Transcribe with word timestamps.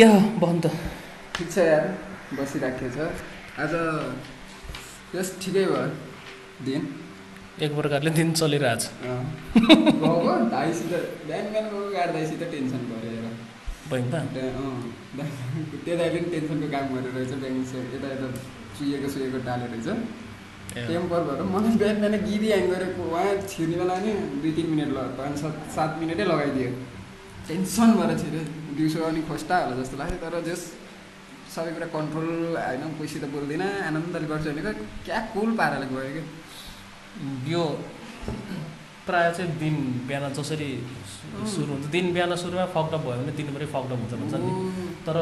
क्या 0.00 0.10
हो 0.10 0.20
बन्द? 0.20 0.70
ठिक 1.34 1.50
छ 1.52 1.58
यार 1.58 1.98
बसिराखेको 2.32 2.90
छ। 2.94 3.08
आज 3.60 3.74
यस 5.16 5.38
ठिकै 5.42 5.64
भयो 5.64 5.86
दिन। 6.64 6.88
एक 7.62 7.76
प्रकारले 7.76 8.10
दिन 8.10 8.32
चलिरहेछ। 8.32 8.82
दाइसित 10.50 10.92
बिहान 11.26 11.44
बिहान 11.44 11.64
गएको 11.64 11.90
गाडी 11.90 12.12
दाइसित 12.12 12.42
टेन्सन 12.50 12.78
अँ, 14.50 14.94
दाइ- 15.16 15.84
त्यो 15.84 15.96
दाइले 15.96 16.20
पनि 16.20 16.30
टेन्सनको 16.30 16.68
काम 16.70 16.86
गरेर 16.94 17.12
रहेछ 17.14 17.32
ब्याङ्क 17.32 17.94
यता 17.94 18.08
यता 18.08 18.28
चुहिएको 18.78 19.08
सुहेको 19.08 19.38
टाले 19.38 19.66
रहेछ। 19.66 19.88
टेम्पर 20.88 21.20
भएर 21.20 21.42
मलाई 21.42 21.76
बिहान 21.76 22.00
बिहान 22.00 22.24
गिरी 22.24 22.46
ह्याङ 22.46 22.70
गरेको 22.70 23.02
उहाँ 23.02 23.36
छिर्ने 23.48 23.76
बेला 23.76 23.96
नि 23.98 24.12
दुई 24.12 24.52
तिन 24.52 24.66
मिनट 24.66 24.88
ल 24.88 24.92
पाँच 24.92 25.38
सात 25.38 25.56
सात 25.76 25.96
मिनटै 26.00 26.24
लगाइदियो। 26.24 26.99
टेन्सन 27.48 27.88
भएर 27.98 28.10
छिर्यो 28.22 28.42
दिउँसो 28.76 28.98
अनि 29.10 29.20
खोस्टा 29.28 29.56
होला 29.62 29.74
जस्तो 29.80 29.96
लाग्यो 30.00 30.18
तर 30.24 30.34
जस 30.48 30.62
सबै 31.54 31.70
कुरा 31.76 31.86
कन्ट्रोल 31.96 32.28
होइन 32.56 32.82
कोहीसित 32.98 33.24
बोल्दिनँ 33.34 33.68
आनन्दले 33.88 34.26
गर्छु 34.32 34.50
भनेको 34.50 34.72
क्या 35.06 35.18
कुल 35.34 35.48
पाराले 35.60 35.86
गयो 35.92 36.10
क्या 36.16 36.24
यो 37.52 37.62
प्रायः 39.06 39.30
चाहिँ 39.36 39.50
दिन 39.62 39.76
बिहान 40.08 40.24
जसरी 40.38 40.70
सुरु 41.52 41.70
हुन्छ 41.72 41.86
दिन 41.94 42.06
बिहान 42.14 42.32
सुरुमा 42.42 42.66
फकडप 42.76 43.02
भयो 43.06 43.16
भने 43.20 43.32
दिनभरि 43.38 43.66
फकडप 43.74 43.98
हुन्छ 44.02 44.14
भन्छ 44.20 44.34
नि। 44.44 44.52
तर 45.06 45.16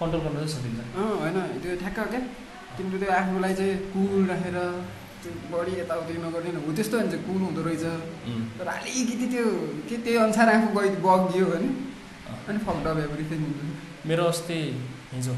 कन्ट्रोल 0.00 0.20
गर्न 0.24 0.36
चाहिँ 0.36 0.52
सकिन्छ। 0.54 0.80
अँ 0.98 1.10
होइन 1.22 1.36
त्यो 1.62 1.76
ठ्याक्क 1.82 1.98
क्या 2.12 2.20
तिम्रो 2.76 2.98
त्यो 3.02 3.10
आफूलाई 3.20 3.54
चाहिँ 3.60 3.74
कुल 3.94 4.22
राखेर 4.32 4.58
त्यो 5.22 5.32
बढी 5.52 5.72
यताउति 5.80 6.14
नगर्ने 6.24 6.50
हो 6.66 6.72
त्यस्तो 6.76 6.98
भने 6.98 7.08
चाहिँ 7.12 7.24
कुल 7.26 7.40
हुँदो 7.46 7.62
रहेछ। 7.66 7.84
तर 8.58 8.66
अलिकति 8.74 9.26
त्यो 9.32 9.44
के 9.88 9.96
त्यही 10.04 10.16
अनुसार 10.26 10.48
आफू 10.54 10.68
गइ 10.76 10.88
बगियो 11.06 11.46
भने 11.52 11.68
अनि 12.48 12.58
फकडप 12.66 12.98
एभ्रिथिङ 13.06 13.40
मेरो 14.10 14.24
अस्ति 14.32 14.58
हिजो 15.14 15.34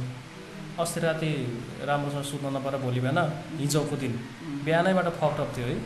अस्ति 0.83 1.01
राति 1.01 1.30
राम्रोसँग 1.88 2.24
सुत्न 2.30 2.46
नपाएर 2.57 2.76
भोलि 2.85 3.01
बिहान 3.04 3.18
हिजोको 3.60 3.96
दिन 4.02 4.13
बिहानैबाट 4.66 5.09
फकडप 5.21 5.49
थियो 5.57 5.66
है। 5.66 5.76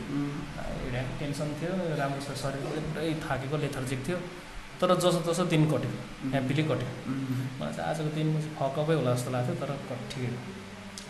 टेन्सन 1.19 1.49
थियो 1.59 1.73
राम्रोसँग 1.99 2.37
शरीर 2.43 2.79
पुरै 2.87 3.13
थाकेको 3.25 3.57
लेथर्जिक 3.63 3.99
थियो। 4.07 4.17
तर 4.79 4.89
जसो 5.03 5.19
तसो 5.27 5.43
दिन 5.51 5.63
कट्यो 5.71 5.91
ह्याप्पिली 6.33 6.63
कट्यो। 6.69 6.89
मलाई 7.59 7.73
चाहिँ 7.75 7.89
आजको 7.89 8.09
दिन 8.17 8.27
फकअपै 8.59 8.95
होला 8.99 9.11
जस्तो 9.15 9.29
लाग्थ्यो 9.35 9.55
तर 9.61 9.71
ठिकै। 10.11 10.31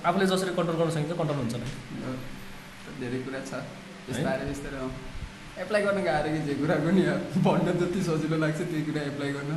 आफूले 0.08 0.26
जसरी 0.32 0.52
कन्ट्रोल 0.58 0.78
गर्न 0.80 0.92
सकिन्छ 0.96 1.14
कन्ट्रोल 1.22 1.40
हुन्छ 1.42 1.56
नि। 1.62 1.68
धेरै 3.02 3.20
कुरा 3.26 3.40
छ। 3.50 3.52
बिस्तारै 4.08 4.80
अँ। 4.80 4.92
एप्लाई 5.64 5.82
गर्न 5.86 6.00
गाह्रो 6.08 6.30
कि 6.34 6.40
जे 6.48 6.54
कुराको 6.60 6.90
नि 6.96 7.04
भन्न 7.46 7.68
जति 7.80 8.00
सजिलो 8.08 8.38
लाग्छ 8.44 8.60
त्यही 8.70 8.84
कुरा 8.88 9.02
एप्लाई 9.12 9.32
गर्न। 9.36 9.52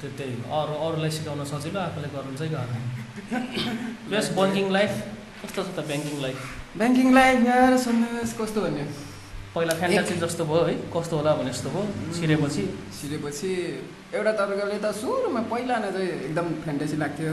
त्यो 0.00 0.08
त्यही 0.18 0.32
हो। 0.38 0.44
अरू 0.60 0.74
अरूलाई 0.86 1.10
सिकाउन 1.18 1.44
सजिलो 1.52 1.80
आफूले 1.80 2.08
गर्नु 2.14 2.34
चाहिँ 2.38 2.52
गाह्रो। 2.52 2.78
प्लस 4.08 4.26
ब्याङ्किङ 4.38 4.66
लाइफ 4.76 4.92
कस्तो 5.42 5.60
छ 5.66 5.68
त 5.76 5.78
ब्याङ्किङ 5.90 6.16
लाइफ 6.24 6.38
ब्याङ्किङ 6.78 7.08
लाइफ 7.18 7.36
यार 7.46 7.72
सन्देश 7.86 8.30
कस्तो 8.40 8.60
भन्ने? 8.64 8.84
पहिला 9.54 9.74
फ्यान्टासी 9.80 10.14
जस्तो 10.20 10.44
भयो 10.44 10.64
है। 10.68 10.74
कस्तो 10.94 11.14
होला 11.16 11.32
भने 11.40 11.50
जस्तो 11.50 11.68
भयो। 11.74 11.84
छिरेपछि 12.12 12.62
सिरेपछि? 12.92 13.50
एउटा 14.14 14.32
तपाईँकोले 14.36 14.78
त 14.84 14.86
सुरुमा 15.00 15.40
पहिला 15.52 15.74
नै 15.80 15.90
चाहिँ 15.96 16.10
एकदम 16.28 16.46
फ्यान्टेसी 16.64 16.96
लाग्थ्यो। 17.02 17.32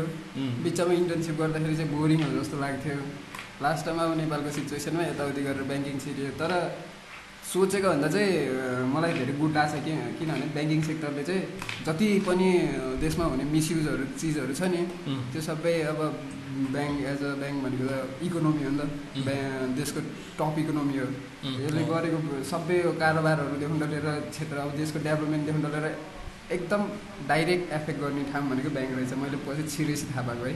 बिचमा 0.63 0.93
इन्टर्नसिप 1.03 1.35
गर्दाखेरि 1.41 1.75
चाहिँ 1.79 1.91
बोरिङहरू 1.93 2.39
जस्तो 2.41 2.57
लाग्थ्यो। 2.63 2.95
लास्टमा 3.63 4.03
अब 4.03 4.11
नेपालको 4.19 4.49
सिचुएसनमा 4.57 5.03
यताउति 5.11 5.41
गरेर 5.47 5.63
ब्याङ्किङ 5.69 5.95
सिरियो 6.05 6.31
तर 6.41 6.51
सोचेको 7.43 7.87
भन्दा 7.89 8.07
चाहिँ 8.07 8.33
मलाई 8.93 9.11
धेरै 9.13 9.33
गुड 9.39 9.51
लाग्छ 9.57 9.73
कि 9.85 9.91
किनभने 10.17 10.45
ब्याङ्किङ 10.55 10.79
सेक्टरले 10.89 11.23
चाहिँ 11.23 11.41
जति 11.85 12.07
पनि 12.27 12.49
देशमा 13.03 13.25
हुने 13.31 13.43
मिसयुजहरू 13.53 14.03
चिजहरू 14.19 14.53
छ 14.59 14.61
नि 14.73 14.81
त्यो 15.31 15.41
सबै 15.49 15.73
अब 15.91 15.99
ब्याङ्क 16.73 16.97
एज 17.11 17.21
अ 17.23 17.29
ब्याङ्क 17.41 17.57
भनेको 17.65 17.85
त 17.89 17.93
इकोनोमी 18.25 18.61
हो 18.63 18.71
नि 18.71 18.77
त. 18.79 18.83
ब्या- 19.25 19.69
देशको 19.77 19.99
टप 20.39 20.55
इकोनोमी 20.63 20.95
हो 20.97 21.07
यसले। 21.59 21.81
गरेको 21.85 22.17
सबै 22.45 22.77
कारोबारहरूदेखि 23.01 23.75
लिएर 23.83 24.07
क्षेत्र 24.29 24.55
अब 24.63 24.69
देशको 24.79 24.97
डेभलपमेन्टदेखि 25.07 25.59
लिएर 25.65 25.85
एकदम 26.51 26.81
डाइरेक्ट 27.27 27.71
एफेक्ट 27.73 27.99
गर्ने 28.01 28.23
ठाउँ 28.31 28.49
भनेको 28.49 28.69
ब्याङ्क 28.75 28.91
रहेछ। 28.97 29.13
मैले 29.23 29.37
पछि 29.45 29.63
छिरेपछि 29.73 30.05
थाहा 30.11 30.21
पाएको 30.27 30.45
है। 30.45 30.55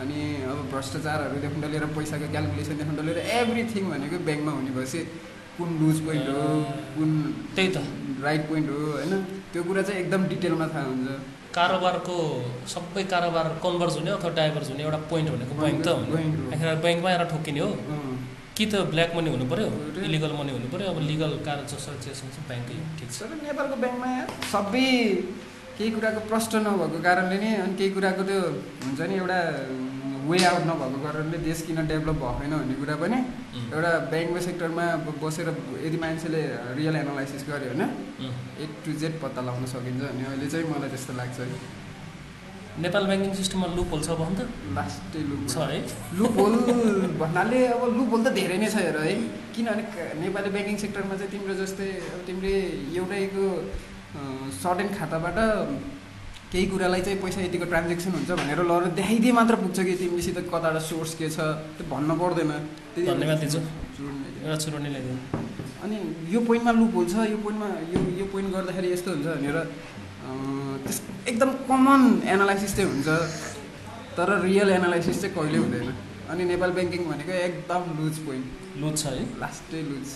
अनि 0.00 0.18
अब 0.50 0.58
भ्रष्टाचारहरूदेखि 0.72 1.68
लिएर 1.72 1.84
पैसाको 1.96 2.26
क्यालकुलेसनदेखि 2.34 3.02
लिएर 3.08 3.18
एभ्रिथिङ 3.40 3.84
भनेको 3.90 4.16
ब्याङ्कमा 4.28 4.52
हुने 4.58 4.70
भएपछि 4.78 5.00
कुन 5.58 5.68
लुज 5.80 5.98
पोइन्ट 6.06 6.28
हो 6.28 6.44
कुन 6.96 7.10
त्यही 7.56 7.68
त। 7.74 7.78
राइट 8.24 8.42
पोइन्ट 8.48 8.66
हो 8.70 8.78
होइन? 8.92 9.12
त्यो 9.52 9.62
कुरा 9.68 9.82
चाहिँ 9.82 10.00
एकदम 10.00 10.20
डिटेलमा 10.32 10.66
थाहा 10.74 10.86
हुन्छ। 10.90 11.08
कारोबारको 11.50 12.16
सबै 12.72 13.02
कारोबार 13.12 13.46
कन्भर्स 13.64 13.94
हुने 13.98 14.10
अथवा 14.10 14.30
डाइभर्स 14.38 14.68
हुने 14.70 14.82
एउटा 14.86 15.00
पोइन्ट 15.10 15.28
भनेको 15.34 15.52
ब्याङ्क 15.60 15.80
त 15.86 15.88
ब्याङ्कमा 16.84 17.08
आएर 17.10 17.24
ठोकिने 17.32 17.60
हो। 17.60 17.70
कि 18.60 18.66
त 18.68 18.74
ब्ल्याक 18.92 19.10
मनी 19.16 19.28
हुनु 19.32 19.44
पऱ्यो। 19.48 19.68
इलिगल 20.04 20.32
मनी 20.36 20.52
हुनु 20.52 20.68
पऱ्यो 20.68 20.88
अब 20.92 20.98
लिगल 21.10 21.32
कार 21.48 21.58
जसो 21.64 21.96
चाहिँ 22.04 22.44
ब्याङ्कै 22.48 22.74
हो, 22.76 22.84
ठिक 23.00 23.08
छ। 23.08 23.18
नेपालको 23.40 23.76
ब्याङ्कमा 23.84 24.10
सबै 24.52 24.88
केही 25.76 25.90
कुराको 25.96 26.20
प्रष्ट 26.28 26.52
नभएको 26.60 26.98
कारणले 27.00 27.36
नै 27.40 27.50
अनि 27.64 27.74
केही 27.80 27.90
कुराको 27.96 28.22
त्यो 28.28 28.40
हुन्छ 28.84 29.00
नि 29.00 29.14
एउटा 29.16 29.38
वे 30.28 30.38
आउट 30.50 30.64
नभएको 30.68 30.98
कारणले 31.06 31.38
देश 31.48 31.58
किन 31.66 31.80
डेभलप 31.88 32.20
भएन 32.36 32.52
भन्ने 32.60 32.74
कुरा 32.80 32.96
पनि 33.00 33.18
एउटा 33.72 33.92
ब्याङ्कको 34.12 34.40
सेक्टरमा 34.48 34.84
बसेर 35.24 35.48
यदि 35.86 35.98
मान्छेले 36.04 36.42
रियल 36.76 36.96
एनालाइसिस 37.00 37.42
गर्यो 37.48 37.72
उम्। 37.72 37.88
ए 38.60 38.64
टु 38.84 38.90
जेड 39.00 39.14
पत्ता 39.24 39.40
लगाउन 39.48 39.64
सकिन्छ 39.72 40.02
अनि 40.12 40.22
अहिले 40.28 40.46
चाहिँ 40.52 40.66
मलाई 40.68 40.90
त्यस्तो 40.92 41.12
लाग्छ 41.20 41.38
नेपाल 42.84 43.04
ब्याङ्किङ 43.10 43.32
सिस्टममा 43.40 43.66
लुप 43.76 43.88
होल 43.92 44.02
छ 44.06 44.10
भन् 44.20 44.34
त। 44.38 44.40
लास्टै 44.76 45.20
लुप 45.30 45.42
छ 45.52 45.56
है। 45.70 45.78
लुप 46.18 46.34
होल 46.40 46.54
भन्नाले 47.20 47.58
अब 47.76 47.82
लुप 47.98 48.10
होल 48.12 48.22
त 48.24 48.28
धेरै 48.40 48.56
नै 48.62 48.68
छ 48.74 48.76
हेर 48.86 48.98
है। 49.04 49.14
किनभने 49.54 49.82
नेपाली 50.24 50.50
ब्याङ्किङ 50.56 50.76
सेक्टरमा 50.84 51.14
चाहिँ 51.20 51.32
तिम्रो 51.34 51.54
जस्तै 51.62 51.88
अब 52.14 52.20
तिमीले 52.26 52.54
एउटैको 52.98 53.44
सर्टेन 54.62 54.88
खाताबाट 54.98 55.38
केही 56.52 56.66
कुरालाई 56.70 57.02
चाहिँ 57.06 57.18
पैसा 57.22 57.40
यतिको 57.46 57.66
ट्रान्जेक्सन 57.72 58.10
हुन्छ 58.16 58.30
भनेर 58.40 58.60
लर 58.70 58.82
देखाइदिए 58.98 59.32
मात्र 59.38 59.54
पुग्छ 59.62 59.78
कि 59.86 59.94
तिमीसित 60.00 60.38
कताबाट 60.50 60.82
सोर्स 60.88 61.12
के 61.20 61.28
छ 61.30 61.38
त्यो 61.78 61.84
भन्न 61.92 62.10
पर्दैन। 62.18 62.50
धन्यवाद 62.96 63.40
अनि 65.84 65.96
यो 66.32 66.40
पोइन्टमा 66.48 66.72
लुप 66.80 66.92
होल 66.96 67.06
छ 67.12 67.14
यो 67.30 67.38
पोइन्टमा 67.44 67.68
यो 67.92 68.00
यो 68.18 68.24
पोइन्ट 68.32 68.48
गर्दाखेरि 68.54 68.88
यस्तो 68.92 69.10
हुन्छ 69.14 69.26
भनेर 69.26 69.56
त्यस 70.84 70.98
एकदम 71.28 71.50
कमन 71.68 72.02
एनालाइसिस 72.34 72.72
चाहिँ 72.76 72.90
हुन्छ 72.90 73.08
तर 74.16 74.28
रियल 74.42 74.68
एनालाइसिस 74.70 75.20
चाहिँ 75.22 75.34
कहिले 75.34 75.58
हुँदैन। 75.58 75.88
अनि 76.30 76.42
नेपाल 76.52 76.70
ब्याङ्किङ 76.78 77.00
भनेको 77.10 77.32
एकदम 77.46 77.82
लुज 77.98 78.18
पोइन्ट 78.26 78.46
लुज 78.82 78.94
छ 79.02 79.06
है? 79.16 79.24
लास्टै 79.42 79.80
लुज 79.90 80.08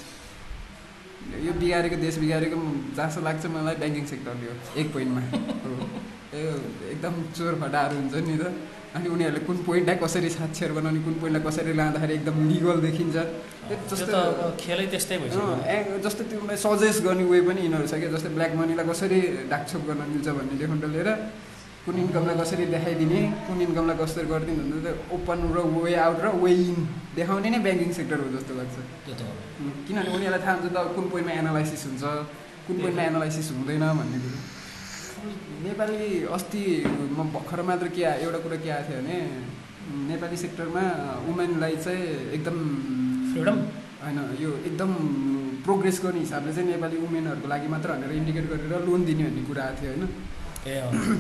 यो 1.47 1.53
बिगारेको 1.61 1.97
देश 2.05 2.15
बिगारेको 2.23 2.57
जस्तो 2.97 3.21
लाग्छ 3.27 3.43
मलाई 3.57 3.77
ब्याङ्किङ 3.83 4.05
सेक्टरले 4.13 4.47
हो 4.51 4.57
एक 4.81 4.93
पोइन्टमा 4.93 5.21
हो। 5.65 5.75
एकदम 6.93 7.15
चोर 7.37 7.55
फटाहरू 7.63 7.95
हुन्छ 7.97 8.15
नि 8.29 8.37
त। 8.39 8.45
अनि 8.95 9.09
उनीहरूले 9.11 9.41
कुन 9.47 9.57
पोइन्टलाई 9.67 9.97
कसरी 10.03 10.29
साक्षर 10.39 10.71
बनाउने 10.79 11.01
कुन 11.07 11.15
पोइन्टलाई 11.21 11.43
कसरी 11.47 11.73
लाँदाखेरि 11.81 12.15
एकदम 12.15 12.37
लिगल 12.51 12.79
देखिन्छ। 12.87 13.17
त्यो 13.67 13.77
त्यो 13.91 13.97
जस्तो 13.97 14.19
खेलै 14.63 14.87
त्यस्तै 14.93 15.17
भइसक्यो। 15.23 15.99
जस्तो 16.05 16.23
तिमीलाई 16.31 16.59
सजेस्ट 16.67 17.01
गर्ने 17.07 17.25
वे 17.27 17.39
पनि 17.49 17.61
यिनीहरू 17.67 17.87
छ 17.91 17.95
क्या 17.99 18.11
जस्तै 18.15 18.31
ब्ल्याक 18.39 18.53
मनीलाई 18.61 18.87
कसरी 18.91 19.19
डाकछोप 19.51 19.83
गर्न 19.89 20.03
मिल्छ 20.15 20.29
भन्नेदेखि 20.39 20.89
लिएर 20.95 21.11
कुन 21.85 21.97
इन्कमलाई 22.01 22.37
कसरी 22.41 22.65
देखाइदिने 22.75 23.21
कुन 23.47 23.59
इन्कमलाई 23.67 23.97
कसरी 24.01 24.27
गरिदिने 24.33 24.63
भन्दा 24.63 24.79
त 24.85 24.89
ओपन 25.17 25.39
र 25.53 25.59
वे 25.75 25.93
आउट 26.07 26.19
र 26.25 26.27
वे 26.45 26.53
इन 26.65 26.79
देखाउने 27.19 27.49
नै 27.51 27.59
ब्याङ्किङ 27.67 27.91
सेक्टर 27.99 28.19
हो 28.25 28.29
जस्तो 28.37 28.53
लाग्छ। 28.57 28.77
त्यो 29.05 29.27
किनभने 29.87 30.11
उनीहरूलाई 30.17 30.43
थाहा 30.45 30.55
हुन्छ 30.55 30.71
त 30.71 30.79
कुन 30.97 31.05
पोइन्टमा 31.13 31.33
एनालाइसिस 31.43 31.83
हुन्छ 31.91 32.05
कुन 32.67 32.77
पोइन्टमा 32.83 33.03
एनालाइसिस 33.11 33.47
हुँदैन 33.59 33.85
भन्ने 34.01 34.19
कुरो। 34.25 34.39
नेपाली 35.65 36.29
अस्ति 36.37 36.63
म 37.17 37.25
भर्खर 37.35 37.61
मात्र 37.69 37.89
के 37.97 38.03
एउटा 38.25 38.39
कुरा 38.45 38.57
के 38.65 38.71
आएको 38.71 38.89
थियो 38.89 39.01
भने 39.01 39.17
नेपाली 40.11 40.37
सेक्टरमा 40.45 40.85
वुमेनलाई 41.27 41.77
चाहिँ 41.85 42.05
एकदम 42.37 42.57
फ्रिडम 43.33 43.57
होइन 44.05 44.19
यो 44.43 44.51
एकदम 44.69 44.91
प्रोग्रेस 45.65 46.01
गर्ने 46.05 46.21
हिसाबले 46.21 46.53
चाहिँ 46.57 46.69
नेपाली 46.69 46.97
वुमेनहरूको 47.05 47.49
लागि 47.55 47.69
मात्र 47.75 47.89
भनेर 47.97 48.13
इन्डिकेट 48.21 48.45
गरेर 48.53 48.73
लोन 48.89 49.01
दिने 49.09 49.25
भन्ने 49.25 49.43
कुरा 49.49 49.63
आएको 49.65 49.81
थियो 49.81 49.93
होइन। 49.93 50.05
ए 50.69 50.75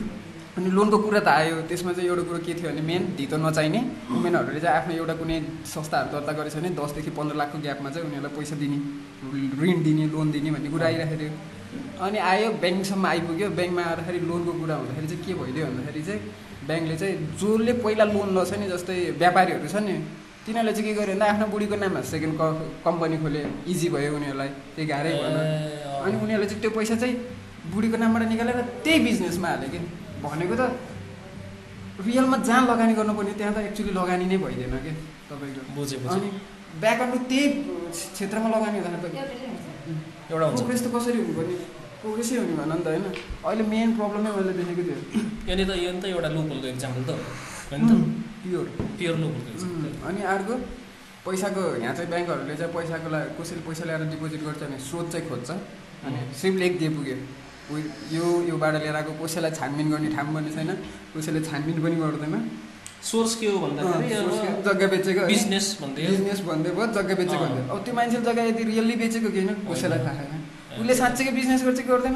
अनि 0.59 0.71
लोनको 0.77 0.99
कुरा 1.07 1.21
त 1.27 1.29
आयो 1.41 1.55
त्यसमा 1.71 1.93
चाहिँ 1.97 2.09
एउटा 2.11 2.23
कुरो 2.29 2.39
के 2.47 2.53
थियो 2.61 2.69
भने 2.71 2.83
मेन 2.91 3.03
धितो 3.17 3.37
नचाहिने 3.47 3.81
वुमेनहरूले 4.13 4.61
चाहिँ 4.61 4.77
आफ्नो 4.79 4.93
एउटा 5.01 5.15
कुनै 5.21 5.39
संस्थाहरू 5.73 6.09
दर्ता 6.15 6.33
गरेछ 6.39 6.55
भने 6.61 6.71
दसदेखि 6.79 7.11
पन्ध्र 7.17 7.35
लाखको 7.41 7.59
ग्यापमा 7.65 7.89
चाहिँ 7.95 8.07
उनीहरूलाई 8.09 8.33
पैसा 8.37 8.57
दिने 8.63 8.79
ऋण 9.63 9.77
दिने 9.89 10.05
लोन 10.15 10.27
दिने 10.37 10.51
भन्ने 10.55 10.69
कुरा 10.75 10.87
आइरहेको 10.93 11.17
थियो। 11.21 11.33
अनि 12.05 12.19
आयो 12.31 12.49
ब्याङ्कसम्म 12.63 13.05
आइपुग्यो। 13.13 13.49
ब्याङ्कमा 13.59 13.83
आउँदाखेरि 13.91 14.19
लोनको 14.31 14.53
कुरा 14.61 14.75
हुँदाखेरि 14.81 15.07
चाहिँ 15.13 15.23
के 15.27 15.33
भइदियो 15.41 15.65
भन्दाखेरि 15.67 16.03
चाहिँ 16.09 16.21
ब्याङ्कले 16.69 16.97
चाहिँ 17.03 17.15
जसले 17.41 17.73
पहिला 17.85 18.05
लोन 18.15 18.29
लछ 18.37 18.53
नि 18.61 18.67
जस्तै 18.75 18.97
व्यापारीहरू 19.23 19.69
छ 19.75 19.77
नि 19.87 19.95
तिनीहरूले 20.45 20.73
चाहिँ 20.77 20.87
के 20.89 20.93
गर्यो 21.01 21.15
भन्दा 21.15 21.27
आफ्नो 21.33 21.47
बुढीको 21.53 21.77
नाममा 21.83 22.01
सेकेन्ड 22.13 22.35
क 22.41 22.43
कम्पनी 22.87 23.17
खोले 23.23 23.43
इजी 23.73 23.89
भयो 23.95 24.11
उनीहरूलाई 24.17 24.51
केही 24.77 24.87
गाह्रै 24.93 25.13
भएन। 25.21 25.37
अनि 26.05 26.17
उनीहरूले 26.25 26.47
चाहिँ 26.51 26.61
त्यो 26.63 26.71
पैसा 26.77 26.95
चाहिँ 27.03 27.15
बुढीको 27.73 27.97
नामबाट 28.03 28.23
निकालेर 28.33 28.59
त्यही 28.85 28.99
बिजनेसमा 29.09 29.49
हाल्यो 29.49 29.69
कि? 29.73 29.79
भनेको 30.25 30.55
त 30.61 30.63
रियलमा 32.07 32.37
जहाँ 32.49 32.63
लगानी 32.71 32.93
गर्नुपर्ने 32.99 33.33
त्यहाँ 33.41 33.55
त 33.55 33.59
एक्चुली 33.69 33.93
लगानी 34.01 34.25
नै 34.33 34.37
भइदिएन 34.45 34.77
कि 34.85 34.93
तपाईँको? 35.31 35.61
अनि 36.13 36.29
ब्याकअन्ड 36.83 37.15
त्यही 37.31 37.47
क्षेत्रमा 38.15 38.49
लगानी 38.55 38.77
हुँदाखेरि 38.79 39.01
त 39.05 39.54
एउटा 40.35 40.47
हुन्छ। 40.51 40.61
प्रोग्रेस 40.61 40.83
त 40.85 40.89
कसरी 40.95 41.19
हुनुपर्ने 41.23 41.57
प्रोग्रेसै 42.03 42.35
हुने 42.37 42.55
भन 42.61 42.73
नि 42.75 42.83
त 42.85 42.87
होइन। 42.91 43.05
अहिले 43.47 43.65
मेन 43.73 43.89
प्रब्लमै 43.99 44.31
मैले 44.37 44.53
देखेको 44.59 44.83
थियो। 44.89 44.99
यहाँनिर 45.49 45.67
त 45.71 45.73
यो 45.85 45.91
नि 45.95 46.01
त 46.03 46.05
एउटा 46.11 46.29
लुपलको 46.37 46.67
इक्जाम्पल 46.75 47.03
त 47.09 47.11
होइन 47.71 47.83
त? 47.89 47.93
प्योर 48.43 48.67
प्योर 48.99 49.15
इक्जाम्पल 49.55 49.93
अनि 50.09 50.21
अर्को 50.35 50.55
पैसाको 51.25 51.63
यहाँ 51.81 51.95
चाहिँ 51.97 52.11
ब्याङ्कहरूले 52.13 52.55
चाहिँ 52.61 52.73
पैसाको 52.77 53.09
लागि 53.15 53.29
कसैले 53.39 53.63
पैसा 53.69 53.83
ल्याएर 53.89 54.03
डिपोजिट 54.13 54.41
गर्छ 54.45 54.61
भने 54.69 54.79
स्रोत 54.89 55.07
चाहिँ 55.13 55.25
खोज्छ। 55.29 55.51
अनि 56.05 56.19
सिर्फ 56.41 56.55
लेखिदिए 56.61 56.91
पुग्यो। 56.97 57.17
उयो 57.73 57.81
यो 58.13 58.25
योबाट 58.53 58.75
लिएर 58.85 58.97
आएको 59.01 59.13
कसैलाई 59.25 59.53
छानबिन 59.59 59.87
गर्ने 59.93 60.09
ठाउँ 60.13 60.35
पनि 60.37 60.51
छैन। 60.53 60.71
कसैले 61.17 61.41
छानबिन 61.49 61.77
पनि 61.85 61.97
गर्दैन। 61.97 62.35
सोर्स 63.11 63.33
के 63.41 63.47
हो 63.53 63.59
भन्दाखेरि 63.59 64.09
जग्गा 64.67 64.87
बेचेको? 64.95 65.27
बिजनेस 65.27 65.67
भन्दै 65.83 66.03
बिजनेस 66.11 66.41
भन्दै 66.49 66.71
भयो 66.77 66.87
जग्गा 66.97 67.15
बेचेको। 67.21 67.45
भन्दै 67.45 67.63
अब 67.71 67.79
त्यो 67.85 67.95
मान्छेले 67.95 68.25
जग्गा 68.29 68.43
यदि 68.51 68.63
रियल्ली 68.71 68.95
बेचेको 69.03 69.29
कि 69.35 69.41
होइन? 69.41 69.55
कसैलाई 69.73 70.01
थाहा 70.07 70.15
छैन। 70.25 70.41
उसले 70.81 70.95
साँच्चैकै 70.95 71.33
बिजनेस 71.39 71.61
गर्छ 71.65 71.79
कि 71.81 71.89
गर्दैन? 71.89 72.15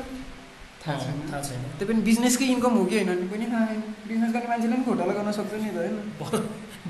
थाहा 0.83 0.97
छैन। 1.05 1.17
थाहा 1.31 1.41
छैन। 1.49 1.61
त्यो 1.79 1.85
पनि 1.89 2.01
बिजनेसकै 2.09 2.45
इन्कम 2.57 2.73
हो 2.79 2.85
कि 2.91 2.97
होइन? 2.97 3.09
भने 3.09 3.27
पनि 3.33 3.47
थाहा 3.53 3.65
छैन। 3.69 3.81
बिजनेस 4.09 4.31
गर्ने 4.35 4.49
मान्छेले 4.49 4.75
पनि 4.75 4.85
घोटाला 4.89 5.13
गर्न 5.19 5.31
सक्छ 5.39 5.53
नि 5.63 5.71
त 5.71 5.77
होइन? 5.77 5.97
भर- 6.21 6.47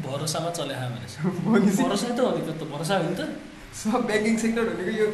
भरोसामा 0.07 0.51
चले 0.59 0.75
भरोसा 1.83 2.09
त 2.09 2.21
हो 2.21 2.31
नि 2.37 2.43
त 2.47 2.63
भरोसा 2.73 2.95
हो 2.99 3.05
नि 3.11 3.15
त। 3.19 3.23
सब 3.79 4.01
ब्याङ्किङ 4.09 4.35
सेक्टर 4.43 4.63
भनेको 4.69 4.93
यो 5.01 5.07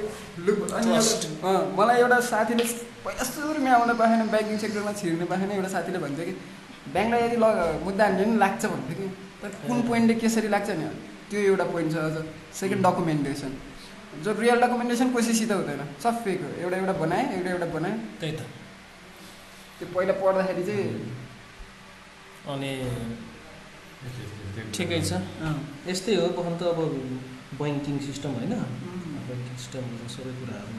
अँ, 1.45 1.75
मलाई 1.79 1.97
एउटा 2.01 2.19
साथीले 2.33 2.65
पहिला 3.05 3.25
सुरुमा 3.25 3.71
आउन 3.77 3.91
पाएन 4.01 4.21
ब्याङ्किङ 4.33 4.57
सेक्टरमा 4.59 4.93
छिर्न 5.01 5.25
पाएन। 5.31 5.51
एउटा 5.51 5.69
साथीले 5.75 5.99
भन्थ्यो 6.05 6.25
कि 6.29 6.35
ब्याङ्कलाई 6.93 7.23
यदि 7.27 7.37
ल 7.43 7.47
मुद्दा 7.87 8.05
हाल्यो 8.05 8.25
भने 8.25 8.37
लाग्छ 8.45 8.63
भन्थ्यो 8.73 8.97
कि 9.01 9.07
तर 9.43 9.51
कुन 9.67 9.79
पोइन्टले 9.89 10.15
कसरी 10.21 10.49
लाग्छ 10.55 10.71
नि 10.81 10.87
त्यो 11.31 11.41
एउटा 11.51 11.65
पोइन्ट 11.75 11.89
छ 11.93 11.97
अझ। 11.97 12.17
सेकेन्ड 12.61 12.83
डकुमेन्टेसन 12.87 13.53
जो 14.25 14.31
रियल 14.41 14.59
डकुमेन्टेसन 14.65 15.09
कसैसित 15.15 15.53
हुँदैन। 15.53 15.81
सब 16.05 16.15
फेक 16.25 16.41
हो। 16.45 16.49
एउटा 16.63 16.77
एउटा 16.77 16.95
बनाएँ 17.03 17.27
एउटा 17.37 17.51
एउटा 17.51 17.67
बनाएँ। 17.77 17.97
त्यही 18.21 18.33
त। 18.39 18.41
त्यो 19.79 19.87
पहिला 19.95 20.15
पढ्दाखेरि 20.21 20.63
चाहिँ 20.69 20.87
अनि 22.53 22.71
ठिकै 24.75 25.01
छ। 25.09 25.13
यस्तै 25.91 26.15
हो। 26.21 26.27
बखन 26.37 26.55
त 26.61 26.63
अब 26.71 26.79
ब्याङ्किङ 27.59 27.95
सिस्टम 28.09 28.31
होइन। 28.39 28.55
ब्याङ्किङ 29.27 29.57
सिस्टमहरू 29.59 30.07
सबै 30.15 30.33
कुराहरू। 30.39 30.73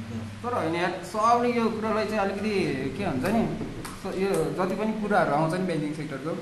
तर 0.44 0.54
होइन 0.54 0.75
यार 0.75 0.94
सबले 1.12 1.50
यो 1.58 1.63
कुरालाई 1.75 2.06
चाहिँ 2.12 2.22
अलिकति 2.25 2.54
के 2.96 3.04
भन्छ 3.04 3.25
नि 3.36 3.42
यो 4.24 4.30
जति 4.57 4.75
पनि 4.80 4.92
कुराहरू 5.02 5.31
आउँछ 5.36 5.54
नि 5.60 5.66
ब्याङ्किङ 5.69 5.94
सेक्टरको 6.00 6.34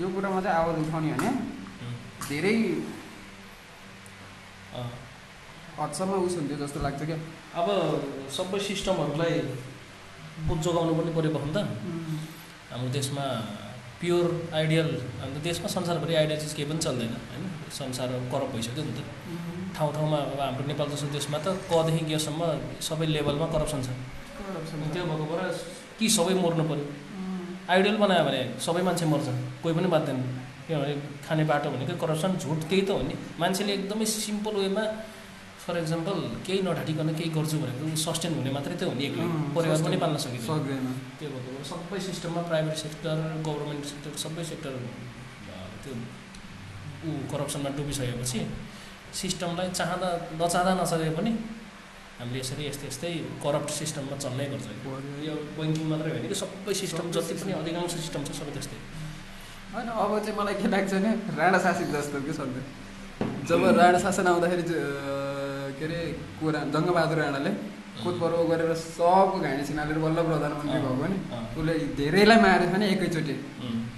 यो 0.00 0.06
कुरामा 0.14 0.40
चाहिँ 0.44 0.56
आवाज 0.60 0.76
उठाउने 0.84 1.12
भने 1.18 1.30
धेरै। 2.28 2.56
हदसम्म 5.78 6.12
उस 6.26 6.34
हुन्थ्यो 6.38 6.56
जस्तो 6.62 6.78
लाग्छ 6.86 7.00
क्या। 7.08 7.18
अब 7.58 7.66
सबै 8.36 8.58
सिस्टमहरूलाई 8.68 9.34
बुझ 10.48 10.58
जोगाउनु 10.64 10.92
पनि 10.98 11.10
पऱ्यो 11.16 11.30
बखन 11.36 11.50
त। 11.54 11.58
हाम्रो 12.70 12.90
देशमा 12.98 13.24
प्योर 14.00 14.26
आइडियल 14.58 14.88
हाम्रो 15.20 15.40
देशमा 15.48 15.68
संसारभरि 15.76 16.14
आइडियल 16.20 16.38
चिज 16.42 16.52
केही 16.58 16.68
पनि 16.70 16.80
चल्दैन 16.86 17.12
होइन? 17.30 17.44
संसार 17.78 18.08
करप्ट 18.32 18.50
भइसक्यो 18.54 18.82
नि 18.84 18.92
त। 18.98 19.00
ठाउँ 19.76 19.90
ठाउँमा 19.96 20.18
अब 20.34 20.40
हाम्रो 20.40 20.64
नेपाल 20.66 20.86
जस्तो 20.92 21.08
देशमा 21.16 21.38
त 21.46 21.46
कदेखि 21.70 22.04
गेसम्म 22.12 22.40
सबै 22.88 23.06
लेभलमा 23.16 23.46
करप्सन 23.54 23.80
छ। 23.86 23.88
त्यो 24.94 25.02
भएको 25.10 25.24
भएर 25.30 25.42
कि 25.98 26.08
सबै 26.16 26.34
मर्नु 26.42 26.64
पऱ्यो 26.70 26.86
आइडियल 27.72 27.96
बनायो 28.02 28.24
भने 28.28 28.40
सबै 28.66 28.82
मान्छे 28.88 29.04
मर्छ 29.12 29.28
कोही 29.62 29.74
पनि 29.76 29.88
बाँच्दैन 29.94 30.18
किनभने 30.66 30.94
खाने 31.26 31.44
बाटो 31.50 31.68
भनेको 31.74 31.94
करप्सन 32.02 32.30
झुट 32.42 32.60
त्यही 32.70 32.82
त 32.88 32.90
हो 32.96 33.02
नि। 33.08 33.14
मान्छेले 33.40 33.72
एकदमै 33.78 34.06
सिम्पल 34.06 34.54
वेमा 34.62 34.84
फर 35.64 35.76
इक्जाम्पल 35.84 36.16
केही 36.46 36.60
नढाँटिकन 36.66 37.08
केही 37.18 37.30
गर्छु 37.36 37.56
भनेको 37.62 37.96
सस्टेन 38.04 38.32
हुने 38.38 38.50
मात्रै 38.56 38.76
त 38.80 38.82
हो 38.88 38.94
नि 38.98 39.04
एक्लै। 39.08 39.24
परिवार 39.56 39.78
पनि 39.84 39.96
पाल्न 40.02 40.16
सकिन्छ 40.24 40.44
सक्दैन। 40.48 40.86
त्यो 41.18 41.28
भएको 41.34 41.64
सबै 41.70 41.98
सिस्टममा 42.08 42.42
प्राइभेट 42.50 42.76
सेक्टर 42.84 43.16
गभर्मेन्ट 43.48 43.84
सेक्टर 43.90 44.12
सबै 44.24 44.44
सेक्टर 44.50 44.72
त्यो 45.82 45.94
ऊ 47.06 47.10
करप्सनमा 47.32 47.70
डुबिसकेपछि 47.76 48.40
सिस्टमलाई 49.20 49.68
चाहँदा 49.78 50.08
नचाहँदा 50.40 50.72
नचाहे 50.80 51.10
पनि 51.18 51.32
हामीले 52.18 52.38
यसरी 52.42 52.62
यस्तै 52.70 52.86
यस्तै 52.90 53.10
करप्ट 53.44 53.70
सिस्टममा 53.80 54.16
चल्नै 54.24 54.46
गर्छ। 54.52 54.66
यो 55.28 55.34
ब्याङ्किङ 55.56 55.86
मात्रै 55.92 56.10
होइन 56.14 56.26
कि 56.30 56.36
सबै 56.42 56.74
सिस्टम 56.82 57.06
जति 57.14 57.34
पनि 57.40 57.52
अधिकांश 57.62 57.92
सिस्टम 57.98 58.20
छ 58.26 58.30
सबै 58.40 58.52
त्यस्तै। 58.56 58.78
होइन 59.72 59.88
अब 60.02 60.12
चाहिँ 60.24 60.36
मलाई 60.38 60.54
के 60.60 60.68
लाग्छ 60.74 60.92
भने 60.94 61.10
राणा 61.38 61.58
शासन 61.64 61.88
जस्तो 61.94 62.18
कि 62.26 62.32
सधैँ 62.38 62.64
जब 63.48 63.62
राणा 63.80 63.98
शासन 64.04 64.26
आउँदाखेरि 64.30 64.64
के 64.68 65.84
अरे 65.86 65.98
कुरा 66.40 66.60
जङ्गबहादुर 66.74 67.18
राणाले 67.22 67.52
कोतपर्व 68.02 68.40
गरेर 68.50 68.72
सबको 68.78 69.36
घाँडी 69.44 69.62
छिनालेर 69.68 69.98
बल्ल 70.04 70.18
प्रधानमन्त्री 70.28 70.78
भएको 70.84 71.06
नि 71.12 71.18
उसले 71.58 71.74
धेरैलाई 71.98 72.38
मारेको 72.46 72.72
छ 72.72 72.78
नि 72.82 72.86
एकैचोटि 72.94 73.34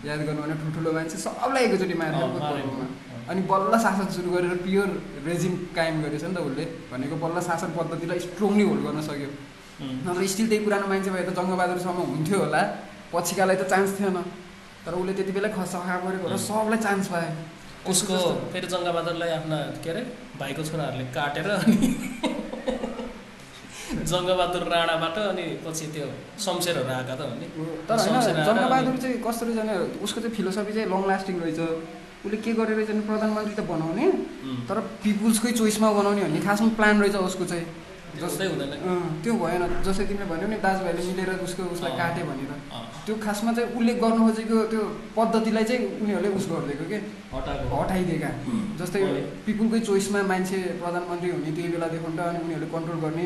याद 0.08 0.20
गर्नु 0.28 0.40
भने 0.44 0.54
ठुल्ठुलो 0.60 0.90
मान्छे 0.96 1.16
सबलाई 1.24 1.62
एकैचोटि 1.68 1.96
मारेको। 2.02 2.26
कोतपर्वमा 2.34 2.86
अनि 3.30 3.40
बल्ल 3.50 3.72
शासन 3.84 4.06
सुरु 4.14 4.30
गरेर 4.34 4.54
प्योर 4.66 4.88
रेजिम 5.26 5.54
कायम 5.76 5.96
गरेछ 6.02 6.24
नि 6.24 6.34
त 6.34 6.36
उसले। 6.48 6.64
भनेको 6.90 7.16
बल्ल 7.24 7.38
शासन 7.48 7.70
पद्धतिलाई 7.78 8.18
स्ट्रङली 8.26 8.64
होल्ड 8.70 8.82
गर्न 8.86 9.00
सक्यो। 9.08 9.30
नत्र 10.06 10.22
स्टिल 10.32 10.46
त्यही 10.50 10.62
पुरानो 10.66 10.86
मान्छे 10.92 11.10
भए 11.14 11.24
त 11.28 11.30
जङ्गबहादुरसम्म 11.38 11.98
हुन्थ्यो 12.10 12.38
होला। 12.44 12.62
पछिकालाई 13.12 13.56
त 13.62 13.64
चान्स 13.72 13.90
थिएन। 14.00 14.18
तर 14.84 14.92
उसले 14.98 15.12
त्यति 15.16 15.32
बेला 15.36 15.48
खसा 15.54 15.78
गरेको 16.04 16.26
र 16.26 16.28
सबलाई 16.48 16.78
चान्स 16.86 17.06
पायो। 17.12 17.30
उसको 17.92 18.16
फेरि 18.52 18.66
जङ्गबहादुरलाई 18.74 19.30
आफ्ना 19.38 19.58
के 19.84 19.90
अरे 19.90 20.02
भाइको 20.40 20.62
छोराहरूले 20.68 21.06
काटेर 21.16 21.48
अनि 21.50 21.76
जङ्गबहादुर 24.10 24.62
राणाबाट 24.74 25.16
अनि 25.30 25.44
पछि 25.64 25.86
त्यो 25.94 26.06
शमशेरहरू 26.44 26.90
आएका 26.98 27.14
त 27.14 27.16
भन्ने 27.30 27.46
तर 27.88 27.96
होइन 28.04 28.16
जङ्गबहादुर 28.48 28.96
चाहिँ 29.02 29.16
कस्तो 29.26 29.42
रहेछ 29.46 29.58
भने 29.60 29.74
उसको 30.04 30.18
चाहिँ 30.20 30.34
फिलोसफी 30.36 30.72
चाहिँ 30.76 30.88
लङ 30.92 31.02
लास्टिङ 31.10 31.36
रहेछ। 31.46 31.60
उसले 32.24 32.36
के 32.44 32.52
गरेर 32.52 32.76
रहेछ 32.76 32.90
भने 32.90 33.02
प्रधानमन्त्री 33.10 33.54
त 33.54 33.60
बनाउने। 33.70 34.06
तर 34.68 34.76
पिपुल्सकै 35.02 35.52
चोइसमा 35.60 35.88
बनाउने 35.98 36.20
भन्ने 36.24 36.40
खासमा 36.48 36.68
प्लान 36.78 36.94
रहेछ 37.00 37.16
उसको 37.30 37.44
चाहिँ। 37.52 37.66
जस्तै 38.20 38.46
हुँदैन। 38.50 38.70
त्यो 39.22 39.32
भएन। 39.40 39.62
जस्तै 39.86 40.04
तिमीले 40.10 40.26
भन्यौ 40.28 40.48
नि 40.50 40.56
दाजुभाइले 40.60 41.02
मिलेर 41.08 41.30
उसको 41.46 41.62
उसलाई 41.74 41.92
अँ। 41.92 41.98
काट्यो 41.98 42.24
भनेर। 42.28 42.52
त्यो 43.06 43.14
खासमा 43.24 43.50
चाहिँ 43.56 43.68
उसले 43.78 43.92
गर्नु 44.02 44.20
खोजेको 44.26 44.56
त्यो 44.72 44.82
पद्धतिलाई 45.16 45.64
चाहिँ 45.64 45.80
उनीहरूले 46.02 46.30
उस 46.36 46.46
गरिदिएको 46.50 46.84
के? 46.90 46.98
हटाइदिएका। 47.32 48.30
जस्तै? 48.80 49.00
पिपुलकै 49.46 49.80
चोइसमा 49.88 50.20
मान्छे 50.32 50.58
प्रधानमन्त्री 50.82 51.30
हुने 51.30 51.50
त्यही 51.56 51.68
बेलादेखि 51.74 52.10
त 52.18 52.20
अनि 52.20 52.38
उनीहरूले 52.44 52.68
कन्ट्रोल 52.74 52.98
गर्ने। 53.04 53.24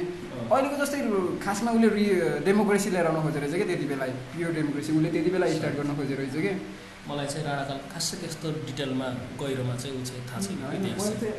अहिलेको 0.53 0.77
जस्तै 0.85 0.99
खासमा 1.45 1.71
उसले 1.75 1.89
रि 1.97 2.05
डेमोक्रेसी 2.47 2.89
लिएर 2.95 3.07
आउनु 3.09 3.21
खोजेको 3.25 3.41
रहेछ 3.43 3.55
क्या 3.57 3.67
त्यति 3.73 3.87
बेला? 3.91 4.05
प्योर 4.37 4.51
डेमोक्रेसी 4.59 4.91
उसले 4.95 5.11
त्यति 5.15 5.31
बेला 5.35 5.47
स्टार्ट 5.59 5.75
गर्न 5.81 5.91
खोजेको 5.99 6.21
रहेछ 6.23 6.37
कि? 6.45 6.53
मलाई 7.09 7.27
चाहिँ 7.33 7.45
राणाकाल 7.47 7.79
खासै 7.93 8.17
त्यस्तो 8.21 8.49
डिटेलमा 8.69 9.09
गहिरोमा 9.41 9.75
चाहिँ 9.83 9.95
ऊ 10.01 10.03
चाहिँ 10.09 10.23
थाहा 10.29 10.41
छैन 10.45 10.59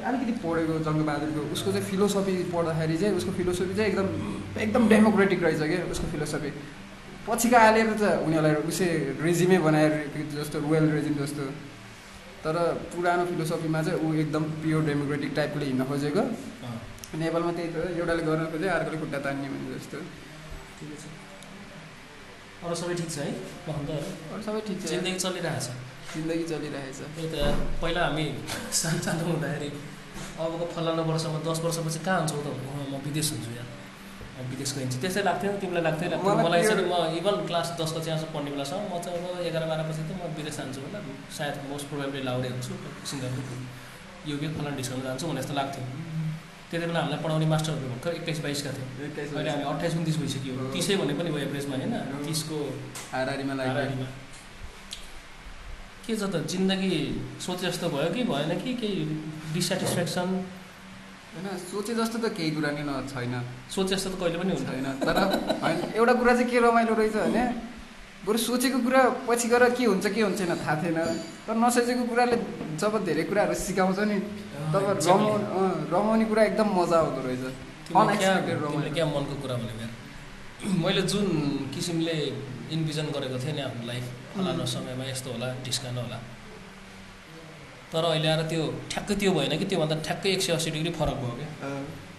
अलिकति 0.07 0.34
पढेको 0.45 0.74
जङ्गबहादुरको 0.88 1.41
उसको 1.55 1.69
चाहिँ 1.75 1.88
फिलोसफी 1.91 2.34
पढ्दाखेरि 2.53 2.98
चाहिँ 3.01 3.13
उसको 3.19 3.31
फिलोसफी 3.39 3.74
चाहिँ 3.75 3.89
एकदम 3.91 4.07
एकदम 4.65 4.84
डेमोक्रेटिक 4.93 5.39
रहेछ 5.45 5.62
क्या 5.72 5.86
उसको 5.93 6.07
फिलोसफी 6.13 6.51
पछिका 7.27 7.60
हालेर 7.65 7.88
त 7.98 8.03
उनीहरूलाई 8.25 8.55
उसै 8.69 8.89
रेजिमै 9.25 9.57
बनाएर 9.65 9.93
जस्तो 10.38 10.57
रोयल 10.65 10.86
रेजिम 10.95 11.15
जस्तो। 11.22 11.43
तर 12.45 12.55
पुरानो 12.93 13.24
फिलोसफीमा 13.25 13.81
चाहिँ 13.86 13.98
ऊ 14.05 14.13
एकदम 14.22 14.43
प्योर 14.62 14.81
डेमोक्रेटिक 14.86 15.31
टाइपले 15.34 15.65
हिँड्न 15.65 15.84
खोजेको। 15.89 16.24
नेपालमा 17.17 17.51
त्यही 17.57 17.69
त 17.74 17.77
एउटाले 17.98 18.24
गर्न 18.29 18.45
खोज्यो 18.53 18.69
अर्कोले 18.77 18.98
खुट्टा 19.01 19.19
तान्ने 19.25 19.48
भने 19.50 19.67
जस्तो। 19.74 19.98
ठिकै 20.77 20.98
छ 21.01 21.25
अरू 22.65 22.75
सबै 22.81 22.93
ठिक 23.00 23.10
छ 23.15 23.17
है? 23.25 23.31
भन्दहरू 23.67 24.10
अरू 24.34 24.41
सबै 24.48 24.62
ठिक 24.67 24.77
छ। 24.81 24.84
जिन्दगी 24.93 25.17
चलिरहेछ। 25.25 25.67
जिन्दगी 26.13 26.45
चलिरहेछ। 26.51 26.98
त्यही 27.15 27.27
त 27.34 27.36
पहिला 27.81 28.01
हामी 28.07 28.25
सानो 28.79 29.00
सानो 29.05 29.24
हुँदाखेरि 29.29 29.69
अबको 30.43 30.65
फलानु 30.75 31.01
वर्षमा 31.10 31.39
दस 31.48 31.60
वर्षपछि 31.65 32.00
कहाँ 32.07 32.19
हुन्छौ 32.19 32.39
त? 32.45 32.48
म 32.91 32.93
विदेश 33.05 33.27
हुन्छु 33.34 33.51
म 34.36 34.43
विदेश 34.51 34.69
गइन्छु 34.77 34.98
त्यस्तै 35.03 35.22
लाग्थ्यो 35.27 35.50
नि 35.51 35.57
तिमीलाई 35.63 35.84
लाग्थ्यो 35.88 36.07
लाग्थ्यो 36.12 36.34
मलाई 36.45 36.62
चाहिँ 36.67 36.88
म 36.91 36.95
इभन 37.19 37.36
क्लास 37.50 37.67
दसको 37.79 38.00
चाहिँ 38.05 38.27
पढ्ने 38.36 38.50
बेलासम्म 38.55 38.84
म 38.91 39.00
चाहिँ 39.03 39.17
अब 39.19 39.48
एघार 39.48 39.63
बाह्र 39.69 39.81
पछि 39.88 40.03
त 40.07 40.12
म 40.19 40.22
विदेश 40.39 40.55
जान्छु 40.60 40.79
होला। 40.86 41.00
सायद 41.38 41.55
मोस्ट 41.72 41.86
प्रोभाबली 41.89 42.22
लाउडे 42.27 42.48
हुन्छु। 42.53 42.74
सिङ्गापुर 43.10 43.43
यो 44.29 44.36
के 44.41 44.48
फलानु 44.55 44.75
डिस्काउन्ट 44.79 45.03
जान्छु 45.07 45.25
भने 45.29 45.41
जस्तो 45.41 45.55
लाग्थ्यो। 45.60 45.84
त्यति 46.69 46.86
बेला 46.86 47.00
हामीलाई 47.00 47.19
पढाउने 47.24 47.48
मास्टरहरू 47.53 47.88
भर्खर 47.93 48.12
एक्काइस 48.19 48.39
बाइसका 48.45 48.69
थियो 48.75 48.86
अहिले 49.38 49.50
हामी 49.50 49.65
अट्ठाइस 49.72 49.93
उन्तिस 49.95 50.17
भइसक्यो। 50.22 50.53
तिसै 50.74 50.95
भने 51.01 51.13
पनि 51.19 51.29
भयो 51.34 51.43
एभरेजमा 51.48 51.75
होइन। 51.77 51.93
तिसको 52.25 52.57
हाराहारीमा 53.13 53.53
के 56.05 56.13
छ 56.15 56.24
त 56.34 56.36
जिन्दगी 56.45 56.95
सोचे 57.41 57.65
जस्तो 57.67 57.86
भयो 57.89 58.10
कि 58.13 58.22
भएन 58.29 58.51
कि 58.62 58.72
केही 58.81 59.00
डिसेटिस्फ्याक्सन 59.53 60.27
होइन 61.34 61.48
सोचे 61.69 61.93
जस्तो 61.95 62.17
त 62.24 62.25
केही 62.38 62.51
कुरा 62.57 62.69
नि 62.77 62.84
न 62.86 62.91
छैन। 63.10 63.34
सोचे 63.75 63.95
जस्तो 63.95 64.10
त 64.10 64.15
कहिले 64.22 64.38
पनि 64.41 64.51
हुँदैन। 64.53 64.86
छैन 64.86 65.01
तर 65.01 65.17
एउटा 65.98 66.13
कुरा 66.19 66.34
चाहिँ 66.34 66.50
के 66.51 66.57
रमाइलो 66.65 66.93
रहेछ 66.95 67.15
भने 67.15 67.43
बरु 68.25 68.38
सोचेको 68.41 68.77
कुरा 68.86 69.01
पछि 69.29 69.48
गएर 69.53 69.63
के 69.77 69.86
हुन्छ 69.86 70.05
के 70.15 70.22
हुन्छ 70.22 70.41
थाहा 70.50 70.74
थिएन। 70.82 70.98
तर 71.46 71.55
नसोचेको 71.62 72.03
कुराले 72.10 72.38
जब 72.82 72.94
धेरै 73.05 73.24
कुराहरू 73.29 73.53
सिकाउँछ 73.53 74.00
नि 74.10 74.17
तब 74.74 74.84
Exactly. 74.98 75.34
रमाउने 75.94 76.25
कुरा 76.25 76.44
एकदम 76.50 76.67
मजा 76.77 76.98
आउँदो 77.05 77.22
रहेछ। 77.22 77.44
क्या 78.98 79.05
मनको 79.05 79.36
कुरा 79.41 79.55
भनेको? 79.62 79.88
मैले 80.84 81.01
जुन 81.12 81.25
किसिमले 81.74 82.15
इन्भिजन 82.74 83.05
गरेको 83.15 83.38
थिएँ 83.46 83.53
नि 83.55 83.62
आफ्नो 83.62 83.84
लाइफ 83.86 84.05
फलानु 84.36 84.65
समयमा 84.74 85.05
यस्तो 85.05 85.29
होला 85.38 85.48
ढिस्कानु 85.65 86.01
होला। 86.01 86.17
तर 87.94 88.03
अहिले 88.10 88.27
आएर 88.34 88.41
त्यो 88.50 88.62
ठ्याक्कै 88.91 89.15
त्यो 89.22 89.32
भएन 89.38 89.53
कि 89.62 89.65
त्योभन्दा 89.70 89.96
ठ्याक्कै 90.08 90.29
एक 90.36 90.41
सय 90.41 90.51
अस्सी 90.58 90.70
डिग्री 90.75 90.91
फरक 90.98 91.17
भयो 91.22 91.34
क्या। 91.39 91.50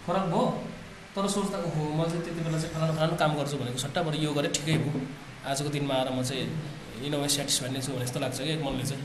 फरक 0.06 0.24
भयो? 0.32 0.44
तर 1.14 1.24
सोच्दा 1.34 1.58
ओहो 1.66 1.82
म 1.98 2.00
चाहिँ 2.06 2.22
त्यति 2.24 2.40
बेला 2.46 2.58
चाहिँ 2.62 2.74
फलानु 2.74 2.92
फलानु 2.94 3.14
काम 3.22 3.30
गर्छु 3.42 3.56
भनेको 3.58 3.78
सट्टाबाट 3.84 4.14
यो 4.22 4.30
गरेँ 4.38 4.52
ठिकै 4.54 4.76
भयो। 4.86 5.00
आजको 5.46 5.68
दिनमा 5.76 5.94
आएर 5.94 6.08
म 6.10 6.22
चाहिँ 6.22 6.44
इन 7.06 7.14
वे 7.14 7.28
सेटिस्फाइड 7.38 7.70
नै 7.72 7.80
छु 7.86 7.92
भने 7.92 8.04
जस्तो 8.04 8.20
लाग्छ 8.20 8.38
कि 8.40 8.56
मनले 8.66 8.84
चाहिँ? 8.90 9.04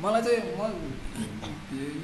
मलाई 0.00 0.22
चाहिँ 0.26 0.40
म 0.56 0.60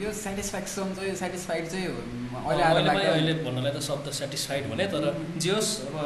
यो 0.02 0.10
सेटिस्फ्याक्सन 0.12 0.86
चाहिँ 0.96 1.14
सेटिस्फाइड 1.16 1.64
चाहिँ। 1.72 1.88
अहिले 2.32 3.32
भन्नलाई 3.44 3.72
त 3.72 3.80
शब्द 3.88 4.06
सेटिस्फाइड 4.20 4.64
भने 4.72 4.84
तर 4.92 5.04
जे 5.38 5.50
होस् 5.52 5.70
अब 5.88 5.96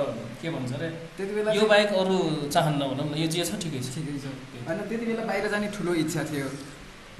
के 0.42 0.48
भन्छ 0.50 0.72
अरे 0.78 0.88
त्यति 1.16 1.32
बेला 1.34 1.52
यो 1.58 1.66
बाहेक 1.66 1.90
अरू 2.02 2.16
चाहन्न 2.54 2.82
भनौँ 2.90 3.06
न 3.06 3.18
यो 3.22 3.26
जे 3.34 3.44
छ 3.46 3.58
ठिकै 3.62 3.80
छ। 3.82 3.88
ठिकै 3.94 4.18
छ। 4.22 4.26
होइन 4.66 4.78
त्यति 4.90 5.04
बेला 5.06 5.22
बाहिर 5.30 5.46
जाने 5.54 5.68
ठुलो 5.76 5.94
इच्छा 6.02 6.22
थियो 6.30 6.48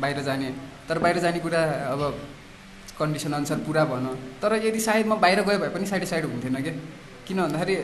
बाहिर 0.02 0.18
जाने। 0.28 0.48
तर 0.88 0.98
बाहिर 0.98 1.18
जाने 1.24 1.38
कुरा 1.46 1.62
अब 1.94 2.02
कन्डिसन 2.98 3.32
अनुसार 3.38 3.58
पुरा 3.66 3.84
भन। 3.86 4.06
तर 4.42 4.50
यदि 4.66 4.80
सायद 4.82 5.06
म 5.06 5.14
बाहिर 5.22 5.40
गयो 5.46 5.58
भए 5.62 5.70
पनि 5.74 5.86
सेटिस्फाइड 5.86 6.24
हुन्थेन 6.26 6.56
क्या 6.66 6.74
किन 7.26 7.38
भन्दाखेरि 7.42 7.76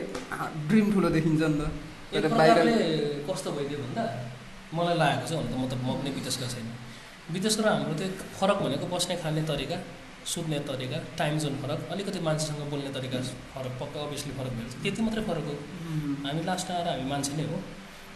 ड्रिम 0.67 0.85
ठुलो 0.93 1.09
देखिन्छ 1.15 1.41
नि 1.41 1.57
त। 1.59 1.63
तर 2.13 2.27
बाहिर 2.37 2.53
प्रकारले 2.53 2.75
कस्तो 3.27 3.49
भइदियो 3.57 3.77
भन्दा 3.83 4.03
मलाई 4.77 4.95
लागेको 5.01 5.25
चाहिँ 5.29 5.41
हुन 5.41 5.49
त 5.51 5.55
म 5.61 5.63
त 5.71 5.73
म 5.81 5.87
पनि 5.99 6.09
विदेशका 6.17 6.47
छैन। 6.53 6.67
विदेशको 7.35 7.61
र 7.65 7.67
हाम्रो 7.73 7.93
त्यो 7.99 8.07
फरक 8.39 8.57
भनेको 8.65 8.85
बस्ने 8.93 9.15
खाने 9.23 9.41
तरिका 9.51 9.77
सुत्ने 10.31 10.59
तरिका 10.69 10.97
टाइम 11.19 11.33
जोन 11.43 11.53
फरक 11.61 11.79
अलिकति 11.93 12.19
मान्छेसँग 12.27 12.61
बोल्ने 12.71 12.91
तरिका 12.97 13.17
फरक 13.53 13.73
पक्का 13.81 13.99
अभियसली 14.07 14.33
फरक 14.39 14.51
भइहाल्छ 14.57 14.75
त्यति 14.83 15.01
मात्रै 15.05 15.23
फरक 15.29 15.45
हो। 15.49 15.55
हामी 16.25 16.41
लास्टमा 16.49 16.75
आएर 16.77 16.87
हामी 16.93 17.05
मान्छे 17.13 17.33
नै 17.39 17.45
हो। 17.51 17.57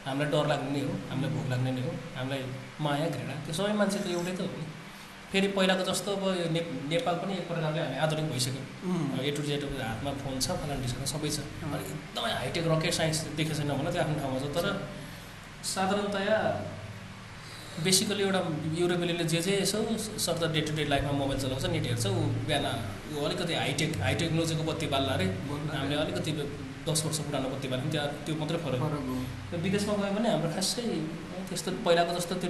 हामीलाई 0.08 0.30
डर 0.34 0.46
लाग्ने 0.51 0.70
नै 0.75 0.82
हो 0.88 0.94
हामीलाई 1.10 1.32
भोक 1.36 1.48
लाग्ने 1.51 1.72
नै 1.77 1.82
हो 1.88 1.92
हामीलाई 2.18 2.42
माया 2.86 3.08
घृणा 3.16 3.36
त्यो 3.46 3.54
सबै 3.60 3.74
मान्छे 3.82 3.98
त 4.00 4.08
एउटै 4.16 4.34
त 4.38 4.39
हो 4.46 4.50
नि। 4.56 4.66
फेरि 5.32 5.48
पहिलाको 5.56 5.84
जस्तो 5.90 6.12
अब 6.18 6.24
यो 6.40 6.48
ने 6.56 6.62
नेपाल 6.92 7.16
पनि 7.22 7.34
एक 7.40 7.48
प्रकारले 7.48 7.80
हामी 7.84 7.98
आधुनिक 8.06 8.28
भइसक्यो। 8.32 8.64
ए 9.20 9.32
टु 9.38 9.42
जेड 9.50 9.64
हातमा 9.82 10.12
फोन 10.24 10.40
छ 10.46 10.56
फलान 10.62 10.78
डिस्क 10.84 11.04
सबै 11.14 11.30
छ। 11.36 11.38
एकदमै 11.68 12.32
हाइटेक 12.40 12.66
रकेट 12.74 12.94
साइन्स 13.00 13.18
देखेको 13.38 13.58
छैन 13.60 13.72
भने 13.80 13.92
त्यो 13.92 14.02
आफ्नो 14.04 14.16
ठाउँमा 14.24 14.40
छ 14.44 14.48
तर 14.58 14.66
साधारणतया 15.74 16.38
बेसिकली 17.86 18.24
एउटा 18.24 18.42
युरोपेलीले 18.78 19.26
जे 19.32 19.40
जे 19.48 19.54
यसो 19.62 19.80
सर्द 20.26 20.44
डे 20.54 20.62
टु 20.68 20.72
डे 20.78 20.84
लाइफमा 20.94 21.12
मोबाइल 21.20 21.40
चलाउँछ 21.44 21.66
नेट 21.76 21.86
हेर्छ 21.92 22.06
ऊ 22.08 22.24
बिहान 22.48 22.66
ऊ 23.14 23.26
अलिकति 23.28 23.54
हाइटेक 23.64 23.92
हाई 24.06 24.16
टेक्नोलोजीको 24.22 24.64
बत्ती 24.70 24.88
बाल्ला 24.94 25.14
अरे 25.18 25.26
हामीले 25.76 26.00
अलिकति 26.06 26.32
दस 26.88 27.00
वर्ष 27.06 27.20
पुरानो 27.28 27.48
बत्ती 27.54 27.68
बाल्यौँ 27.74 27.92
त्यहाँ 27.94 28.08
त्यो 28.26 28.36
मात्रै 28.42 28.60
फरक 28.66 28.82
विदेशमा 29.66 29.94
गयो 30.02 30.14
भने 30.18 30.30
हाम्रो 30.34 30.50
खासै 30.56 30.86
त्यस्तो 31.48 31.70
पहिलाको 31.86 32.12
जस्तो 32.18 32.36
त्यो 32.42 32.50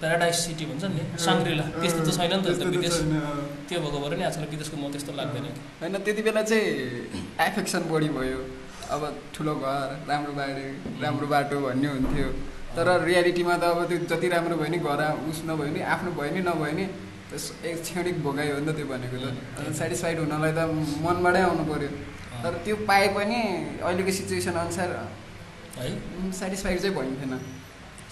प्याराडाइस 0.00 0.36
सिटी 0.44 0.64
भन्छ 0.70 0.84
नि 0.92 1.02
साङ्ग्रिला 1.26 1.64
त्यस्तो 1.80 2.00
त 2.06 2.08
छैन 2.16 2.32
नि 2.36 2.42
त 2.44 2.68
विदेश। 2.74 2.96
त्यो 3.68 3.78
भएको 3.84 3.98
भएर 4.04 4.12
नि 4.20 4.24
आजकल 4.28 4.46
विदेशको 4.54 4.76
म 4.76 4.84
त्यस्तो 4.92 5.12
लाग्दैन 5.20 5.46
होइन 5.80 5.96
त्यति 6.04 6.22
बेला 6.26 6.42
चाहिँ 6.50 6.64
एफेक्सन 7.48 7.82
बढी 7.90 8.08
भयो। 8.16 8.40
अब 8.94 9.02
ठुलो 9.34 9.54
घर 9.64 9.88
राम्रो 10.10 10.32
बाटो 10.38 10.64
राम्रो 11.02 11.26
बाटो 11.32 11.56
भन्ने 11.64 11.88
हुन्थ्यो। 11.94 12.28
तर 12.76 12.88
रियालिटीमा 13.08 13.54
त 13.56 13.64
अब 13.72 13.78
त्यो 13.88 13.98
जति 14.10 14.28
राम्रो 14.34 14.54
भयो 14.60 14.70
नि 14.74 14.78
घर 14.84 15.00
उस 15.26 15.38
नभयो 15.48 15.70
नि 15.74 15.80
आफ्नो 15.96 16.10
भयो 16.18 16.30
नि 16.36 16.40
नभयो 16.48 16.72
नि 16.78 16.84
एक 17.66 17.76
क्षणिक 17.82 18.16
भोगाइ 18.22 18.48
हो 18.52 18.58
नि 18.60 18.66
त 18.68 18.76
त्यो 18.76 18.86
भनेको 18.92 19.16
त। 19.16 19.72
सेटिस्फाइड 19.80 20.16
हुनलाई 20.22 20.52
त 20.52 20.60
मनबाटै 21.02 21.42
आउनु 21.48 21.64
पऱ्यो 21.72 21.90
तर 22.44 22.52
त्यो 22.64 22.76
पाए 22.88 23.06
पनि 23.16 23.38
अहिलेको 23.80 24.12
सिचुएसन 24.18 24.56
अनुसार 24.62 24.88
है? 25.80 25.88
सेटिस्फाइड 26.40 26.78
चाहिँ 26.82 26.94
भइन्थेन 26.96 27.32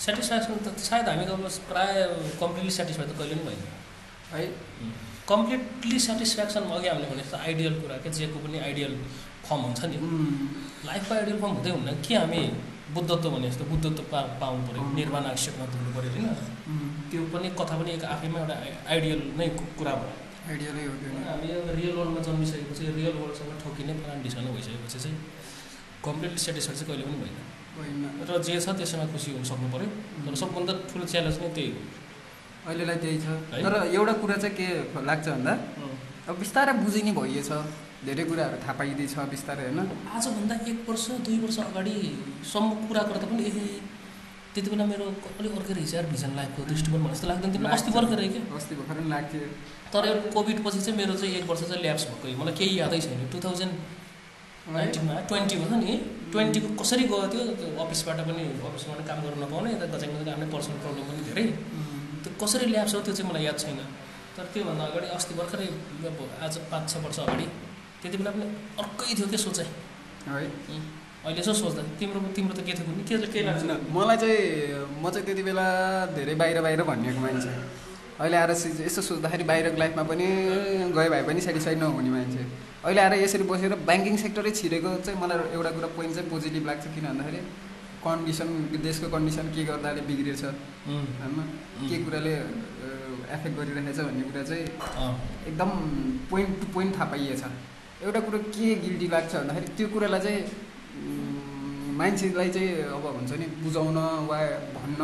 सेटिस्फ्याक्सन 0.01 0.55
त 0.67 0.79
सायद 0.79 1.09
हामी 1.09 1.25
अब 1.25 1.47
प्रायः 1.71 2.07
कम्प्लिटली 2.41 2.71
सेटिस्फाई 2.71 3.07
त 3.07 3.13
कहिले 3.19 3.35
पनि 3.35 3.45
भएन। 3.47 3.61
है? 4.33 4.47
कम्प्लिटली 5.29 5.99
सेटिस्फ्याक्सन 6.09 6.63
अघि 6.77 6.89
हामीले 6.89 7.09
भने 7.11 7.23
जस्तो 7.23 7.37
आइडियल 7.37 7.75
कुरा 7.81 7.97
के 8.05 8.11
जेको 8.11 8.39
पनि 8.45 8.59
आइडियल 8.69 8.93
फर्म 9.47 9.61
हुन्छ 9.67 9.85
नि। 9.93 9.97
लाइफको 10.89 11.15
आइडियल 11.15 11.39
फर्म 11.41 11.53
हुँदै 11.57 11.71
हुन्न। 11.71 11.89
के 12.05 12.15
हामी 12.15 12.43
बुद्धत्व 12.95 13.31
भने 13.31 13.49
जस्तो 13.51 13.65
बुद्धत्व 13.71 14.03
पा 14.13 14.21
पाउनु 14.43 14.67
पऱ्यो। 14.67 14.83
निर्माण 14.99 15.25
आवश्यकमा 15.33 15.65
पुग्नु 15.73 15.91
पऱ्यो 15.97 16.11
होइन? 16.11 16.27
त्यो 17.11 17.23
पनि 17.33 17.49
कथा 17.61 17.75
पनि 17.79 17.91
एक 17.97 18.05
आफैमा 18.15 18.39
एउटा 18.41 18.57
आइडियल 18.93 19.21
नै 19.39 19.49
कुरा 19.79 19.95
भयो। 20.01 20.13
आइडियलै 20.51 20.85
हो। 20.85 20.95
हामी 21.31 21.49
अब 21.57 21.69
रियल 21.79 21.95
वर्ल्डमा 21.99 22.21
जन्मिसकेपछि 22.27 22.83
रियल 23.01 23.17
वर्ल्डसँग 23.23 23.53
ठोकिने 23.65 23.93
फलान 24.01 24.23
ढिसानो 24.23 24.51
भइसकेपछि 24.57 24.99
चाहिँ 25.05 25.17
कम्प्लिटली 26.05 26.41
सेटिस्फाइड 26.47 26.77
चाहिँ 26.79 26.89
कहिले 26.91 27.05
पनि 27.09 27.19
भएन। 27.23 27.37
र 27.75 28.31
जे 28.47 28.55
छ 28.61 28.67
त्यसैमा 28.79 29.07
खुसी 29.13 29.31
हुन 29.37 29.45
सक्नु 29.51 29.69
पऱ्यो 29.75 29.89
तर 30.25 30.35
सबभन्दा 30.43 30.73
ठुलो 30.91 31.05
च्यालेन्ज 31.13 31.37
नै 31.43 31.49
त्यही 31.57 31.71
अहिलेलाई 32.67 32.99
त्यही 33.03 33.19
छ। 33.19 33.27
है? 33.53 33.63
तर 33.65 33.75
एउटा 33.93 34.13
कुरा 34.23 34.37
चाहिँ 34.43 34.55
के 34.59 34.67
लाग्छ 35.09 35.27
भन्दा 35.29 35.53
हो 35.79 35.89
अब 36.29 36.35
बिस्तारै 36.43 36.73
बुझिने 36.85 37.13
भइएछ। 37.19 37.51
धेरै 38.07 38.25
कुराहरू 38.31 38.57
थाहा 38.63 38.73
पाइँदैछ 38.79 39.15
बिस्तारै 39.35 39.63
होइन? 39.65 39.81
आजभन्दा 40.17 40.55
एक 40.71 40.79
वर्ष 40.89 41.05
दुई 41.27 41.37
वर्ष 41.45 41.59
अगाडिसम्म 41.73 42.69
कुरा 42.89 43.03
गर्दा 43.11 43.27
पनि 43.33 43.43
ए 43.45 43.51
त्यति 44.55 44.69
बेला 44.71 44.85
मेरो 44.87 45.05
अलिक 45.41 45.53
अर्कै 45.59 45.75
रहेछ 45.75 45.93
यार 45.95 46.07
भिजन 46.15 46.33
लाइफको 46.39 46.61
दृष्टिकोण 46.71 47.01
भने 47.05 47.15
जस्तो 47.15 47.27
लाग्दैन। 47.29 47.51
तिमीलाई 47.53 47.75
अस्ति 47.75 47.91
भर्खर 47.97 48.21
क्या 48.35 48.43
अस्ति 48.55 48.75
भर्खर 48.79 48.97
लाग्थ्यो। 49.13 49.49
तर 49.93 50.05
कोभिड 50.35 50.59
पछि 50.65 50.81
चाहिँ 50.85 50.97
मेरो 51.01 51.15
चाहिँ 51.21 51.35
एक 51.43 51.45
वर्ष 51.51 51.63
चाहिँ 51.69 51.83
ल्याब्स 51.83 52.05
भएको 52.09 52.39
मलाई 52.41 52.55
केही 52.61 52.79
यादै 52.81 53.01
छैन। 53.05 53.21
टु 53.33 53.39
थाउजन्ड 53.45 53.75
नाइन्टिनमा 54.65 55.15
ट्वेन्टी 55.29 55.57
भयो 55.61 55.77
नि। 55.77 55.95
ट्वेन्टीको 56.33 56.69
कसरी 56.81 57.05
गयो 57.13 57.27
त्यो? 57.33 57.43
अफिसबाट 57.85 58.19
पनि 58.29 58.43
अफिसमा 58.65 58.93
पनि 58.97 59.05
काम 59.09 59.19
गर्नु 59.25 59.39
नपाउने 59.45 59.69
यता 59.75 59.87
गजाङ 59.95 60.11
गजाङ 60.17 60.33
आफ्नै 60.35 60.49
पर्सनल 60.55 60.79
प्रब्लम 60.85 61.05
पनि 61.09 61.21
धेरै। 61.29 61.45
त्यो 62.25 62.31
कसरी 62.43 62.67
ल्याब्स 62.73 62.95
हो 62.95 63.01
त्यो 63.05 63.15
चाहिँ 63.15 63.29
मलाई 63.31 63.45
याद 63.45 63.59
छैन। 63.61 63.79
तर 64.35 64.45
त्योभन्दा 64.53 64.85
अगाडि 64.91 65.07
अस्ति 65.17 65.33
भर्खरै 65.39 65.69
अब 66.11 66.19
आज 66.45 66.55
पाँच 66.73 66.85
छ 66.91 66.95
वर्ष 67.05 67.19
अगाडि 67.29 67.47
त्यति 68.01 68.17
बेला 68.19 68.31
पनि 68.35 68.47
अर्कै 68.81 69.13
थियो 69.15 69.27
क्या 69.33 69.41
सोचाइ 69.47 69.69
है। 69.69 70.49
अहिले 71.25 71.41
यसो 71.41 71.53
सोच्दा 71.61 71.83
तिम्रो 72.01 72.19
तिम्रो 72.37 72.55
त 72.57 72.61
के 72.67 72.73
थियो 72.73 72.85
भने 72.89 73.03
के 73.05 73.15
के 73.33 73.41
लाग्छ? 73.47 73.63
मलाई 73.97 74.17
चाहिँ 74.17 74.41
म 75.03 75.05
चाहिँ 75.13 75.25
त्यति 75.29 75.43
बेला 75.45 75.67
धेरै 76.17 76.35
बाहिर 76.41 76.57
बाहिर 76.65 76.81
भनिएको 76.89 77.21
मान्छे। 77.21 77.53
अहिले 78.21 78.37
आएर 78.37 78.51
यसो 78.87 79.03
सोच्दाखेरि 79.03 79.45
बाहिरको 79.45 79.79
लाइफमा 79.83 80.03
पनि 80.11 80.27
गयो 80.97 81.11
भए 81.11 81.23
पनि 81.29 81.41
सेटिस्फाइड 81.47 81.79
नहुने 81.79 82.11
मान्छे। 82.15 82.43
अहिले 82.87 83.01
आएर 83.01 83.15
यसरी 83.23 83.45
बसेर 83.51 83.75
ब्याङ्किङ 83.91 84.17
सेक्टरै 84.23 84.51
छिरेको 84.59 84.91
चाहिँ 85.05 85.19
मलाई 85.21 85.51
एउटा 85.57 85.71
कुरा 85.77 85.89
पोइन्ट 85.99 86.15
चाहिँ 86.15 86.31
पोजिटिभ 86.31 86.67
लाग्छ 86.71 86.85
किन 86.95 87.05
भन्दाखेरि 87.11 87.41
कन्डिसन 88.05 88.49
देशको 88.87 89.07
कन्डिसन 89.15 89.47
के 89.55 89.65
गर्दाले 89.65 90.01
बिग्रिएछ। 90.09 90.43
होइन? 90.45 91.39
के 91.89 91.97
कुराले 92.05 92.35
एफेक्ट 93.35 93.55
गरिरहेछ 93.59 93.99
भन्ने 94.07 94.25
कुरा 94.31 94.43
चाहिँ 94.51 94.65
एकदम 95.51 95.71
पोइन्ट 96.31 96.53
टु 96.61 96.67
पोइन्ट 96.75 96.91
थाहा 96.97 97.07
पाइएछ। 97.13 97.43
एउटा 98.05 98.21
कुरो 98.27 98.39
के 98.55 98.75
गिल्टी 98.85 99.07
लाग्छ 99.15 99.33
भन्दाखेरि 99.35 99.69
त्यो 99.77 99.87
कुरालाई 99.95 100.21
चाहिँ 100.27 100.41
मान्छेलाई 101.99 102.51
चाहिँ 102.55 102.71
अब 102.97 103.05
हुन्छ 103.17 103.33
नि 103.41 103.47
बुझाउन 103.63 103.99
वा 104.29 104.39
भन्न 104.77 105.03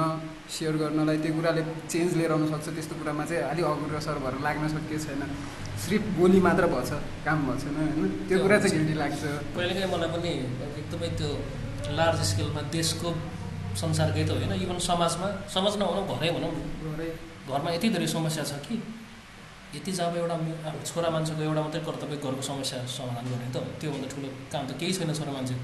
सेयर 0.50 0.75
गर्नलाई 0.82 1.18
त्यो 1.23 1.32
कुराले 1.37 1.62
चेन्ज 1.92 2.11
लिएर 2.18 2.32
आउन 2.35 2.44
सक्छ 2.52 2.68
त्यस्तो 2.76 2.94
कुरामा 3.00 3.25
चाहिँ 3.30 3.42
अलिक 3.50 3.64
अग्रसर 3.64 4.18
भएर 4.25 4.37
लाग्न 4.47 4.68
सकेको 4.75 4.99
छैन। 5.04 5.23
सिर्फ 5.80 6.04
बोली 6.18 6.40
मात्र 6.47 6.66
भएछ 6.75 6.90
काम 7.26 7.38
भएको 7.47 7.59
छैन 7.62 7.76
होइन। 7.80 8.09
त्यो 8.28 8.38
कुरा 8.42 8.56
चाहिँ 8.62 8.73
गिल्टी 8.76 8.94
लाग्छ। 9.02 9.23
कहिलेकाहीँ 9.56 9.90
मलाई 9.94 10.11
पनि 10.14 10.32
एकदमै 10.80 11.09
त्यो 11.18 11.28
लार्ज 11.99 12.20
स्केलमा 12.30 12.62
देशको 12.76 13.09
संसारकै 13.82 14.25
त 14.28 14.30
होइन 14.37 14.52
इभन 14.64 14.78
समाजमा 14.90 15.28
समाज 15.54 15.75
नभनौँ 15.82 16.04
घरै 16.11 16.30
भनौँ। 16.37 16.52
घरमा 17.50 17.70
यति 17.76 17.88
धेरै 17.94 18.06
समस्या 18.16 18.44
छ 18.50 18.52
कि 18.66 18.75
यति 19.75 19.92
जब 19.99 20.16
एउटा 20.18 20.37
छोरा 20.90 21.09
मान्छेको 21.14 21.42
एउटा 21.42 21.62
मात्रै 21.62 21.82
कर्तव्य 21.87 22.16
घरको 22.18 22.42
समस्या 22.50 22.78
समाधान 22.90 23.25
गर्ने 23.30 23.49
त 23.54 23.56
त्योभन्दा 23.80 24.09
ठुलो 24.12 24.28
काम 24.52 24.62
त 24.66 24.73
केही 24.80 24.92
छैन 24.99 25.12
छोरा 25.18 25.32
मान्छे 25.38 25.54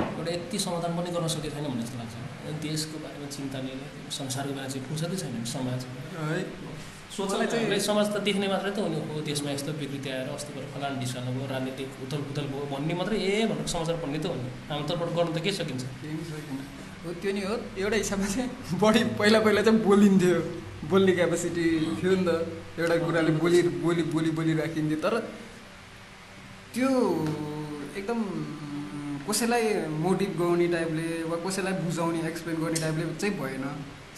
एउटा 0.00 0.30
यति 0.32 0.58
समाधान 0.66 0.92
पनि 0.96 1.10
गर्न 1.14 1.28
सकेको 1.34 1.54
छैन 1.54 1.64
भन्ने 1.70 1.82
जस्तो 1.82 1.98
लाग्छ। 2.00 2.14
देशको 2.66 2.96
बारेमा 3.04 3.26
चिन्ता 3.36 3.58
लिने 3.66 3.86
संसारको 4.18 4.52
बारेमा 4.56 4.70
चाहिँ 4.72 4.84
फुर्सदै 4.88 5.16
छैन। 5.22 5.44
समाज। 5.54 5.80
है 6.16 6.40
चाहिँ 7.12 7.80
समाज 7.86 8.06
त 8.14 8.16
देख्ने 8.28 8.46
मात्रै 8.48 8.70
त 8.72 8.78
हो 8.80 8.88
नि 8.88 8.96
हो। 9.04 9.20
देशमा 9.20 9.50
यस्तो 9.52 9.72
विकृति 9.80 10.08
आएर 10.10 10.28
अस्ति 10.32 10.50
भएर 10.56 10.66
फलान 10.74 10.92
ढिसानो 11.00 11.30
भयो 11.36 11.46
राजनीतिक 11.52 11.88
उथल 12.04 12.20
पुथल 12.28 12.46
भयो 12.52 12.64
भन्ने 12.72 12.94
मात्रै 13.00 13.16
ए 13.20 13.46
भनेर 13.50 13.66
समाचार 13.68 13.96
पढ्ने 14.02 14.18
त 14.18 14.26
हो 14.32 14.34
नि 14.40 14.48
हाम्रो 14.70 14.86
तर्फबाट 14.88 15.10
गर्नु 15.18 15.32
त 15.36 15.38
के 15.44 15.50
सकिन्छ। 15.60 15.82
हो 17.04 17.08
त्यो 17.20 17.30
नि 17.36 17.42
हो। 17.48 17.54
एउटा 17.84 17.96
हिसाबमा 18.02 18.28
चाहिँ 18.34 18.48
बढी 18.80 19.00
पहिला 19.20 19.38
पहिला 19.44 19.60
चाहिँ 19.66 19.80
बोलिन्थ्यो। 19.84 20.38
बोल्ने 20.90 21.12
क्यापेसिटी 21.18 21.64
थियो 22.00 22.12
नि 22.16 22.24
त। 22.26 22.30
एउटा 22.80 22.96
कुराले 23.04 23.32
बोली 23.42 23.60
बोली 23.84 24.02
बोली 24.14 24.30
बोली 24.38 24.52
राखिन्थ्यो। 24.62 24.98
तर 25.04 25.14
त्यो 26.74 26.90
एकदम 28.00 28.20
कसैलाई 29.28 29.64
मोटिभ 30.04 30.30
गर्ने 30.40 30.66
टाइपले 30.74 31.06
वा 31.30 31.36
कसैलाई 31.44 31.74
बुझाउने 31.82 32.20
एक्सप्लेन 32.28 32.56
गर्ने 32.62 32.78
टाइपले 32.80 33.04
चाहिँ 33.22 33.34
भएन। 33.38 33.64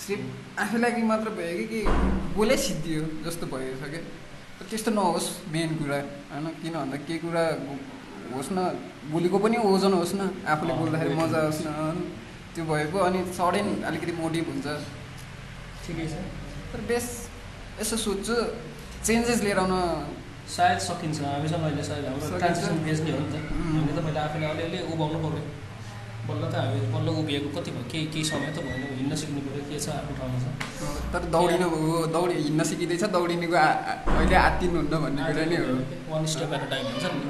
सिर्फ 0.04 0.58
आफै 0.58 0.78
लागि 0.78 1.02
मात्र 1.11 1.30
भयो 1.38 1.54
कि 1.58 1.64
कि 1.73 1.80
बोलै 2.37 2.56
सिद्धियो 2.58 3.02
जस्तो 3.25 3.46
भएछ 3.52 3.82
क्या 3.92 4.02
त्यस्तो 4.70 4.90
नहोस् 4.90 5.28
मेन 5.52 5.70
कुरा 5.78 5.99
होइन? 6.32 6.46
किन 6.62 6.75
भन्दा 6.75 6.96
केही 7.06 7.18
कुरा 7.25 7.44
होस् 8.32 8.50
न 8.56 8.58
भोलिको 9.12 9.38
पनि 9.44 9.56
ओजन 9.70 9.92
होस् 10.00 10.14
न 10.16 10.23
आफूले 10.49 10.73
बोल्दाखेरि 10.80 11.14
मजा 11.14 11.40
होस्। 11.46 11.61
न? 11.66 11.68
त्यो 12.54 12.64
भएको 12.64 12.99
अनि 13.06 13.20
सडन 13.37 13.68
अलिकति 13.88 14.12
मोटिभ 14.18 14.46
हुन्छ। 14.50 14.66
ठिकै 15.84 16.06
छ। 16.08 16.14
तर 16.73 16.80
बेस 16.88 17.06
यसो 17.80 17.96
सोध्छु 18.04 18.37
चेन्जेस 19.06 19.42
लिएर 19.44 19.58
आउन 19.58 19.75
सायद 20.45 20.79
सकिन्छ 20.79 21.19
हामीसँग 21.25 21.65
अहिले 21.65 21.83
सायद 21.83 22.05
हाम्रो। 22.05 22.39
ट्रान्जेक्सन 22.39 22.77
फेज 22.85 22.99
नै 23.05 23.11
हो 23.11 23.21
नि 23.25 23.29
त. 23.33 23.37
हामीले 23.75 23.93
त 23.97 24.01
मैले 24.07 24.21
आफैले 24.25 24.47
अलिअलि 24.53 24.79
उभाउनु 24.93 25.19
पऱ्यो। 25.25 25.43
बल्ल 26.29 26.43
त 26.53 26.55
हामी 26.57 26.79
बल्ल 26.95 27.09
उभिएको 27.21 27.49
कति 27.57 27.71
भयो? 27.75 27.85
केही 27.93 28.07
केही 28.13 28.25
समय 28.25 28.51
त 28.53 28.59
भएन। 28.65 28.83
हिँड्न 29.01 29.15
सिक्नु 29.17 29.41
पऱ्यो। 29.47 29.63
के 29.69 29.79
छ? 29.81 29.89
आफ्नो 29.99 30.13
ठाउँमा 30.19 30.39
छ। 30.41 30.47
तर 31.13 31.23
दौडिनु 31.35 31.69
दौडी 32.17 32.35
हिँड्न 32.45 32.63
सिकिँदैछ। 32.71 33.05
दौडिनेको 33.17 33.57
अहिले 33.57 34.37
आत्तिनुहुन्न 34.47 34.95
भन्ने 35.05 35.23
कुरा 35.29 35.45
नै 35.53 35.57
हो। 35.65 35.75
वान 36.13 36.23
स्टेप 36.33 36.53
एट 36.55 36.65
टाइम 36.71 36.85
हुन्छ 36.93 37.05
नि। 37.13 37.29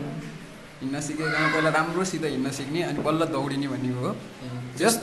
हिँड्न 0.82 1.00
सिकेकोमा 1.00 1.48
पहिला 1.54 1.70
राम्रोसित 1.78 2.24
हिँड्न 2.34 2.50
सिक्ने 2.58 2.80
अनि 2.90 3.00
बल्ल 3.06 3.20
दौडिने 3.34 3.66
भन्ने 3.72 3.90
हो। 3.98 4.14
जस्ट 4.78 5.00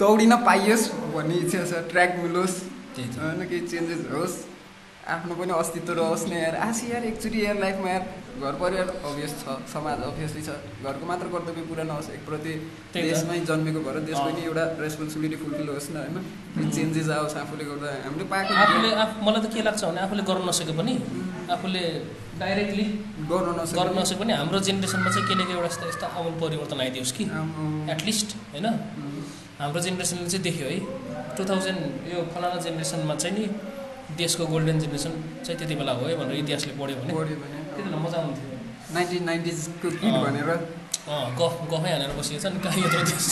दौडिन 0.00 0.32
पाइयोस् 0.48 0.84
भन्ने 1.14 1.34
इच्छा 1.44 1.64
छ। 1.70 1.72
ट्र्याक 1.92 2.10
मिलोस् 2.24 2.56
होइन 2.98 3.40
केही 3.48 3.60
चेन्जेस 3.68 4.00
होस्। 4.12 4.34
आफ्नो 5.10 5.34
पनि 5.34 5.52
अस्तित्व 5.58 5.92
रहोस् 5.98 6.24
न 6.28 6.32
यार। 6.38 6.54
आसी 6.68 6.84
यार 6.92 7.04
एकचोटि 7.10 7.38
यार 7.44 7.56
लाइफमा 7.60 7.88
यार 7.90 8.04
घर 8.40 8.54
परिवार 8.60 8.88
अभियस 9.08 9.32
छ 9.40 9.56
समाज 9.72 9.98
अभियसली 10.08 10.42
छ। 10.42 10.50
घरको 10.80 11.04
मात्र 11.10 11.26
कर्तव्य 11.34 11.62
पुरा 11.70 11.84
नहोस् 11.90 12.10
एकप्रति। 12.16 12.52
देशमै 12.94 13.38
जन्मेको 13.50 13.80
भएर 13.86 13.96
देशको 14.06 14.28
अँ। 14.30 14.34
नि 14.36 14.42
एउटा 14.48 14.64
रेस्पोन्सिबिलिटी 14.80 15.36
फुलफिल 15.42 15.68
होस् 15.74 15.90
न 15.90 15.96
होइन? 16.00 16.70
चेन्जेस 16.70 17.08
आओस् 17.16 17.36
आफूले 17.42 17.64
गर्दा 17.70 17.88
हामीले 18.06 18.24
पाएको 18.32 18.52
आफूले 18.64 18.88
आफ 19.02 19.10
मलाई 19.26 19.40
त 19.42 19.46
के 19.54 19.62
लाग्छ 19.68 19.82
भने 19.84 20.00
आफूले 20.06 20.22
गर्न 20.30 20.42
नसके 20.48 20.72
पनि 20.78 20.94
आफूले 21.54 21.82
डाइरेक्टली 22.40 22.86
गर्न 23.30 23.48
गर्न 23.50 23.60
नसक्ने 23.60 24.00
नसके 24.00 24.16
पनि 24.22 24.32
हाम्रो 24.40 24.58
जेनेरेसनमा 24.66 25.10
चाहिँ 25.10 25.26
केही 25.28 25.36
न 25.36 25.42
केही 25.44 25.56
एउटा 25.58 25.68
यस्तो 25.70 25.84
यस्तो 25.90 26.06
आमूल 26.18 26.34
परिवर्तन 26.40 26.80
आइदियोस् 26.86 27.12
कि। 27.16 27.24
एटलिस्ट 27.94 28.28
होइन? 28.52 28.66
हाम्रो 29.60 29.80
जेनेरेसनले 29.84 30.28
चाहिँ 30.32 30.44
देख्यो 30.48 30.66
है। 30.72 30.78
टु 31.36 31.42
थाउजन्ड 31.50 31.80
यो 32.12 32.18
फलाना 32.32 32.58
जेनेरेसनमा 32.64 33.14
चाहिँ 33.22 33.36
नि 33.36 33.44
देशको 34.18 34.46
गोल्डन 34.52 34.78
जेनेरेसन 34.82 35.12
चाहिँ 35.44 35.58
त्यति 35.58 35.74
बेला 35.80 35.92
हो 35.98 36.04
है 36.06 36.14
भनेर 36.20 36.36
इतिहासले 36.42 36.72
पढ्यो 36.80 36.96
भने। 37.00 37.12
त्यति 37.12 37.82
बेला 37.82 37.98
मजा 38.04 38.18
आउँथ्यो। 38.22 38.46
नाइन्टिन 38.94 39.22
नाइन्टिजको 39.24 39.88
अँ। 39.88 40.22
भनेर। 40.24 40.50
गफ 41.40 41.54
गफै 41.72 41.90
हानेर 41.92 42.10
बसिएको 42.18 42.40
छ 42.42 42.52
नि 42.54 42.58
कहाँ 42.64 42.78
यत्रो 42.84 43.02
देश। 43.10 43.26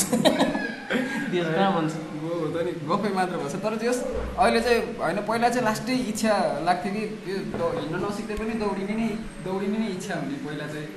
देश 1.32 1.46
कहाँ 1.46 1.70
भन्छ? 1.76 1.92
गो 2.22 2.30
हो 2.40 2.46
त 2.54 2.56
नि। 2.66 2.72
गफै 2.90 3.10
मात्र 3.18 3.34
भएछ 3.42 3.54
तर 3.64 3.74
त्यस 3.82 3.98
अहिले 4.38 4.60
चाहिँ 4.66 4.80
होइन 5.00 5.18
पहिला 5.28 5.48
चाहिँ 5.54 5.64
लास्टै 5.68 5.94
इच्छा 6.12 6.32
लाग्थ्यो 6.68 6.90
कि 6.94 7.02
यो 7.30 7.36
दौ- 7.58 7.74
हिँड्न 7.78 7.96
नसिक्दै 8.04 8.34
पनि 8.40 8.54
दौडिने 8.62 8.94
नै 9.00 9.08
दौडिने 9.44 9.78
नै 9.82 9.88
इच्छा 9.96 10.14
हुने 10.20 10.36
पहिला 10.46 10.66
चाहिँ. 10.72 10.88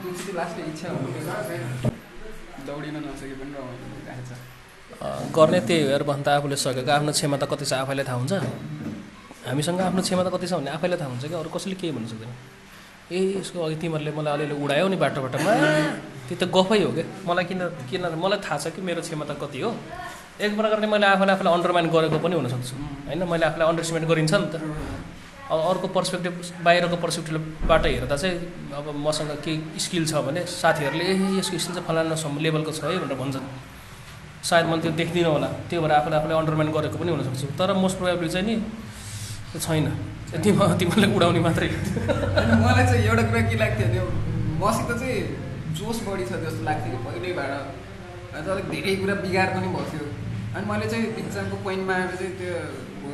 त्यो 0.00 0.10
चाहिँ 0.18 0.34
लास्टै 0.38 0.62
इच्छा 0.70 0.86
हुने 0.94 1.62
दौडिन 2.68 2.96
नसके 3.06 3.34
पनि 3.40 3.52
रमाइलो 3.58 3.86
भइरहेको 3.94 4.24
छ 4.28 4.32
अँ, 4.94 5.30
गर्ने 5.36 5.60
त्यही 5.68 5.82
हो 5.92 6.04
भन्दा 6.08 6.30
आफूले 6.38 6.56
सकेको 6.56 6.90
आफ्नो 6.96 7.12
क्षमता 7.18 7.46
कति 7.52 7.64
छ 7.66 7.72
आफैलाई 7.82 8.04
थाहा 8.08 8.18
हुन्छ? 8.20 8.32
हामीसँग 9.46 9.80
आफ्नो 9.80 10.00
क्षमता 10.02 10.30
कति 10.34 10.46
छ 10.46 10.52
भन्ने 10.58 10.70
आफैलाई 10.76 10.98
थाहा 11.00 11.10
हुन्छ 11.12 11.24
क्या 11.28 11.38
अरू 11.38 11.50
कसैले 11.54 11.76
केही 11.80 11.92
भन्नु 11.96 12.08
सक्दैन। 12.12 12.32
ए 13.12 13.18
यसको 13.40 13.58
अघि 13.60 13.76
तिमीहरूले 13.82 14.12
मलाई 14.18 14.32
अलिअलि 14.36 14.54
उडायौ 14.64 14.86
नि 14.88 14.96
बाटो 14.96 15.20
बाटोमा 15.24 15.52
त्यो 16.28 16.36
त 16.40 16.44
गफै 16.56 16.78
हो 16.84 16.90
क्या 16.96 17.04
मलाई 17.28 17.44
किन 17.50 17.60
किन 17.90 18.02
मलाई 18.24 18.38
थाहा 18.40 18.56
छ 18.62 18.72
कि 18.74 18.80
मेरो 18.80 19.00
क्षमता 19.04 19.34
कति 19.42 19.60
हो। 19.60 19.70
एक 20.40 20.50
प्रकारले 20.56 20.86
मैले 20.88 21.06
आफूले 21.12 21.32
आफूलाई 21.36 21.52
अन्डरमाइन 21.56 21.86
गरेको 21.94 22.18
पनि 22.24 22.34
हुनसक्छु 22.40 22.74
होइन 23.08 23.22
मैले 23.32 23.44
आफूलाई 23.48 23.66
अन्डरस्टिमेट 23.68 24.04
गरिन्छ 24.10 24.34
नि 24.34 24.48
त। 24.52 24.56
अब 25.52 25.58
अर्को 25.70 25.86
पर्सपेक्टिभ 25.92 26.34
बाहिरको 26.64 26.96
पर्सपेक्टिभबाट 27.04 27.84
हेर्दा 27.86 28.16
चाहिँ 28.16 28.36
अब 28.80 28.86
मसँग 28.96 29.32
केही 29.44 29.80
स्किल 29.84 30.04
छ 30.08 30.24
भने 30.24 30.40
साथीहरूले 30.48 31.04
ए 31.04 31.14
यसको 31.38 31.58
स्किल 31.60 31.74
चाहिँ 31.76 31.86
फलाना 31.88 32.16
सम 32.16 32.40
लेभलको 32.40 32.72
छ 32.72 32.88
है 32.88 32.96
भनेर 33.04 33.18
भन्छन्। 33.20 33.44
सायद 34.48 34.64
मैले 34.72 34.82
त्यो 34.82 34.92
देख्दिनँ 35.00 35.30
होला। 35.36 35.48
त्यो 35.68 35.80
भएर 35.84 35.92
आफूले 36.00 36.16
आफूले 36.16 36.34
अन्डरमाइन 36.40 36.68
गरेको 36.76 36.96
पनि 36.96 37.10
हुनसक्छु 37.12 37.46
तर 37.60 37.72
मोस्ट 37.76 37.96
प्रोभाबली 38.00 38.28
चाहिँ 38.34 38.46
नि 38.48 38.54
त्यो 39.54 39.60
छैन। 39.62 39.86
तिमी 40.42 40.66
तिमीले 40.82 41.06
उडाउने 41.14 41.40
मात्रै। 41.46 41.68
मलाई 42.58 42.84
चाहिँ 42.90 43.06
एउटा 43.06 43.22
कुरा 43.30 43.42
के 43.48 43.56
लाग्थ्यो 43.62 43.86
भने 43.86 44.00
मसित 44.58 44.90
चाहिँ 45.00 45.18
जोस 45.78 45.98
बढी 46.06 46.24
छ 46.26 46.42
जस्तो 46.42 46.62
लाग्थ्यो 46.66 46.90
कि 46.90 46.98
पहिल्यैबाट। 47.06 47.50
अन्त 48.34 48.48
अलिक 48.50 48.66
धेरै 48.74 48.94
कुरा 48.98 49.14
बिगार 49.22 49.48
पनि 49.54 49.68
भएको 49.70 49.84
थियो 49.94 50.06
अनि 50.58 50.64
मैले 50.70 50.86
चाहिँ 50.90 51.06
इक्जामको 51.22 51.56
पोइन्टमा 51.66 51.94
आएर 51.94 52.10
चाहिँ 52.18 52.34
त्यो 52.38 52.54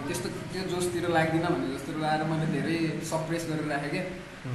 त्यस्तो 0.09 0.29
त्यो 0.53 0.63
जोसतिर 0.73 1.05
लाग्दिनँ 1.17 1.49
भन्ने 1.53 1.69
जस्तो 1.77 1.91
आएर 2.09 2.23
मैले 2.31 2.47
धेरै 2.57 2.79
सप्रेस 3.11 3.43
गरेर 3.51 3.69
राखेँ 3.73 3.91
क्या। 3.93 4.05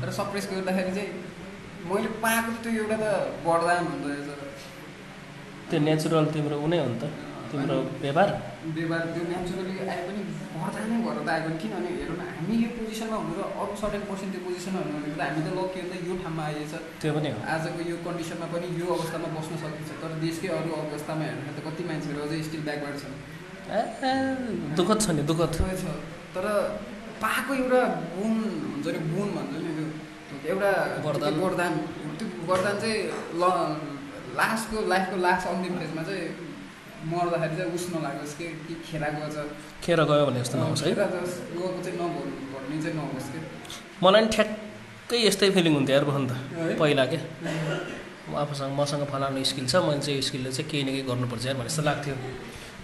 तर 0.01 0.09
सप्रेस 0.17 0.45
गर्दाखेरि 0.51 0.91
चाहिँ 0.97 1.09
मैले 1.85 2.09
पाएको 2.25 2.49
त्यो 2.65 2.71
एउटा 2.81 2.97
त 2.97 3.05
वरदान 3.45 3.81
हुँदो 3.93 4.07
रहेछ। 4.09 4.29
त्यो 5.69 5.79
नेचुरल 5.85 6.25
तिम्रो 6.33 6.57
उ 6.65 6.67
नै 6.73 6.77
हो 6.81 6.87
नि 6.89 6.97
त। 6.97 7.03
तिम्रो 7.51 7.77
व्यवहार? 8.03 8.29
व्यवहार 8.75 9.03
त्यो 9.13 9.23
नेचुरली 9.31 9.75
आए 9.91 10.01
पनि 10.07 10.21
वरदानै 10.55 10.97
भएर 11.05 11.19
त 11.25 11.29
आएको 11.35 11.49
नि 11.53 11.57
किनभने 11.61 11.89
हेरौँ 11.99 12.17
न 12.19 12.23
हामी 12.35 12.55
यो 12.63 12.69
पोजिसनमा 12.77 13.17
हुनु 13.21 13.33
र 13.39 13.41
अरू 13.61 13.73
सर्टेन 13.81 14.03
पर्सेन्ट 14.09 14.31
त्यो 14.33 14.41
पोजिसनमा 14.45 14.79
हुनु 14.85 14.97
भनेको 14.97 15.15
त 15.17 15.21
हामी 15.25 15.41
त 15.45 15.49
लकी 15.57 15.79
हो 15.81 15.85
नि 15.85 15.89
त 15.91 16.03
यो 16.07 16.13
ठाउँमा 16.23 16.43
आइएछ 16.49 16.73
त्यो 17.01 17.11
पनि 17.15 17.29
हो। 17.35 17.39
आजको 17.53 17.81
यो 17.91 17.95
कन्डिसनमा 18.05 18.47
पनि 18.53 18.67
यो 18.81 18.87
अवस्थामा 18.95 19.27
बस्न 19.37 19.53
सकिन्छ। 19.63 19.89
तर 20.01 20.11
देशकै 20.25 20.47
अरू 20.57 20.71
अवस्थामा 20.81 21.23
हेर्नु 21.27 21.51
त 21.57 21.59
कति 21.67 21.83
मान्छेहरू 21.89 22.19
अझै 22.25 22.37
स्टिल 22.47 22.61
ब्याकवर्ड 22.67 22.95
छन्। 23.01 23.15
ए 23.77 23.81
दुःखद 24.77 24.97
छ 25.03 25.07
नि 25.17 25.21
दुःखद। 25.29 25.51
छ। 25.81 25.83
तर 26.35 26.45
पाएको 27.23 27.51
एउटा 27.61 27.81
गुण 28.15 28.33
हुन्छ 28.71 28.87
नि 28.95 28.99
गुण 29.11 29.27
भन्छ 29.35 29.53
नि 29.65 29.71
त्यो। 29.77 29.85
एउटा 30.51 30.71
वरदान। 31.05 31.33
वरदान। 31.43 31.73
त्यो 32.17 32.27
वरदान 32.49 32.75
चाहिँ 32.81 32.97
ल 33.41 33.43
लास्टको 34.39 34.77
लाइफको 34.91 35.15
लास्ट 35.25 35.47
अन्तिम 35.47 35.73
फेजमा 35.79 36.03
चाहिँ 36.07 36.27
मर्दाखेरि 37.05 37.55
चाहिँ 37.57 37.71
उस 37.75 37.85
नलागोस् 37.93 38.33
कि 38.37 38.45
कि 38.65 38.73
खेरा 38.87 39.07
गएछ 39.15 39.37
खेर 39.85 39.99
गयो 40.09 40.25
भने 40.25 40.39
जस्तो 40.41 40.57
नहोस् 40.57 40.83
है। 40.83 40.91
गएको 40.95 41.79
चाहिँ 41.85 41.97
नभन्नु 42.01 42.45
भन्ने 42.53 42.77
चाहिँ 42.83 42.95
नहोस् 42.97 43.29
कि। 43.31 43.39
मलाई 44.03 44.21
नि 44.25 44.29
ठ्याक्कै 44.35 45.17
यस्तै 45.27 45.49
फिलिङ 45.55 45.73
हुन्थ्यो 45.77 45.95
यार 45.95 46.05
भन 46.09 46.23
त? 46.29 46.31
पहिला 46.81 47.05
के? 47.11 47.17
आफूसँग 48.25 48.73
मसँग 48.79 49.03
फलानु 49.13 49.43
स्किल 49.45 49.65
छ 49.69 49.75
मैले 49.85 50.01
चाहिँ 50.01 50.21
स्किलले 50.27 50.51
चाहिँ 50.51 50.69
केही 50.71 50.83
न 50.83 50.89
केही 50.95 51.03
गर्नुपर्छ 51.09 51.45
यार 51.45 51.55
भने 51.61 51.69
जस्तो 51.69 51.83
लाग्थ्यो। 51.89 52.15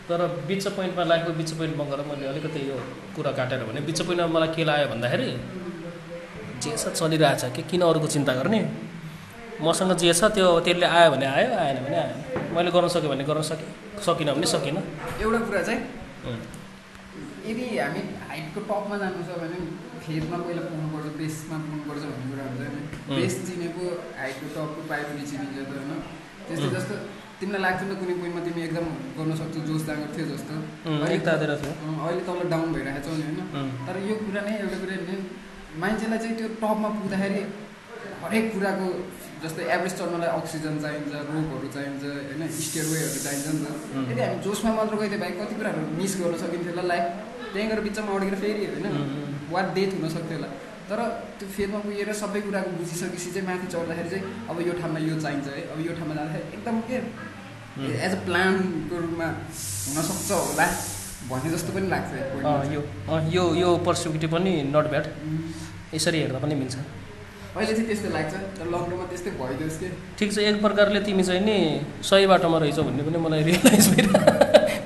तर 0.09 0.21
बिच 0.47 0.63
पोइन्टमा 0.77 1.03
लाइफको 1.11 1.31
बिच 1.39 1.51
पोइन्टमा 1.57 1.83
गएर 1.89 2.01
मैले 2.09 2.25
अलिकति 2.31 2.59
यो 2.69 2.77
कुरा 3.15 3.31
काटेर 3.37 3.63
भने 3.65 3.81
बिच 3.89 3.99
पोइन्टमा 4.05 4.27
मलाई 4.35 4.49
के 4.53 4.63
लाग्यो 4.69 4.87
भन्दाखेरि 4.93 5.29
जे 6.61 6.71
छ 6.77 6.93
चलिरहेछ। 6.93 7.43
कि 7.55 7.61
किन 7.69 7.81
अरूको 7.89 8.07
चिन्ता 8.13 8.33
गर्ने? 8.37 8.61
मसँग 9.65 9.91
जे 10.01 10.13
छ 10.19 10.23
त्यो 10.35 10.47
त्यसले 10.65 10.87
आयो 10.97 11.09
भने 11.13 11.25
आयो 11.35 11.49
आएन 11.63 11.77
भने 11.85 11.97
आएन 12.03 12.17
मैले 12.55 12.69
गर्न 12.75 12.87
सक्यो 12.95 13.09
भने 13.13 13.23
गर्न 13.29 13.41
सकेँ 13.49 13.69
सकिनँ 14.05 14.33
भने 14.35 14.47
सकिनँ 14.53 14.81
एउटा 15.21 15.39
कुरा 15.47 15.61
चाहिँ. 15.67 15.81
यदि 17.49 17.65
हामी 17.77 18.01
हाइटको 18.29 18.59
टपमा 18.69 18.95
जानु 19.01 19.21
छ 19.27 19.37
भने 19.41 19.57
फेदमा 20.03 20.37
पहिला 20.45 20.61
पुग्नुपर्छ 20.69 21.07
बेसमा 21.21 21.55
पुग्नुपर्छ 21.65 22.01
भन्ने 22.09 22.25
कुरा 22.31 22.43
हुन्छ 22.49 22.59
होइन. 22.61 22.75
बेस 23.17 23.33
चिनेको 23.47 23.83
हाइटको 24.19 24.45
टपको 24.55 24.81
प्रायोरिटी 24.89 25.25
चिनिन्छ 25.31 25.55
त 25.57 25.71
होइन 25.77 25.91
त्यस्तै. 26.47 26.69
जस्तो 26.75 26.95
तिमीलाई 27.39 27.61
लाग्थ्यो 27.65 27.85
नि 27.89 27.95
कुनै 28.01 28.13
पोइन्टमा 28.21 28.41
तिमी 28.47 28.61
एकदम 28.67 28.85
गर्न 29.17 29.31
सक्छौ 29.41 29.61
जोस 29.69 29.81
जाँगर 29.87 30.09
थियो 30.15 30.25
जस्तो 30.31 30.53
अहिले- 31.05 32.25
तल 32.27 32.39
डाउन 32.53 32.67
भइरहेको 32.75 33.01
छौ 33.05 33.13
नि 33.17 33.23
होइन. 33.27 33.69
तर 33.87 33.95
यो 34.09 34.15
कुरा 34.25 34.41
नै 34.47 34.53
एउटा 34.63 34.77
कुरा 34.83 34.95
मान्छेलाई 35.81 36.19
चाहिँ 36.23 36.35
त्यो 36.39 36.47
टपमा 36.61 36.87
पुग्दाखेरि 36.97 37.41
हरेक 38.23 38.45
कुराको 38.53 38.87
जस्तै 39.43 39.63
एभरेज 39.75 39.93
चल्नलाई 39.99 40.29
अक्सिजन 40.39 40.75
चाहिन्छ 40.83 41.11
रोगहरू 41.29 41.67
चाहिन्छ 41.75 42.03
होइन 42.29 42.41
स्टेरोइडहरू 42.65 43.19
चाहिन्छ 43.25 43.47
नि 43.53 43.59
त. 43.63 43.67
यदि 44.11 44.21
हामी 44.21 44.37
जोसमा 44.45 44.71
मात्र 44.79 44.93
गइदियो 45.01 45.19
भाइ 45.23 45.31
कति 45.39 45.55
कुराहरू 45.59 45.81
मिस 45.99 46.13
गर्न 46.21 46.35
सकिन्थ्यो 46.43 46.73
होला 46.73 46.85
लाइफ 46.91 47.05
त्यहीँ 47.53 47.67
गएर 47.71 47.81
बिचमा 47.87 48.11
अड्केर 48.17 48.35
फेरि 48.43 48.65
होइन. 48.73 48.85
वा 49.53 49.61
डेथ 49.77 49.91
हुन 49.97 50.05
सक्थ्यो 50.15 50.37
होला 50.37 50.49
तर 50.89 50.99
त्यो 51.39 51.47
फेदमा 51.55 51.79
पुगेर 51.83 52.09
सबै 52.21 52.39
कुराको 52.45 52.69
बुझिसकेपछि 52.77 53.29
चाहिँ 53.35 53.45
माथि 53.49 53.67
चढ्दाखेरि 53.73 54.09
चाहिँ 54.13 54.23
अब 54.51 54.57
यो 54.67 54.73
ठाउँमा 54.79 54.99
यो 55.09 55.15
चाहिन्छ 55.25 55.47
है 55.57 55.61
अब 55.73 55.79
यो 55.87 55.93
ठाउँमा 55.99 56.13
जाँदाखेरि 56.19 56.45
एकदम 56.55 56.75
के. 56.87 56.97
एज 58.05 58.13
अ 58.13 58.19
प्लानको 58.25 58.95
रूपमा 59.03 59.27
हुनसक्छ 59.89 60.31
होला 60.31 60.65
भने 61.29 61.49
जस्तो 61.51 61.71
पनि 61.75 61.87
लाग्छ। 61.93 62.11
यो 62.75 62.81
यो 63.35 63.43
यो 63.61 63.69
पर्सपेक्टिभ 63.87 64.31
पनि 64.35 64.53
नट 64.73 64.85
ब्याड. 64.93 65.05
यसरी 65.95 66.19
हेर्दा 66.23 66.39
पनि 66.45 66.55
मिल्छ 66.61 66.75
अहिले 67.51 67.73
चाहिँ 67.73 67.87
त्यस्तो 67.87 68.09
लाग्छ। 68.15 68.33
तर 68.57 68.65
लकडाउनमा 68.73 69.05
त्यस्तै 69.11 69.31
भइदियोस् 69.39 69.77
कि 69.79 69.87
ठिक 70.19 70.29
छ 70.33 70.37
एक 70.49 70.57
प्रकारले 70.65 70.99
तिमी 71.07 71.23
चाहिँ 71.29 71.43
नि 71.43 71.57
सही 72.09 72.25
बाटोमा 72.31 72.57
रहेछौ 72.63 72.83
भन्ने 72.87 73.03
पनि 73.07 73.17
मलाई 73.25 73.41
रियलाइज 73.49 73.85
भइरह 73.93 74.13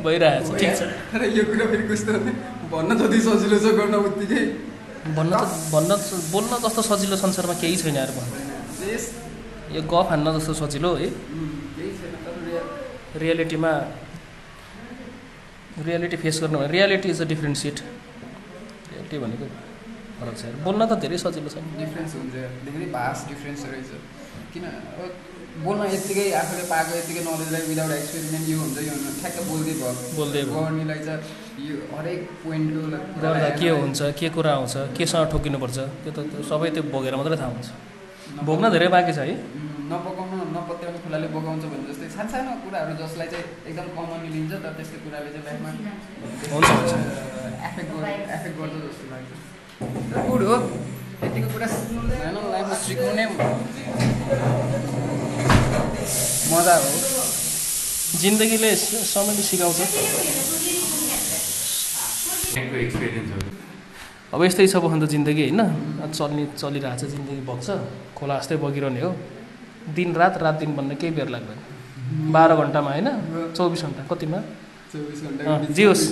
भइरहेको 0.05 0.49
छ 0.49 0.59
ठिक 0.61 0.71
छ। 0.73 0.81
तर 1.13 1.21
यो 1.37 1.43
कुरा 1.49 1.65
फेरि 1.71 1.85
कस्तो 1.89 2.11
भने 2.15 2.31
भन्न 2.73 2.89
जति 3.01 3.19
सजिलो 3.27 3.57
छ 3.65 3.65
गर्न 3.79 3.95
उत्तिकै। 4.09 4.41
भन्न 5.17 5.33
त 5.37 5.43
भन्न 5.73 5.91
बोल्न 6.33 6.53
जस्तो 6.65 6.81
सजिलो 6.89 7.15
संसारमा 7.23 7.55
केही 7.61 7.75
छैन 7.83 7.95
यार 8.01 8.11
भन्न। 8.17 8.33
यो 9.75 9.81
गफ 9.93 10.07
हान्न 10.11 10.27
जस्तो 10.37 10.53
सजिलो 10.61 10.91
है 11.01 11.09
केही 11.09 11.91
छैन 11.99 12.13
तर 12.25 12.33
रियल 12.41 12.65
रियालिटीमा 13.21 13.71
रियालिटी 15.85 16.17
फेस 16.23 16.35
गर्नु 16.41 16.57
भने 16.59 16.71
reality 16.73 17.09
is 17.13 17.21
a 17.21 17.27
different 17.31 17.57
shit 17.57 17.77
reality 18.89 19.17
भनेको 19.23 19.45
फरक 20.25 20.35
छ 20.41 20.43
बोल्न 20.65 20.81
त 20.89 20.93
धेरै 21.05 21.17
सजिलो 21.23 21.49
छ। 21.53 21.55
डिफ्रेन्स 21.79 22.11
हुन्छ 22.17 22.35
धेरै 22.65 22.87
भास्ट 22.97 23.23
डिफ्रेन्स 23.31 23.61
रहेछ। 23.71 23.91
किन 24.53 24.63
अब 24.65 25.09
बोल्न 25.63 25.81
यत्तिकै 25.95 26.27
आफूले 26.41 26.63
पाएको 26.71 26.91
यत्तिकै 26.99 27.21
नलेजलाई 27.27 27.63
विदाउट 27.71 27.91
एक्सपेरिमेन्ट 28.01 28.45
यो 28.51 28.57
हुन्छ 28.61 28.77
यो 28.87 28.93
हुन्छ। 28.95 29.07
ठ्याक्क 29.21 29.37
बोल्दै 29.49 29.73
भयो। 29.79 29.91
बोल्दै 30.19 30.41
गर्नेलाई 30.51 30.99
चाहिँ 31.07 31.23
यो 31.67 31.75
हरेक 31.95 32.19
पोइन्टको 32.43 32.81
गर्दा 33.23 33.49
के 33.61 33.69
हुन्छ 33.79 33.99
के 34.19 34.27
कुरा 34.35 34.51
आउँछ 34.59 34.75
केसँग 34.97 35.25
ठोकिनुपर्छ 35.31 35.77
त्यो 36.03 36.11
त 36.11 36.19
सबै 36.49 36.69
त्यो 36.75 36.83
भोगेर 36.91 37.15
मात्रै 37.19 37.37
थाहा 37.39 37.51
हुन्छ। 37.55 37.69
भोग्न 38.47 38.65
धेरै 38.75 38.87
बाँकी 38.95 39.13
छ 39.15 39.19
है। 39.29 39.35
नपकाउनु 39.85 40.37
नपत्याउने 40.55 40.99
खुलाले 41.05 41.27
बगाउँछ 41.35 41.63
भने 41.71 41.85
जस्तै 41.87 42.07
सानसानो 42.17 42.51
कुराहरू 42.65 42.93
जसलाई 42.99 43.27
चाहिँ 43.31 43.45
एकदम 43.69 43.87
कमनली 43.95 44.29
लिन्छ 44.35 44.53
तर 44.63 44.71
त्यस्तो 44.77 44.97
कुराले 45.05 45.29
चाहिँ 45.33 45.45
लाइफमा 45.47 45.69
एफेक्ट 47.67 47.89
गर् 47.93 48.07
एफेक्ट 48.35 48.55
गर्छ 48.59 48.75
जस्तो 48.85 49.05
लाग्छ। 49.13 49.31
गुड 49.75 50.41
हो 50.43 50.55
यतिको 51.23 51.47
कुरा 51.53 51.67
सिक्नु 51.69 52.01
होइन 52.11 52.35
लाइफमा 52.49 52.75
सिक्नु 52.81 53.09
नै 53.17 53.25
मजा 56.51 56.75
हो 56.77 56.89
जिन्दगीले 58.21 58.69
समयले 59.05 59.43
सिकाउँछ 59.43 59.79
अब 64.33 64.43
यस्तै 64.43 64.65
छ 64.67 64.75
बखन 64.77 64.99
त 64.99 65.05
जिन्दगी 65.09 65.43
होइन 65.45 65.61
चल्ने 66.11 66.43
चलिरहेको 66.53 66.97
छ 66.97 67.03
जिन्दगी 67.11 67.41
बग्छ 67.45 67.67
खोला 68.15 68.35
जस्तै 68.39 68.55
बगिरहने 68.57 69.01
हो 69.01 69.11
दिन 69.91 70.09
रात 70.15 70.35
रात 70.39 70.55
दिन 70.61 70.71
भन्न 70.77 70.91
केही 70.95 71.11
बेर 71.13 71.27
लाग्दैन 71.29 71.59
बाह्र 72.31 72.51
घन्टामा 72.57 72.89
होइन 72.91 73.09
चौबिस 73.53 73.81
घन्टा 73.85 74.01
कतिमा 74.09 74.39
चौबिस 74.91 75.19
अँ, 75.19 75.29
घन्टा 75.29 75.73
जे 75.73 75.83
होस् 75.85 76.05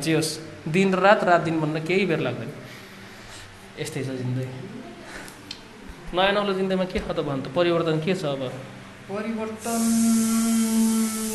जे 0.00 0.12
होस् 0.14 0.30
दिन 0.70 0.88
रात 0.96 1.20
रात 1.24 1.40
दिन 1.44 1.56
भन्न 1.60 1.76
केही 1.84 2.04
बेर 2.06 2.20
लाग्दैन 2.20 2.50
यस्तै 3.80 4.00
छ 4.06 4.08
जिन्दगी। 4.22 4.46
नयाँ 6.14 6.32
नौलो 6.32 6.52
जिन्दगीमा 6.54 6.84
के 6.92 6.98
छ 7.02 7.10
त 7.10 7.20
भन्नु 7.26 7.42
त? 7.42 7.46
परिवर्तन 7.58 7.98
के 8.04 8.14
छ 8.14 8.24
अब? 8.34 8.42
परिवर्तन 9.10 9.80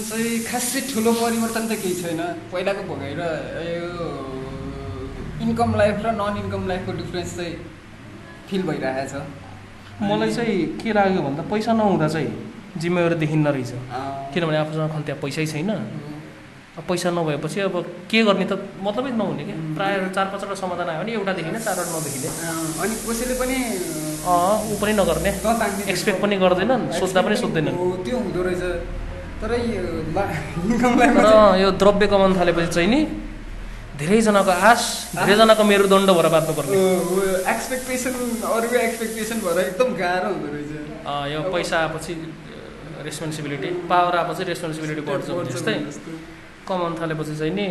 चाहिँ 0.09 0.39
खासै 0.47 0.79
ठुलो 0.89 1.11
परिवर्तन 1.19 1.63
त 1.67 1.71
केही 1.83 1.95
छैन। 2.01 2.21
पहिलाको 2.51 2.81
भोगाइ 2.89 3.13
र 3.19 3.21
यो 3.75 3.91
इन्कम 5.43 5.69
लाइफ 5.75 5.95
र 6.05 6.07
नन 6.15 6.33
इन्कम 6.43 6.63
लाइफको 6.67 6.91
डिफ्रेन्स 7.01 7.35
चाहिँ 7.37 7.55
फिल 8.47 8.61
भइरहेछ। 8.69 9.13
मलाई 9.99 10.31
चाहिँ 10.31 10.79
के 10.79 10.89
लाग्यो 10.95 11.21
भन्दा 11.27 11.43
पैसा 11.51 11.71
नहुँदा 11.75 12.07
चाहिँ 12.07 12.31
जिम्मेवारी 12.79 13.15
देखिन्न 13.19 13.47
रहेछ। 13.51 13.71
किनभने 14.33 14.57
आफूसँग 14.63 14.89
खन्त्या 14.95 15.15
पैसै 15.19 15.45
छैन। 15.45 15.69
पैसा 16.87 17.09
नभएपछि 17.11 17.59
अब 17.67 17.75
के 18.11 18.19
गर्ने 18.23 18.45
त 18.45 18.53
मतलबै 18.79 19.11
नहुने 19.19 19.43
क्या। 19.47 19.55
प्रायः 19.75 20.07
चार 20.15 20.25
पाँचवटा 20.31 20.55
समाधान 20.55 20.89
आयो 20.89 20.99
भने 21.03 21.11
एउटादेखि 21.19 21.51
नै 21.51 21.59
चारवटा 21.59 21.91
नदेखिने। 21.91 22.29
अनि 22.83 22.93
कसैले 23.07 23.35
पनि 23.41 23.57
ऊ 24.71 24.73
पनि 24.81 24.93
नगर्ने। 24.99 25.31
एक्सपेक्ट 25.91 26.19
पनि 26.23 26.35
गर्दैनन् 26.43 26.83
सोच्दा 26.99 27.19
पनि 27.25 27.35
सोध्दैनन् 27.43 27.75
त्यो 28.05 28.17
हुँदो 28.23 28.41
रहेछ। 28.47 28.63
तर 29.41 29.51
यो 31.63 31.69
द्रव्य 31.81 32.05
कमाउनु 32.07 32.35
थालेपछि 32.39 32.71
चाहिँ 32.75 32.89
नि 32.89 32.99
धेरैजनाको 33.99 34.53
आश 34.71 34.81
धेरैजनाको 35.15 35.63
मेरुदण्ड 35.71 36.09
भएर 36.15 36.27
बाँच्नु 36.31 36.53
पर्ने। 36.57 36.75
एक्सपेक्टेसन 37.53 38.13
अरूको 38.55 38.77
एक्सपेक्टेसन 38.87 39.37
भएर 39.45 39.57
एकदम 39.67 39.89
गाह्रो 39.99 40.29
हुँदो 40.33 40.47
रहेछ। 40.55 40.71
यो 41.33 41.39
पैसा 41.51 41.75
आएपछि 41.83 42.13
रेस्पोन्सिबिलिटी 43.07 43.69
पावर 43.91 44.13
आएपछि 44.19 44.43
रेस्पोन्सिबिलिटी 44.51 45.01
बढ्छ 45.07 45.27
जस्तै। 45.51 45.75
कमाउनु 46.69 46.95
थालेपछि 47.01 47.33
चाहिँ 47.39 47.53
नि 47.59 47.65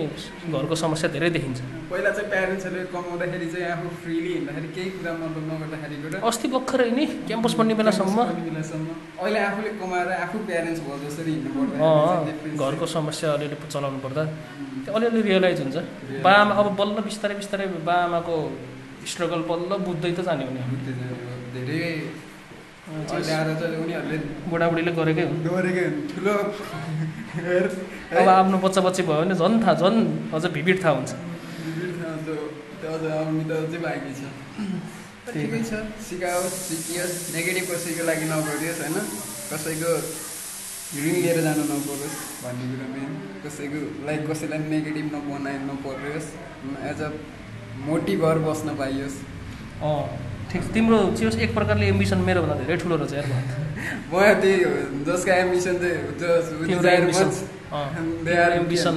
घरको 0.52 0.74
समस्या 0.84 1.08
धेरै 1.14 1.30
देखिन्छ। 1.36 1.58
पहिला 1.90 2.10
चाहिँ 2.16 2.28
प्यारेन्ट्सहरूले 2.34 2.84
कमाउँदाखेरि 2.94 3.46
चाहिँ 3.52 3.66
आफू 3.74 3.88
फ्रिली 4.02 4.32
हिँड्दाखेरि 4.36 4.68
केही 4.76 4.90
कुरा 4.96 5.12
मतलब 5.22 5.44
नगर्दाखेरिबाट 5.50 6.14
अस्ति 6.30 6.46
भर्खरै 6.54 6.90
नि 6.98 7.04
क्याम्पस 7.28 7.52
पढ्ने 7.58 7.74
बेलासम्म। 7.80 8.18
अहिले 9.22 9.40
आफूले 9.48 9.70
कमाएर 9.80 10.08
आफू 10.24 10.36
प्यारेन्ट्स 10.48 10.80
भयो 10.86 10.98
जसरी 11.06 11.32
हिँड्नु 11.36 12.56
घरको 12.62 12.86
समस्या 12.96 13.32
अलिअलि 13.36 13.56
चलाउनु 13.74 13.98
पर्दा। 14.04 14.22
त्यो 14.84 14.92
अलिअलि 14.96 15.20
रियलाइज 15.28 15.58
हुन्छ। 15.64 15.76
बा 16.24 16.30
आमा 16.42 16.54
अब 16.60 16.66
बल्ल 16.80 16.96
बिस्तारै 17.08 17.34
बिस्तारै 17.40 17.66
बा 17.88 17.96
आमाको 18.06 18.36
स्ट्रगल 19.10 19.40
बल्ल 19.50 19.70
बुझ्दै 19.86 20.12
त 20.12 20.20
जाने 20.28 20.44
हुने 20.48 20.62
धेरै 21.54 21.80
चाहिँ 22.88 23.76
उनीहरूले 23.84 24.18
बुढाबुढीले 24.50 24.92
गरेकै 24.98 25.24
हो। 25.28 25.32
गरेकै 25.56 25.84
हुन्। 25.88 25.98
ठुलो 26.12 26.34
अब 28.18 28.28
आफ्नो 28.28 28.56
बच्चा 28.64 28.80
बच्ची 28.86 29.02
भयो 29.08 29.20
भने 29.22 29.34
झन् 29.36 29.56
थाहा 29.62 29.74
झन् 29.80 29.98
अझ 30.34 30.44
भिभिड 30.56 30.76
थाहा 30.84 30.92
हुन्छ। 30.96 31.10
बाँकी 33.84 34.12
छ। 34.18 34.22
ठिकै 35.32 35.60
छ। 35.68 35.72
सिकाओस् 36.08 36.56
सिकियोस्। 36.68 37.16
नेगेटिभ 37.34 37.66
कसैको 37.70 38.02
लागि 38.08 38.26
नगरियोस् 38.32 38.80
होइन? 38.82 38.96
कसैको 39.50 39.90
ऋण 40.96 41.14
लिएर 41.22 41.38
जानु 41.44 41.62
नपरोस् 41.68 42.16
भन्ने 42.42 42.64
कुरा 42.70 42.86
मेन 42.94 43.10
कसैको 43.44 43.80
लाइक 44.06 44.20
कसैलाई 44.30 44.60
नेगेटिभ 44.72 45.06
नबनाइ 45.14 45.56
नपरोस्। 45.68 46.28
एज 46.90 47.00
अ 47.02 47.10
मोटिभर 47.86 48.36
बस्न 48.48 48.68
पाइयोस्। 48.80 49.16
अँ। 49.82 50.27
ठिक। 50.52 50.62
तिम्रो 50.74 50.98
चियोस् 51.18 51.38
एक 51.44 51.50
प्रकारले 51.58 51.86
एम्बिसन 51.94 52.18
मेरोभन्दा 52.28 52.54
धेरै 52.60 52.76
ठुलो 52.82 52.96
रहेछ 53.00 53.12
यार 53.18 53.26
म 54.12 54.14
त्यही 54.42 54.56
जसको 55.06 55.30
एम्बिसन 55.44 55.74
चाहिँ 55.82 55.96
एम्बिसन 58.60 58.94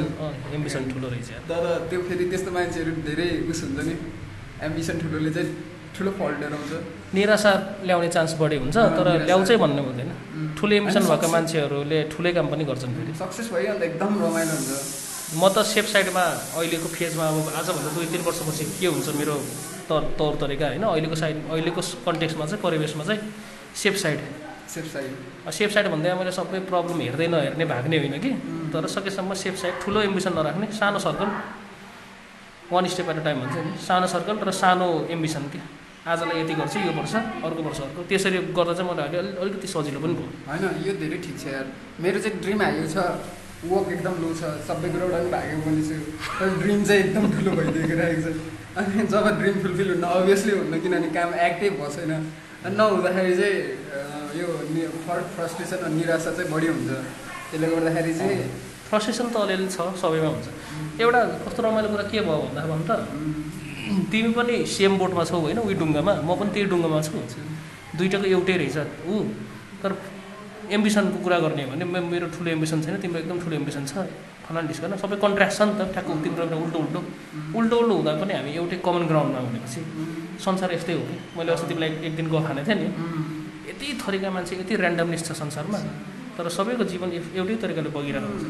एम्बिसन 0.56 0.82
ठुलो 0.92 1.08
रहेछ 1.14 1.30
यार। 1.32 1.42
तर 1.52 1.64
त्यो 1.90 2.00
फेरि 2.08 2.26
त्यस्तो 2.32 2.52
मान्छेहरू 2.58 2.92
धेरै 3.08 3.30
उस 3.52 3.60
हुन्छ 3.64 3.80
नि। 3.88 3.96
एम्बिसन 4.68 4.96
ठुलोले 5.02 5.32
चाहिँ 5.36 5.50
ठुलो 5.96 6.12
फल्ट 6.20 6.38
डराउँछ। 6.42 6.72
निराशा 7.16 7.52
ल्याउने 7.88 8.10
चान्स 8.16 8.32
बढी 8.42 8.58
हुन्छ 8.64 8.78
तर। 8.98 9.08
ल्याउँछै 9.28 9.56
भन्नु 9.64 9.82
हुँदैन. 9.88 10.10
ठुलो 10.58 10.74
एम्बिसन 10.80 11.04
भएको 11.12 11.28
मान्छेहरूले 11.36 12.00
ठुलै 12.14 12.32
काम 12.38 12.48
पनि 12.52 12.64
गर्छन् 12.72 12.94
फेरि। 12.98 13.12
सक्सेस 13.24 13.48
भयो 13.54 13.70
अन्त 13.74 13.84
एकदम 13.90 14.12
रमाइलो 14.24 14.54
हुन्छ। 14.60 14.72
म 15.36 15.44
त 15.52 15.58
सेफ 15.74 15.86
साइडमा 15.94 16.24
अहिलेको 16.56 16.88
फेजमा 16.96 17.26
अब 17.32 17.38
आजभन्दा 17.60 17.90
दुई 17.96 18.06
तिन 18.14 18.22
वर्षपछि 18.28 18.64
के 18.80 18.88
हुन्छ 18.88 19.08
मेरो 19.20 19.36
तर 19.90 20.02
तौर 20.18 20.36
तरिका 20.42 20.68
होइन। 20.68 20.84
अहिलेको 20.84 21.16
साइड 21.16 21.36
अहिलेको 21.50 21.82
कन्टेक्समा 22.06 22.46
चाहिँ 22.46 22.62
परिवेशमा 22.64 23.04
चाहिँ 23.04 23.22
safe 23.76 23.96
side 23.98 24.20
safe 24.74 24.86
side 24.94 25.52
safe 25.52 25.70
side 25.74 25.88
भन्दा 25.92 26.16
मैले 26.16 26.32
सबै 26.32 26.60
प्रब्लम 26.70 27.00
हेर्दै 27.02 27.28
नहेर्ने 27.28 27.66
भाग्ने 27.66 27.98
होइन 27.98 28.16
कि। 28.24 28.32
तर 28.74 28.88
सकेसम्म 28.88 29.34
सेफ 29.36 29.56
साइड 29.62 29.74
ठुलो 29.84 30.02
एम्बिसन 30.02 30.34
नराख्ने 30.34 30.68
सानो 30.80 31.00
circle 31.00 31.30
one 32.72 32.88
step 32.88 33.10
at 33.10 33.18
a 33.18 33.24
time 33.24 33.38
भन्छ 33.42 33.58
नि। 33.58 33.72
सानो 33.84 34.08
सर्कल 34.08 34.36
र 34.48 34.52
सानो 34.56 34.88
एम्बिसन 35.12 35.44
के। 35.52 35.60
आजलाई 36.02 36.42
यति 36.42 36.54
गर्छु 36.56 36.80
यो 36.80 36.92
वर्ष 36.98 37.14
अर्को 37.16 37.62
वर्ष 37.64 37.80
अर्को। 37.82 38.04
त्यसरी 38.10 38.38
गर्दा 38.58 38.74
चाहिँ 38.74 38.90
मलाई 38.90 39.18
अलि 39.18 39.32
अलिकति 39.38 39.68
सजिलो 39.68 40.00
पनि 40.00 40.14
भयो। 40.18 40.30
होइन 40.48 40.64
यो 40.88 40.94
धेरै 40.98 41.18
ठिक 41.26 41.36
छ 41.38 41.46
यार। 41.52 41.66
मेरो 42.00 42.20
चाहिँ 42.20 42.40
ड्रिम 42.42 42.62
हाइयो 42.62 42.88
छ। 42.88 42.98
वर्क 43.62 43.88
एकदम 43.94 44.16
लो 44.22 44.30
छ। 44.40 44.42
सबै 44.68 44.90
कुराबाट 44.94 45.22
पनि 45.22 45.30
भागेको 45.32 45.62
पनि 45.66 45.82
छु 45.88 45.96
तर 46.40 46.50
ड्रिम 46.62 46.80
चाहिँ 46.88 47.02
एकदम 47.04 47.26
ठुलो 47.34 47.52
भइदिएको 47.60 47.96
रहेको 48.02 48.22
छ 48.26 48.38
अनि 48.80 49.06
जब 49.14 49.26
ड्रिम 49.40 49.56
फुलफिल 49.64 49.90
हुन्न 49.92 50.06
अभियसली 50.18 50.54
हुन्न 50.58 50.80
किनभने 50.82 51.10
काम 51.18 51.30
एक्टिभ 51.48 51.74
भएको 51.78 51.90
छैन 51.96 52.12
अनि 52.66 52.76
नहुँदाखेरि 52.76 53.34
चाहिँ 53.42 53.58
यो 54.40 54.48
नि 54.74 54.82
फर 55.06 55.18
फ्रस्ट्रेसन 55.36 55.78
र 55.86 55.88
निराशा 55.98 56.32
चाहिँ 56.38 56.50
बढी 56.52 56.68
हुन्छ। 56.74 56.90
त्यसले 57.52 57.68
गर्दाखेरि 57.74 58.14
चाहिँ 58.20 58.38
फ्रस्ट्रेसन 58.90 59.28
त 59.30 59.36
अलिअलि 59.46 59.68
छ 59.76 59.80
सबैमा 60.02 60.30
हुन्छ। 60.34 60.48
एउटा 61.04 61.22
कस्तो 61.46 61.60
रमाइलो 61.64 61.90
कुरा 61.94 62.06
के 62.12 62.20
भयो 62.28 62.38
भन्दा 62.48 62.62
भन् 62.72 62.84
त 62.88 62.92
तिमी 64.12 64.32
पनि 64.38 64.56
सेम 64.72 64.98
बोटमा 64.98 65.24
छौ 65.30 65.38
होइन 65.44 65.60
उही 65.60 65.76
डुङ्गामा। 65.76 66.14
म 66.24 66.30
पनि 66.40 66.50
त्यही 66.56 66.66
डुङ्गामा 66.72 67.00
छु। 67.04 67.20
दुइटाको 68.00 68.28
एउटै 68.36 68.56
रहेछ। 68.62 68.78
ऊ। 69.04 69.16
तर 69.84 69.92
एम्बिसनको 70.76 71.18
कुरा 71.26 71.38
गर्ने 71.44 71.64
हो 71.64 71.70
भने 71.72 71.86
मेरो 72.14 72.28
ठुलो 72.36 72.50
एम्बिसन 72.56 72.80
छैन 72.84 72.96
तिम्रो 73.04 73.20
एकदम 73.24 73.38
ठुलो 73.44 73.56
एम्बिसन 73.62 73.84
छ 73.92 73.94
फलान 74.46 74.68
डिस्कन 74.68 74.96
सबै 75.04 75.16
कन्ट्रास्ट 75.24 75.58
छ 75.58 75.62
नि 75.68 75.74
त 75.80 75.82
ठ्याक्क 75.96 76.10
तिम्रो 76.24 76.44
एउटा 76.46 76.58
उल्टो 76.64 76.80
उल्टो। 76.84 77.00
उल्टो 77.60 77.76
उल्टो 77.82 77.94
हुँदा 78.00 78.12
पनि 78.22 78.34
हामी 78.38 78.52
एउटै 78.60 78.78
कमन 78.88 79.04
ग्राउन्डमा 79.12 79.40
भनेपछि 79.48 79.80
संसार 80.46 80.70
यस्तै 80.76 80.94
हो। 80.98 81.04
कि 81.08 81.16
मैले 81.38 81.52
अस्ति 81.56 81.68
तिमीलाई 81.72 81.90
एक 82.08 82.14
दिन 82.20 82.28
गफ 82.34 82.46
हानेको 82.50 82.68
थिएँ 82.68 82.80
नि। 82.82 82.88
यति 83.70 83.88
थरीका 84.02 84.30
मान्छे 84.36 84.54
यति 84.62 84.74
ऱ्यान्डमनेस 84.82 85.22
छ 85.28 85.32
संसारमा 85.44 85.80
तर 86.36 86.48
सबैको 86.58 86.84
जीवन 86.92 87.10
एउटै 87.40 87.56
तरिकाले 87.64 87.90
बगिरहेको 87.96 88.28
हुन्छ। 88.32 88.46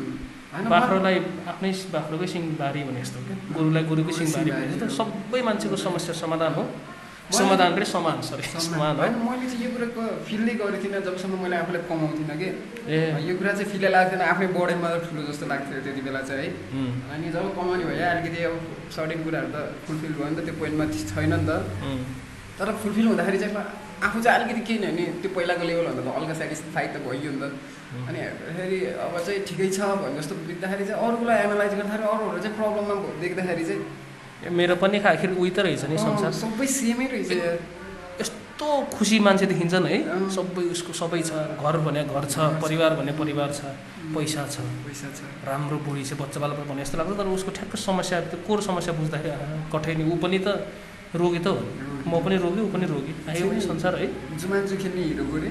बाख्रोलाई 0.74 1.18
आफ्नै 1.52 1.72
बाख्रोकै 1.96 2.28
सिंहबारी 2.34 2.82
भने 2.88 3.02
जस्तो 3.02 3.20
क्या। 3.28 3.36
गुरुलाई 3.58 3.84
गुरुकै 3.92 4.14
सिंहबारी 4.20 4.52
भने 4.52 4.68
जस्तो 4.74 4.88
सबै 5.00 5.42
मान्छेको 5.48 5.78
समस्या 5.86 6.14
समाधान 6.22 6.52
हो। 6.58 6.64
समाधान 7.32 7.76
रे 7.76 7.86
समान 7.88 8.22
सरी 8.22 8.44
समान 8.60 8.96
होइन 9.00 9.16
मैले 9.22 9.50
चाहिँ 9.50 9.64
यो 9.64 9.70
कुराको 9.74 10.02
फिलै 10.28 10.54
गरेको 10.60 10.84
थिइनँ 10.84 11.02
जबसम्म 11.02 11.40
मैले 11.44 11.56
आफूलाई 11.58 11.82
कमाउँथिनँ 11.90 12.38
कि 12.38 12.50
ए 12.88 13.00
यो 13.24 13.34
कुरा 13.38 13.54
चाहिँ 13.54 13.70
फिलै 13.72 13.90
लाग्थेन 13.96 14.22
आफ्नै 14.28 14.48
बडीमा 14.54 14.90
ठुलो 15.06 15.22
जस्तो 15.28 15.46
लाग्थ्यो 15.48 15.84
त्यति 15.86 16.02
बेला 16.08 16.22
चाहिँ 16.30 16.50
है 16.72 16.84
अनि 17.12 17.32
जब 17.32 17.48
कमाउने 17.56 17.84
भयो 17.90 18.10
अलिकति 18.10 18.44
अब 18.48 18.56
सर्टेन 18.92 19.24
कुराहरू 19.24 19.50
त 19.50 19.58
फुलफिल 19.86 20.12
भयो 20.18 20.30
नि 20.30 20.36
त 20.38 20.46
त्यो 20.46 20.56
पोइन्टमा 20.60 20.86
छैन 21.06 21.34
नि 21.34 21.46
त 21.48 21.52
तर 22.58 22.76
फुलफिल 22.82 23.08
हुँदाखेरि 23.08 23.40
चाहिँ 23.40 23.66
आफू 24.02 24.22
चाहिँ 24.22 24.38
अलिकति 24.38 24.62
केही 24.68 24.80
भने 24.82 25.06
त्यो 25.22 25.30
पहिलाको 25.36 25.64
लेभलभन्दा 25.70 26.04
त 26.04 26.16
हल्का 26.18 26.36
सेटिस्फाइड 26.42 26.90
त 26.94 26.98
भइयो 27.08 27.32
नि 27.32 27.40
त 27.42 27.54
अनि 28.02 28.20
हेर्दाखेरि 28.20 28.80
अब 29.06 29.16
चाहिँ 29.20 29.42
ठिकै 29.48 29.68
छ 29.72 29.90
भने 29.98 30.16
जस्तो 30.18 30.36
देख्दाखेरि 30.48 30.86
चाहिँ 30.90 31.02
अरूलाई 31.08 31.38
एनालाइज 31.46 31.74
गर्दाखेरि 31.76 32.08
अरूहरू 32.12 32.40
चाहिँ 32.44 32.56
प्रब्लममा 32.60 32.96
देख्दाखेरि 33.24 33.66
चाहिँ 33.70 34.10
मेरो 34.50 34.76
पनि 34.82 34.98
आखिर 35.00 35.38
उही 35.38 35.52
त 35.52 35.60
रहेछ 35.60 35.84
नि 35.86 35.98
संसार। 35.98 36.32
सबै 36.34 36.68
सेमै 36.68 37.06
रहेछ। 37.14 37.32
यस्तो 38.22 38.68
खुसी 38.94 39.18
मान्छे 39.22 39.46
देखिन्छन् 39.46 39.86
है। 39.86 39.98
सबै 40.34 40.64
उसको 40.74 40.92
सबै 40.94 41.22
छ। 41.22 41.32
घर 41.62 41.78
भने 41.86 42.02
घर 42.10 42.26
छ 42.26 42.36
परिवार 42.58 42.92
भने 42.98 43.12
परिवार 43.22 43.50
छ 43.54 43.62
पैसा 44.14 44.42
छ। 44.50 44.66
पैसा 44.86 45.08
छ। 45.14 45.20
राम्रो 45.46 45.78
बुढी 45.86 46.04
छ 46.04 46.18
बच्चा 46.18 46.40
बालक 46.42 46.66
भने 46.70 46.82
जस्तो 46.82 46.98
लाग्छ। 46.98 47.18
तर 47.18 47.28
उसको 47.38 47.52
ठ्याक्क 47.58 47.76
समस्या 47.78 48.18
त्यो 48.34 48.40
कोर 48.48 48.60
समस्या 48.62 48.94
बुझ्दाखेरि 48.98 49.70
कठै 49.74 49.94
नि 49.96 50.04
ऊ 50.10 50.18
पनि 50.18 50.40
त 50.42 50.48
रोगी 51.14 51.40
त 51.46 51.48
हो। 51.48 51.62
म 52.08 52.18
पनि 52.26 52.36
रोगी 52.42 52.62
ऊ 52.66 52.70
पनि 52.74 52.86
रोगी। 52.90 53.14
आयो 53.30 53.46
संसार 53.62 53.94
है। 54.02 54.08
जुमान्जु 54.42 54.76
खेल्ने 54.82 55.04
हिरो 55.06 55.26
गोरे 55.30 55.50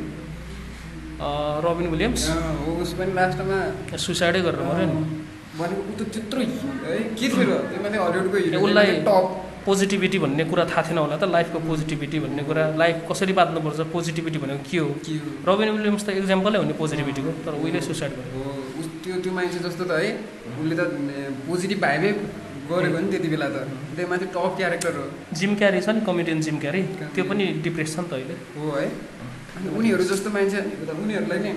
रोबिन 1.62 1.87
विलियम्स। 1.94 2.22
हो 2.66 2.70
उस 2.83 2.92
पनि 2.98 3.12
लास्टमा 3.12 3.59
सुसाइडै 3.96 4.40
गरेर 4.40 4.62
मऱ्यो 4.66 4.87
नि। 4.88 5.30
भनेको 5.59 5.81
ऊ 5.83 5.93
त 5.99 6.01
त्यत्रो 6.15 6.41
है? 6.41 6.99
के 7.19 7.27
थियो 7.29 7.45
र? 7.51 7.53
त्यो 7.71 7.81
माने 7.83 7.99
हलिउडको 7.99 8.37
हिरो 8.45 8.59
उसलाई 8.67 8.91
टप। 9.07 9.27
पोजिटिभिटी 9.61 10.19
भन्ने 10.25 10.45
कुरा 10.51 10.65
थाहा 10.71 10.83
थिएन 10.89 10.99
होला 10.99 11.17
त 11.21 11.25
लाइफको 11.37 11.59
पोजिटिभिटी 11.69 12.19
भन्ने 12.25 12.43
कुरा। 12.49 12.63
लाइफ 12.81 12.97
कसरी 13.11 13.33
बाँच्नुपर्छ 13.39 13.81
पोजिटिभिटी 13.93 14.39
भनेको 14.41 14.63
के 14.71 14.79
हो? 14.79 14.89
के 15.05 15.15
हो? 15.21 15.31
रोबिन 15.49 15.69
विलियम्स 15.77 16.03
त 16.07 16.09
इक्जाम्पलै 16.23 16.59
हो 16.61 16.65
नि 16.71 16.75
पोजिटिभिटीको 16.81 17.31
तर 17.45 17.53
उहिले 17.61 17.81
सुसाइड 17.89 18.13
गर्यो 18.19 18.41
हो 18.41 18.53
उस 18.81 18.87
त्यो 19.05 19.15
त्यो 19.21 19.33
मान्छे 19.37 19.59
जस्तो 19.67 19.85
त 19.85 19.93
है? 20.01 20.11
उसले 20.61 20.75
त 20.81 20.83
पोजिटिभ 21.45 21.79
भाइबै 21.85 22.11
गरेको 22.71 22.99
नि 23.05 23.09
त्यति 23.13 23.29
बेला 23.35 23.49
त। 23.51 23.57
त्यो 23.97 24.07
माथि 24.09 24.27
टप 24.33 24.53
क्यारेक्टर 24.57 24.93
हो। 24.97 25.05
जिम 25.35 25.53
क्यारी 25.61 25.79
छ 25.85 25.89
नि 25.99 26.01
कमेडियन 26.09 26.41
जिम 26.47 26.57
क्यारी 26.63 26.83
त्यो 27.15 27.25
पनि 27.29 27.45
डिप्रेस 27.67 27.91
छ 27.95 27.99
नि 28.01 28.09
त 28.09 28.13
अहिले। 28.17 28.35
हो 28.57 28.65
है? 28.79 28.87
अनि 29.61 29.69
उनीहरू 29.77 30.05
जस्तो 30.09 30.29
मान्छे 30.31 30.59
उनीहरूलाई 30.89 31.41
नै 31.45 31.53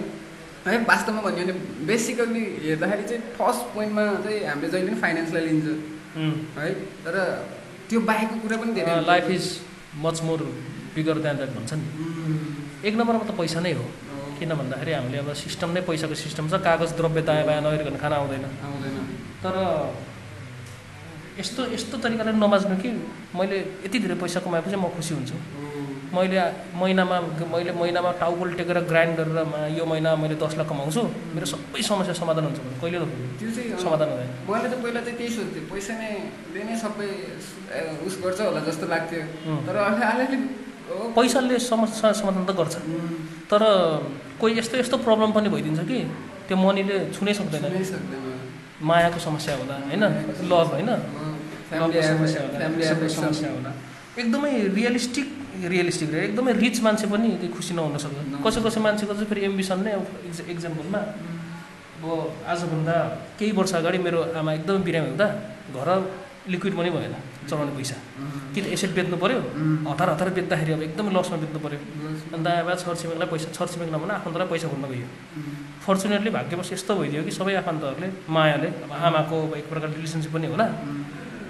है 0.65 0.77
वास्तवमा 0.91 1.21
भन्यो 1.21 1.43
भने 1.45 1.53
बेसिकल्ली 1.87 2.43
हेर्दाखेरि 2.65 3.03
चाहिँ 3.09 3.21
फर्स्ट 3.39 3.63
पोइन्टमा 3.73 4.03
चाहिँ 4.25 4.39
हामीले 4.49 4.69
जहिले 4.73 4.89
पनि 4.91 4.99
फाइनेन्सलाई 5.01 5.43
लिन्छ. 5.47 5.67
है 6.57 6.69
तर 7.03 7.15
त्यो 7.89 7.99
बाहेकको 8.09 8.37
कुरा 8.43 8.57
पनि 8.61 8.71
धेरै। 8.77 8.93
Life 9.11 9.27
is 9.35 9.45
much 10.05 10.21
more 10.27 10.39
bigger 10.95 11.17
than 11.25 11.35
that 11.37 11.51
भन्छ 11.57 11.71
नि. 11.73 11.85
एक 12.87 12.93
नम्बरमा 12.95 13.25
त 13.27 13.35
पैसा 13.41 13.59
नै 13.65 13.73
हो। 13.79 13.85
किन 14.39 14.51
भन्दाखेरि 14.59 14.91
हामीले 14.93 15.17
अब 15.23 15.33
सिस्टम 15.43 15.69
नै 15.75 15.81
पैसाको 15.89 16.15
सिस्टम 16.23 16.47
छ 16.51 16.55
कागज 16.63 16.91
द्रव्य 16.97 17.21
दायाँ 17.27 17.45
बायाँ 17.47 17.61
नहेरिकन 17.63 17.97
खाना 18.01 18.15
आउँदैन 18.23 18.43
आउँदैन 18.67 18.95
तर 19.43 19.55
यस्तो 21.39 21.61
यस्तो 21.75 21.97
तरिकाले 22.03 22.31
नबाच्नु 22.39 22.75
कि 22.81 22.89
मैले 23.35 23.57
यति 23.85 23.97
धेरै 23.99 24.15
पैसा 24.23 24.39
कमाएपछि 24.45 24.77
म 24.79 24.87
खुसी 24.95 25.13
हुन्छु। 25.15 25.35
मैले 26.13 26.37
महिनामा 26.81 27.17
मैले 27.53 27.71
महिनामा 27.81 28.11
टाउकोल 28.21 28.49
टेकेर 28.59 28.77
ग्राइन्ड 28.91 29.13
गरेर 29.19 29.37
यो 29.77 29.83
महिना 29.91 30.09
मैले 30.23 30.35
दस 30.43 30.53
लाख 30.57 30.67
कमाउँछु। 30.69 31.01
मेरो 31.35 31.45
सबै 31.53 31.81
समस्या 31.89 32.13
समाधान 32.21 32.43
हुन्छ 32.47 32.59
भने 32.63 32.77
कहिले 32.81 32.97
चाहिँ 33.41 33.77
समाधान 33.83 34.07
हुँदैन 34.11 34.29
मैले 34.49 34.67
त 34.69 34.75
पहिला 34.83 35.01
चाहिँ 35.05 35.17
त्यही 35.17 35.31
सोध्थेँ 35.35 35.63
पैसा 35.71 35.93
नै 35.97 36.75
सबै 36.83 37.09
उस 38.05 38.15
गर्छ 38.23 38.39
होला 38.41 38.61
जस्तो 38.67 38.85
लाग्थ्यो. 38.93 39.23
तर 39.67 39.75
अलिअलि। 39.81 40.37
पैसाले 41.17 41.55
समस्या 41.71 42.11
समाधान 42.21 42.43
त 42.45 42.51
गर्छ. 42.59 42.75
तर 43.51 43.61
कोही 44.39 44.51
यस्तो 44.59 44.75
यस्तो 44.77 44.97
प्रब्लम 45.07 45.29
पनि 45.33 45.49
भइदिन्छ 45.49 45.81
कि 45.89 45.97
त्यो 46.47 46.55
मनीले 46.57 46.97
छुनै 47.15 47.33
सक्दैन। 47.33 47.63
मायाको 48.89 49.19
समस्या 49.25 49.53
होला 49.57 49.75
होइन? 49.89 50.03
लभ 50.51 50.67
होइन? 50.77 50.89
समस्या 51.73 53.49
होला 53.55 53.71
एकदमै 54.21 54.51
रियलिस्टिक 54.77 55.27
रियलिस्टिक 55.61 56.09
रे। 56.13 56.19
एकदमै 56.27 56.51
रिच 56.63 56.77
मान्छे 56.85 57.05
पनि 57.13 57.29
त्यो 57.41 57.49
खुसी 57.55 57.73
नहुन 57.73 57.97
सक्छ। 57.97 58.15
कसै 58.45 58.59
कसै 58.65 58.79
मान्छेको 58.85 59.13
चाहिँ 59.13 59.27
फेरि 59.31 59.41
एम्बिसन 59.49 59.79
नै 59.85 59.91
अब 59.97 60.03
इक्ज- 60.27 60.47
इक्जाम्पलमा 60.53 60.99
अब 62.03 62.09
आजभन्दा 62.51 62.95
केही 63.39 63.51
वर्ष 63.57 63.73
अगाडि 63.79 63.97
मेरो 64.05 64.19
आमा 64.39 64.51
एकदमै 64.53 64.79
बिरामी 64.87 65.07
हुँदा 65.13 65.27
घर 65.77 65.89
लिक्विड 66.51 66.73
पनि 66.77 66.89
भएन 66.95 67.15
चलाउने 67.49 67.71
पैसा। 67.77 67.95
कि 68.53 68.59
त 68.61 68.65
एसेट 68.75 68.91
बेच्नु 68.97 69.17
पऱ्यो 69.23 69.39
हतार 69.89 70.09
हतार 70.13 70.29
बेच्दाखेरि 70.35 70.71
अब 70.73 70.81
एकदमै 70.87 71.11
लसमा 71.15 71.37
बेच्नु 71.43 71.59
पऱ्यो 71.65 71.79
अन्त 72.35 72.47
आमा 72.47 72.73
छरछिमेकलाई 72.83 73.27
पैसा 73.31 73.47
छरछिमेक 73.57 73.89
नभन 73.95 74.09
आफन्तलाई 74.19 74.47
पैसा 74.51 74.67
खोज्न 74.67 74.85
गयो। 74.91 75.07
फर्चुनेटली 75.85 76.29
भाग्यवश 76.37 76.69
यस्तो 76.73 76.91
भइदियो 76.99 77.21
कि 77.23 77.31
सबै 77.31 77.53
आफन्तहरूले 77.63 78.07
मायाले 78.35 78.69
अब 78.83 78.91
आमाको 78.91 79.37
एक 79.59 79.65
प्रकारको 79.71 79.95
रिलेसनसिप 79.99 80.31
पनि 80.35 80.47
होला। 80.51 80.65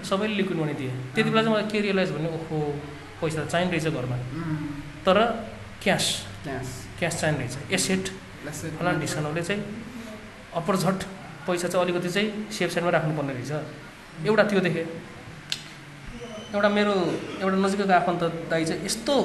सबैले 0.09 0.33
लिक्विड 0.39 0.57
मनी 0.61 0.73
दिए 0.79 0.91
त्यति 1.15 1.29
बेला 1.33 1.41
चाहिँ 1.41 1.53
मलाई 1.55 1.65
के 1.71 1.79
रियलाइज 1.85 2.09
भने 2.13 2.29
ओहो 2.37 2.57
पैसा 3.23 3.43
त 3.43 3.47
चाहिने 3.49 3.71
रहेछ 3.71 3.88
घरमा। 3.95 4.17
तर 5.07 5.17
क्यास। 5.83 6.05
क्यास। 6.99 7.21
चाहिने 7.21 7.38
रहेछ। 7.39 7.71
एसेट। 7.71 8.05
फलान 8.79 8.99
ढिसानहरूले 8.99 9.43
चाहिँ 9.43 9.63
अपरझट 10.59 10.99
पैसा 11.47 11.67
चाहिँ 11.67 11.83
अलिकति 11.86 12.09
चाहिँ 12.15 12.29
सेफ 12.51 12.69
साइडमा 12.73 12.91
राख्नुपर्ने 12.91 13.33
रहेछ। 13.33 13.51
एउटा 14.27 14.43
त्यो 14.51 14.59
देखेँ। 14.67 14.86
एउटा 16.53 16.69
मेरो 16.69 16.93
एउटा 17.41 17.57
नजिकैको 17.65 17.93
आफन्त 17.93 18.23
दाइ 18.51 18.65
चाहिँ 18.65 18.86
यस्तो 18.86 19.15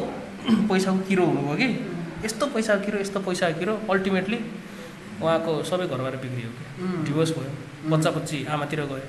पैसाको 0.70 0.98
किरो 1.08 1.24
हुनुभयो 1.26 1.56
कि। 1.60 1.68
यस्तो 2.24 2.46
पैसाको 2.54 2.84
किरो 2.86 2.98
यस्तो 2.98 3.18
पैसाको 3.26 3.58
किरो 3.60 3.74
अल्टिमेटली 3.90 4.38
उहाँको 5.22 5.52
सबै 5.70 5.86
घरबार 5.92 6.16
बिग्रियो। 6.22 6.50
कि 6.50 7.04
डिभोर्स 7.06 7.30
भयो। 7.38 7.52
बच्चा 7.86 8.10
बच्ची 8.10 8.38
आमातिर 8.50 8.80
गयो। 8.90 9.06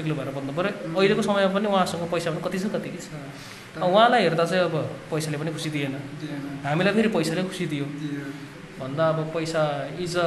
एक्लो 0.00 0.14
भएर 0.16 0.28
बन्द 0.32 0.50
पऱ्यो। 0.56 0.72
अहिलेको 0.96 1.22
समयमा 1.22 1.52
पनि 1.52 1.66
उहाँसँग 1.68 2.04
पैसा 2.08 2.30
पनि 2.32 2.42
कति 2.46 2.58
छ 2.58 2.64
कति 2.72 2.90
छ? 2.96 3.12
उहाँलाई 3.76 4.22
हेर्दा 4.24 4.44
चाहिँ 4.48 4.64
अब 4.64 4.76
पैसाले 5.10 5.36
पनि 5.36 5.50
खुसी 5.52 5.70
दिएन। 5.76 5.94
हामीलाई 6.64 6.92
फेरि 6.96 7.08
पैसाले 7.12 7.42
खुसी 7.52 7.66
दियो। 7.72 7.86
भन्दा 8.80 9.04
अब 9.12 9.18
पैसा 9.34 9.62
इज 10.00 10.16
अ 10.16 10.26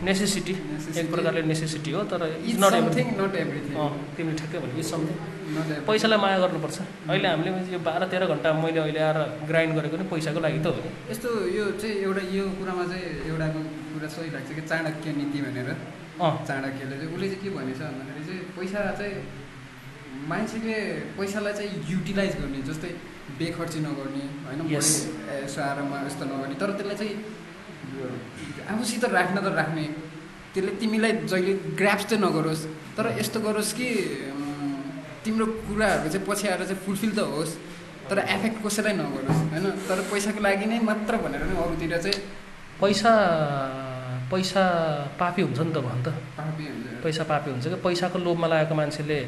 नेसेसिटी 0.00 0.52
एक 0.96 1.06
प्रकारले 1.12 1.42
नेसेसिटी 1.44 1.90
हो 1.92 2.02
तर 2.08 2.22
is 2.48 2.56
not 2.62 2.74
everything 2.74 3.06
not 3.20 3.34
everything 3.36 3.74
अँ 3.76 3.90
तिमीले 4.16 4.36
ठ्याक्कै 4.40 4.58
भने 4.62 4.72
इज 4.80 4.86
समथिङ 4.90 5.16
पैसालाई 5.84 6.18
माया 6.22 6.38
गर्नुपर्छ। 6.40 6.78
अहिले 7.10 7.28
हामीले 7.28 7.50
यो 7.74 7.78
बाह्र 7.84 8.02
तेह्र 8.08 8.26
घन्टा 8.32 8.52
मैले 8.62 8.80
अहिले 8.80 9.00
आएर 9.04 9.18
ग्राइन्ड 9.50 9.72
गरेको 9.76 9.96
नि 10.00 10.04
पैसाको 10.12 10.40
लागि 10.40 10.58
त 10.64 10.66
हो 10.72 10.80
नि। 10.80 10.90
यस्तो 11.12 11.28
यो 11.58 11.64
चाहिँ 11.76 11.94
एउटा 12.06 12.22
यो 12.32 12.44
कुरामा 12.58 12.84
चाहिँ 12.90 13.04
एउटाको 13.28 13.60
कुरा 13.92 14.08
सही 14.14 14.30
लाग्छ 14.34 14.50
कि 14.56 14.62
चाणक्य 14.70 15.08
नीति 15.20 15.38
भनेर। 15.44 15.68
अँ 16.20 16.32
चाणक्यले 16.48 16.96
चाहिँ 17.00 17.12
उसले 17.14 17.26
चाहिँ 17.30 17.42
के 17.42 17.50
भनेछ 17.56 17.80
भन्दाखेरि 17.80 18.24
चाहिँ 18.28 18.42
पैसा 18.56 18.80
चाहिँ 19.00 19.14
मान्छेले 20.30 20.76
पैसालाई 21.16 21.52
चाहिँ 21.58 21.70
युटिलाइज 21.90 22.32
गर्ने 22.40 22.60
जस्तै 22.68 22.90
बेखर्ची 23.40 23.78
नगर्ने 23.80 24.24
होइन? 24.46 24.60
आराममा 24.68 25.96
यस्तो 26.06 26.24
नगर्ने। 26.28 26.54
तर 26.60 26.70
त्यसलाई 26.76 26.96
चाहिँ 27.00 27.14
आफूसित 28.68 29.04
राख्न 29.16 29.36
त 29.40 29.48
राख्ने। 29.56 29.84
त्यसले 30.52 30.72
तिमीलाई 30.80 31.12
जहिले 31.30 31.52
ग्राप्स 31.80 32.04
चाहिँ 32.10 32.22
नगरोस्। 32.24 32.62
तर 32.96 33.04
यस्तो 33.20 33.38
गरोस् 33.40 33.72
कि 33.78 33.88
तिम्रो 35.24 35.46
कुराहरू 35.66 36.08
चाहिँ 36.12 36.26
पछि 36.28 36.44
आएर 36.48 36.62
चाहिँ 36.68 36.80
फुलफिल 36.84 37.12
त 37.16 37.20
होस् 37.32 37.52
तर 38.10 38.18
एफेक्ट 38.36 38.58
कसैलाई 38.66 38.94
नगरोस् 39.00 39.40
होइन? 39.52 39.66
तर 39.88 39.98
पैसाको 40.12 40.40
लागि 40.44 40.66
नै 40.68 40.78
मात्र 40.84 41.12
भनेर 41.24 41.42
नै 41.48 41.56
अरूतिर 41.64 41.96
चाहिँ 41.96 42.18
पैसा 42.80 43.12
पैसा 44.30 44.62
पापी 45.20 45.42
हुन्छ 45.42 45.60
नि 45.60 45.72
त 45.74 45.78
भन् 45.86 46.02
त। 46.06 46.08
पैसा 47.02 47.22
पापी 47.30 47.50
हुन्छ 47.50 47.66
कि 47.68 47.78
पैसाको 47.84 48.18
लोभमा 48.18 48.46
लागेको 48.46 48.74
मान्छेले 48.80 49.18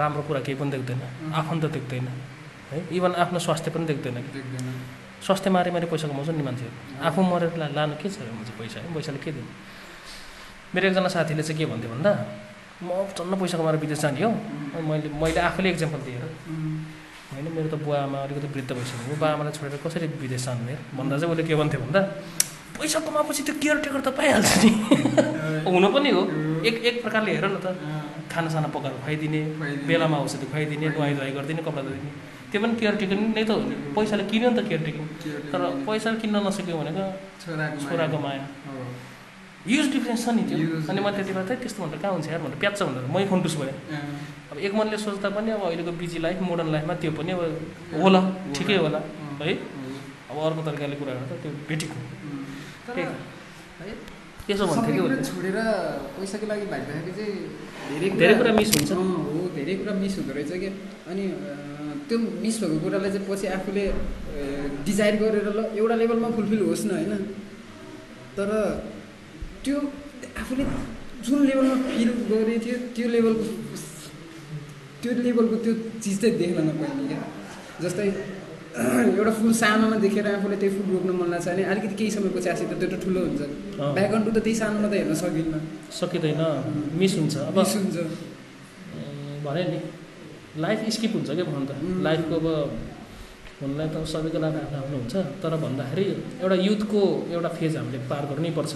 राम्रो 0.00 0.22
कुरा 0.28 0.40
केही 0.46 0.56
पनि 0.60 0.70
देख्दैन. 0.74 1.00
आफन्त 1.40 1.64
देख्दैन। 1.76 2.06
है 2.72 2.78
इभन 2.96 3.12
आफ्नो 3.22 3.38
स्वास्थ्य 3.46 3.70
पनि 3.70 3.84
देख्दैन 3.90 4.16
कि 4.24 4.40
स्वास्थ्य 5.24 5.50
मारे 5.50 5.70
मारे 5.70 5.86
पैसा 5.92 6.08
कमाउँछ 6.08 6.28
नि 6.36 6.42
मान्छेहरू। 6.48 6.74
आफू 7.06 7.20
मरेर 7.22 7.52
लानु 7.76 7.94
के 8.00 8.08
छ 8.08 8.24
र 8.24 8.32
चाहिँ 8.32 8.56
पैसा? 8.58 8.78
है 8.80 8.88
पैसाले 8.94 9.18
के 9.24 9.30
दिनु 9.36 9.48
मेरो 10.74 10.84
एकजना 10.88 11.08
साथीले 11.08 11.42
चाहिँ 11.42 11.58
के 11.58 11.64
भन्थ्यो 11.70 11.90
भन्दा 11.94 12.12
म 12.82 12.88
चन्न 13.16 13.32
पैसा 13.40 13.56
कमाएर 13.58 13.76
विदेश 13.84 14.00
जाने 14.02 14.20
हो। 14.24 14.30
मैले 14.88 15.08
मैले 15.20 15.40
आफैले 15.48 15.68
इक्जाम्पल 15.70 16.00
दिएँ 16.04 16.18
उम्, 16.18 16.76
होइन 17.32 17.46
मेरो 17.56 17.68
त 17.70 17.76
बुवा 17.84 17.98
आमा 18.04 18.18
अलिकति 18.26 18.48
वृद्ध 18.52 18.70
भइसक्यो 18.72 19.14
बुवा 19.14 19.28
आमालाई 19.32 19.52
छोडेर 19.54 19.78
कसरी 19.84 20.06
विदेश 20.18 20.44
जानु 20.44 20.74
भन्दा 20.98 21.14
चाहिँ 21.18 21.32
उसले 21.32 21.44
के 21.46 21.54
भन्थ्यो 21.54 21.80
भन्दा 21.84 22.00
पैसा 22.78 22.98
कमाएपछि 23.06 23.42
त्यो 23.46 23.54
केयर 23.62 23.76
टेकर 23.84 24.00
त 24.06 24.08
पाइहाल्छ 24.18 24.50
नि। 24.64 24.70
हुनु 25.74 25.88
पनि 25.94 26.10
हो। 26.16 26.22
एक 26.68 26.76
एक 26.88 26.96
प्रकारले 27.02 27.30
हेर 27.36 27.46
न 27.46 27.56
त। 27.64 27.66
खानासाना 28.32 28.68
पकाएर 28.74 28.94
खुवाइदिने। 29.02 29.40
बेलामा 29.88 30.16
औषधि 30.24 30.46
खुवाइदिने 30.50 30.86
नुहाइ 30.94 31.12
धुवाइ 31.14 31.30
गरिदिने 31.36 31.62
कपडा 31.66 31.82
धोइदिने। 31.86 32.10
त्यो 32.50 32.58
पनि 32.62 32.74
केयर 32.80 32.94
टेकिङ 33.02 33.18
नै 33.36 33.44
त 33.44 33.50
हो 33.50 33.62
नि। 33.70 33.74
पैसाले 33.94 34.24
किन्यो 34.30 34.48
नि 34.50 34.56
त 34.58 34.60
केयर 34.68 34.80
टेकिङ 34.86 35.04
केयर 35.22 35.40
तर। 35.52 35.60
पैसाले 35.86 36.16
किन्न 36.22 36.36
नसक्यो 36.46 36.74
भनेको 36.80 37.04
छोराको 37.42 37.76
छोराको 37.86 38.18
माया। 38.24 38.44
युज 39.74 39.86
डिफ्रेन्स 39.94 40.24
छ 40.24 40.28
नि 40.36 40.42
त्यो। 40.50 40.58
अनि 40.90 41.00
म 41.00 41.08
त्यति 41.14 41.32
बेला 41.32 41.44
चाहिँ 41.48 41.60
त्यस्तो 41.62 41.78
भनेर 41.84 41.98
कहाँ 42.02 42.12
हुन्छ 42.14 42.26
यार 42.28 42.40
भनेर 42.44 42.58
प्याच 42.62 42.82
भनेर। 42.82 43.04
मै 43.14 43.22
भएँ। 43.24 43.70
अँ, 43.94 44.52
अब 44.52 44.56
एक 44.66 44.72
मनले 44.78 44.96
सोच्दा 45.04 45.28
पनि 45.36 45.50
अब 45.56 45.62
अहिलेको 45.70 45.92
बिजी 46.00 46.18
लाइफ 46.26 46.38
मोडर्न 46.48 46.68
लाइफमा 46.74 46.94
त्यो 47.00 47.10
पनि 47.18 47.32
अब 47.32 47.42
होला। 48.02 48.20
ठिकै 48.54 48.76
होला। 48.82 49.00
है। 49.40 49.54
अब 50.30 50.36
अर्को 50.46 50.62
तरिकाले 50.66 50.96
कुरा 51.00 51.12
गर्दा 51.14 51.36
त्यो 51.42 51.50
भेटेको 51.68 51.96
तर 52.86 52.98
है 52.98 53.92
त्यसो 54.46 54.64
भन्थ्यो 54.70 55.04
कि 55.08 55.16
छोडेर 55.28 55.56
पैसाको 56.16 56.46
लागि 56.52 56.66
भाग्दाखेरि 56.72 57.12
चाहिँ 57.18 57.34
धेरै 57.88 58.08
धेरै 58.20 58.34
कुरा 58.40 58.52
मिस 58.60 58.70
हुन्छ। 58.76 58.90
हो 58.92 59.48
धेरै 59.56 59.74
कुरा 59.80 59.92
मिस 60.02 60.14
हुँदो 60.18 60.32
रहेछ 60.36 60.52
कि 60.62 60.68
अनि 61.10 61.24
त्यो 62.08 62.16
मिस 62.44 62.56
भएको 62.60 62.76
कुरालाई 62.84 63.10
चाहिँ 63.14 63.26
पछि 63.28 63.46
आफूले 63.56 63.84
डिजायर 64.86 65.14
गरेर 65.22 65.46
ल 65.56 65.60
एउटा 65.80 65.96
लेभलमा 66.02 66.28
फुलफिल 66.36 66.60
होस् 66.68 66.84
न 66.86 66.90
होइन 66.98 67.12
तर 68.36 68.50
त्यो 69.64 69.76
आफूले 70.42 70.64
जुन 71.24 71.40
लेभलमा 71.48 71.76
फिल 71.88 72.10
गरेको 72.30 72.60
थियो 72.64 72.76
त्यो 72.96 73.06
लेभलको 73.14 73.44
त्यो 75.00 75.12
लेभलको 75.24 75.56
त्यो 75.64 75.72
चिज 76.04 76.16
चाहिँ 76.20 76.36
देख्न 76.42 76.58
नपाइने 76.68 77.04
क्या 77.10 77.20
जस्तै 77.82 78.08
एउटा 79.18 79.30
फुल 79.38 79.52
सानोमा 79.54 79.96
देखेर 80.02 80.26
आफूले 80.26 80.56
त्यही 80.58 80.74
फुल 80.76 80.86
रोप्न 80.92 81.10
मन 81.14 81.28
लाग्छ 81.30 81.46
भने 81.48 81.62
अलिकति 81.72 81.94
केही 81.98 82.10
समयपछि 82.10 82.48
आएपछि 82.50 82.64
त 82.70 82.78
त्यो 82.80 82.88
त 82.90 82.94
ठुलो 83.04 83.20
हुन्छ। 83.26 83.42
ब्याकग्राउन्ड 83.96 84.28
त 84.34 84.38
त्यही 84.42 84.54
सानोमा 84.60 84.88
त 84.90 84.94
हेर्न 84.98 85.14
सकिन्न। 85.22 85.54
सकिँदैन। 85.98 86.42
मिस 86.98 87.12
हुन्छ। 87.18 87.34
अब 87.50 87.58
मिस 87.58 87.74
हुन्छ। 87.76 87.96
भने 89.46 89.62
नि। 89.70 89.78
लाइफ 90.64 90.80
स्किप 90.96 91.12
हुन्छ 91.16 91.28
क्या 91.38 91.44
भन्न 91.50 91.64
त. 91.70 91.72
लाइफको 92.06 92.34
अब 92.34 92.46
हुनलाई 93.62 93.88
त 93.94 93.96
सबैको 94.12 94.38
लागि 94.42 94.58
आफ्नो 94.66 94.78
आफ्नो 94.82 94.96
हुन्छ। 95.02 95.14
तर 95.42 95.52
भन्दाखेरि 95.64 96.06
एउटा 96.42 96.56
युथको 96.66 97.02
एउटा 97.34 97.50
फेज 97.58 97.76
हामीले 97.78 97.98
पार 98.10 98.22
गर्नै 98.30 98.50
पर्छ। 98.58 98.72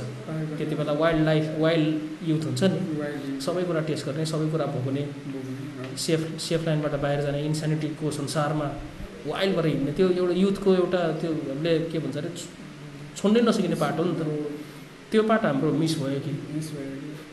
त्यति 0.59 0.75
बेला 0.79 0.95
वाइल्ड 1.03 1.23
लाइफ 1.31 1.45
वाइल्ड 1.65 1.91
युथ 2.31 2.43
हुन्छ 2.49 2.63
नि। 2.71 2.79
सबै 3.47 3.63
कुरा 3.67 3.81
टेस्ट 3.91 4.07
गर्ने 4.07 4.25
सबै 4.33 4.47
कुरा 4.55 4.67
भोग्ने। 4.75 5.03
सेफ 6.05 6.21
सेफ 6.47 6.61
लाइनबाट 6.67 6.95
बाहिर 7.03 7.21
जाने 7.27 7.43
इन्सानिटीको 7.51 8.11
संसारमा 8.21 8.69
वाइल्ड 9.27 9.57
भएर 9.57 9.67
हिँड्ने 9.67 9.93
त्यो 9.99 10.07
एउटा 10.21 10.35
युथको 10.45 10.75
एउटा 10.83 11.01
त्यो 11.21 11.31
हामीले 11.49 11.73
के 11.91 11.99
भन्छ 11.99 12.17
अरे 12.17 12.31
छोड्नै 13.19 13.41
नसकिने 13.49 13.77
पार्ट 13.83 13.97
हो 13.99 14.05
नि 14.05 14.15
त। 14.19 14.23
त्यो 15.11 15.23
पार्ट 15.31 15.43
हाम्रो 15.49 15.73
मिस 15.83 15.93
भयो 16.01 16.21
कि। 16.25 16.33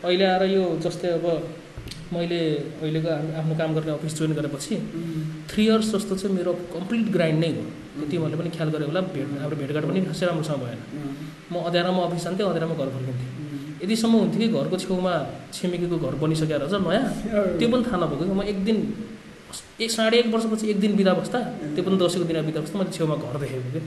अहिले 0.06 0.26
आएर 0.26 0.44
यो 0.56 0.64
जस्तै 0.86 1.10
अब 1.20 1.26
मैले 2.14 2.40
अहिलेको 2.82 3.10
आफ्नो 3.40 3.54
काम 3.60 3.70
गर्ने 3.76 3.92
अफिस 3.92 4.14
जोइन 4.18 4.34
गरेपछि 4.40 4.76
थ्री 5.50 5.64
इयर्स 5.66 5.88
जस्तो 5.96 6.16
चाहिँ 6.16 6.36
मेरो 6.36 6.52
कम्प्लिट 6.76 7.06
ग्राइन्ड 7.16 7.40
नै 7.44 7.50
हो 7.56 8.06
तिमीहरूले 8.12 8.38
पनि 8.42 8.50
ख्याल 8.58 8.70
गऱ्यो 8.76 8.88
होला 8.90 9.02
भेट 9.14 9.28
हाम्रो 9.42 9.56
भेटघाट 9.62 9.86
पनि 9.90 10.02
खासै 10.10 10.26
राम्रोसँग 10.26 10.60
भएन। 10.64 10.80
म 11.52 11.54
अँध्यारामा 11.68 12.02
अफिस 12.08 12.24
जान्थेँ 12.26 12.46
अँध्यारामा 12.46 12.76
घर 12.82 12.90
फर्किन्थेँ। 12.96 13.30
यतिसम्म 13.84 14.14
हुन्थ्यो 14.22 14.40
कि 14.42 14.48
घरको 14.58 14.78
छेउमा 14.84 15.14
छिमेकीको 15.54 15.98
घर 16.06 16.16
बनिसकेर 16.24 16.62
रहेछ 16.62 16.74
नयाँ। 16.86 17.04
त्यो 17.60 17.68
पनि 17.72 17.84
थाहा 17.88 17.98
नभएको 18.02 18.34
म 18.34 18.42
एक 18.52 18.58
दिन 18.68 18.78
एक 19.82 19.92
साढे 19.92 20.18
एक 20.20 20.28
वर्षपछि 20.34 20.66
एक 20.72 20.80
दिन 20.80 20.96
बिदा 20.96 21.14
बस्दा 21.20 21.40
त्यो 21.76 21.84
पनि 21.86 21.96
दसैँको 22.02 22.26
दिन 22.30 22.38
बिदा 22.50 22.60
बस्दा 22.64 22.76
मैले 22.80 22.92
छेउमा 22.98 23.16
घर 23.16 23.36
देखेको 23.44 23.70
कि 23.76 23.82